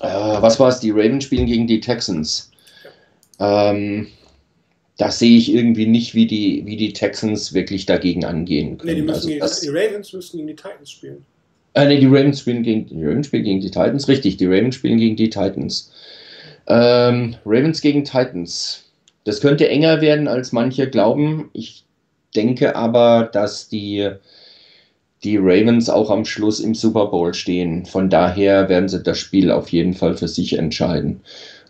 äh, 0.01 0.07
was 0.07 0.59
war 0.59 0.69
es? 0.69 0.81
Die 0.81 0.91
Ravens 0.91 1.25
spielen 1.25 1.47
gegen 1.47 1.67
die 1.67 1.81
Texans. 1.81 2.51
Ähm, 3.39 4.09
da 4.99 5.11
sehe 5.11 5.37
ich 5.37 5.53
irgendwie 5.53 5.87
nicht, 5.87 6.15
wie 6.15 6.27
die, 6.27 6.63
wie 6.67 6.77
die 6.77 6.93
Texans 6.93 7.55
wirklich 7.55 7.87
dagegen 7.87 8.25
angehen 8.25 8.79
können. 8.79 8.95
Nee, 8.95 9.03
die, 9.03 9.09
also, 9.09 9.29
gegen, 9.29 9.41
das, 9.41 9.61
die 9.61 9.69
Ravens 9.69 10.13
müssen 10.13 10.37
gegen 10.37 10.49
die 10.49 10.57
Titans 10.57 10.91
spielen. 10.91 11.25
Äh, 11.75 11.87
nee, 11.87 11.99
die 11.99 12.07
Ravens 12.07 12.41
spielen 12.41 12.63
gegen 12.63 12.87
die 12.87 13.05
Ravens 13.05 13.27
spielen 13.27 13.45
gegen 13.45 13.61
die 13.61 13.71
Titans. 13.71 14.09
Richtig, 14.09 14.37
die 14.37 14.47
Ravens 14.47 14.75
spielen 14.75 14.99
gegen 14.99 15.17
die 15.17 15.31
Titans. 15.31 15.91
Ähm, 16.67 17.37
Ravens 17.45 17.81
gegen 17.81 18.05
Titans. 18.05 18.85
Das 19.25 19.41
könnte 19.41 19.69
enger 19.69 20.01
werden, 20.01 20.29
als 20.29 20.53
manche 20.53 20.89
glauben. 20.89 21.51
Ich 21.53 21.85
denke 22.35 22.77
aber, 22.77 23.31
dass 23.33 23.69
die, 23.69 24.11
die 25.25 25.37
Ravens 25.37 25.89
auch 25.89 26.11
am 26.11 26.25
Schluss 26.25 26.61
im 26.61 26.75
Super 26.75 27.07
Bowl 27.07 27.33
stehen. 27.33 27.87
Von 27.87 28.11
daher 28.11 28.69
werden 28.69 28.89
sie 28.89 29.03
das 29.03 29.19
Spiel 29.19 29.51
auf 29.51 29.69
jeden 29.69 29.95
Fall 29.95 30.17
für 30.17 30.29
sich 30.29 30.59
entscheiden. 30.59 31.21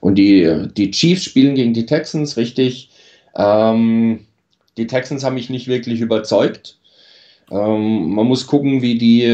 Und 0.01 0.17
die, 0.17 0.69
die 0.77 0.91
Chiefs 0.91 1.25
spielen 1.25 1.55
gegen 1.55 1.75
die 1.75 1.87
Texans, 1.87 2.37
richtig. 2.37 2.91
Ähm, 3.37 4.21
die 4.77 4.87
Texans 4.87 5.23
haben 5.23 5.35
mich 5.35 5.51
nicht 5.51 5.69
wirklich 5.69 6.01
überzeugt. 6.01 6.79
Ähm, 7.51 8.15
man 8.15 8.27
muss 8.27 8.47
gucken, 8.47 8.81
wie 8.81 8.97
die, 8.97 9.29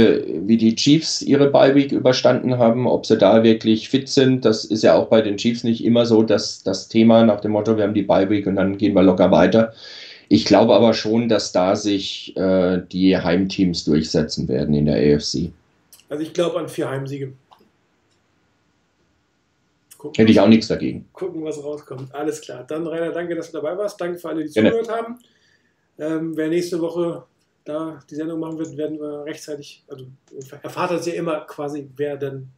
wie 0.46 0.56
die 0.56 0.74
Chiefs 0.74 1.22
ihre 1.22 1.50
Bye-Week 1.50 1.92
überstanden 1.92 2.58
haben, 2.58 2.86
ob 2.88 3.06
sie 3.06 3.16
da 3.16 3.44
wirklich 3.44 3.88
fit 3.88 4.08
sind. 4.08 4.44
Das 4.44 4.64
ist 4.64 4.82
ja 4.82 4.96
auch 4.96 5.06
bei 5.06 5.22
den 5.22 5.36
Chiefs 5.36 5.62
nicht 5.62 5.84
immer 5.84 6.04
so, 6.04 6.24
dass 6.24 6.64
das 6.64 6.88
Thema 6.88 7.24
nach 7.24 7.40
dem 7.40 7.52
Motto, 7.52 7.76
wir 7.76 7.84
haben 7.84 7.94
die 7.94 8.02
Bye-Week 8.02 8.46
und 8.48 8.56
dann 8.56 8.76
gehen 8.76 8.94
wir 8.94 9.02
locker 9.02 9.30
weiter. 9.30 9.72
Ich 10.29 10.45
glaube 10.45 10.74
aber 10.74 10.93
schon, 10.93 11.29
dass 11.29 11.53
da 11.53 11.74
sich 11.74 12.37
äh, 12.37 12.83
die 12.93 13.16
Heimteams 13.16 13.85
durchsetzen 13.85 14.47
werden 14.49 14.74
in 14.74 14.87
der 14.87 14.97
AFC. 14.97 15.51
Also 16.09 16.22
ich 16.22 16.33
glaube 16.33 16.59
an 16.59 16.68
vier 16.68 16.89
Heimsiege. 16.91 17.33
Gucken, 19.97 20.14
Hätte 20.16 20.31
ich 20.31 20.41
auch 20.41 20.49
nichts 20.49 20.68
dagegen. 20.68 21.09
Gucken, 21.12 21.43
was 21.45 21.62
rauskommt. 21.62 22.14
Alles 22.14 22.41
klar. 22.41 22.64
Dann, 22.64 22.87
Rainer, 22.87 23.11
danke, 23.11 23.35
dass 23.35 23.51
du 23.51 23.61
dabei 23.61 23.76
warst. 23.76 24.01
Danke 24.01 24.18
für 24.18 24.29
alle, 24.29 24.45
die 24.45 24.53
Gerne. 24.53 24.70
zugehört 24.70 24.97
haben. 24.97 25.18
Ähm, 25.99 26.37
wer 26.37 26.49
nächste 26.49 26.81
Woche 26.81 27.24
da 27.64 27.99
die 28.09 28.14
Sendung 28.14 28.39
machen 28.39 28.59
wird, 28.59 28.76
werden 28.76 29.01
wir 29.01 29.24
rechtzeitig, 29.24 29.85
also 29.89 30.07
erfahrt 30.62 30.93
das 30.93 31.07
ja 31.07 31.14
immer 31.14 31.41
quasi, 31.41 31.89
wer 31.97 32.16
denn 32.16 32.49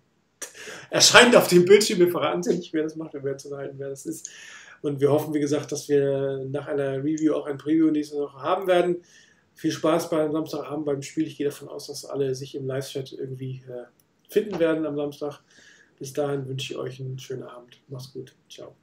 erscheint 0.91 1.35
auf 1.35 1.49
dem 1.49 1.64
Bildschirm. 1.64 1.99
Wir 1.99 2.11
verraten 2.11 2.43
ja 2.43 2.53
nicht, 2.53 2.73
wer 2.73 2.83
das 2.83 2.97
macht, 2.97 3.14
wir 3.14 3.25
werden 3.25 3.39
zu 3.39 3.57
halten, 3.57 3.77
wer 3.79 3.89
das 3.89 4.07
ist. 4.07 4.31
Und 4.83 5.01
wir 5.01 5.11
hoffen, 5.11 5.35
wie 5.35 5.41
gesagt, 5.41 5.72
dass 5.72 5.89
wir 5.89 6.47
nach 6.51 6.66
einer 6.66 7.05
Review 7.05 7.35
auch 7.35 7.47
ein 7.47 7.59
Preview 7.59 7.91
nächste 7.91 8.16
Woche 8.16 8.39
haben 8.39 8.66
werden. 8.66 9.03
Viel 9.55 9.72
Spaß 9.72 10.09
beim 10.09 10.33
Samstagabend 10.33 10.87
beim 10.87 11.03
Spiel. 11.03 11.26
Ich 11.26 11.37
gehe 11.37 11.47
davon 11.47 11.68
aus, 11.68 11.89
dass 11.89 12.05
alle 12.05 12.35
sich 12.35 12.55
im 12.55 12.66
Live-Chat 12.66 13.12
irgendwie 13.12 13.62
äh, 13.68 13.85
finden 14.28 14.59
werden 14.59 14.87
am 14.87 14.97
Samstag. 14.97 15.41
Bis 15.99 16.14
dahin 16.14 16.49
wünsche 16.49 16.72
ich 16.72 16.78
euch 16.78 17.01
einen 17.01 17.18
schönen 17.18 17.43
Abend. 17.43 17.78
Macht's 17.89 18.12
gut. 18.12 18.35
Ciao. 18.49 18.74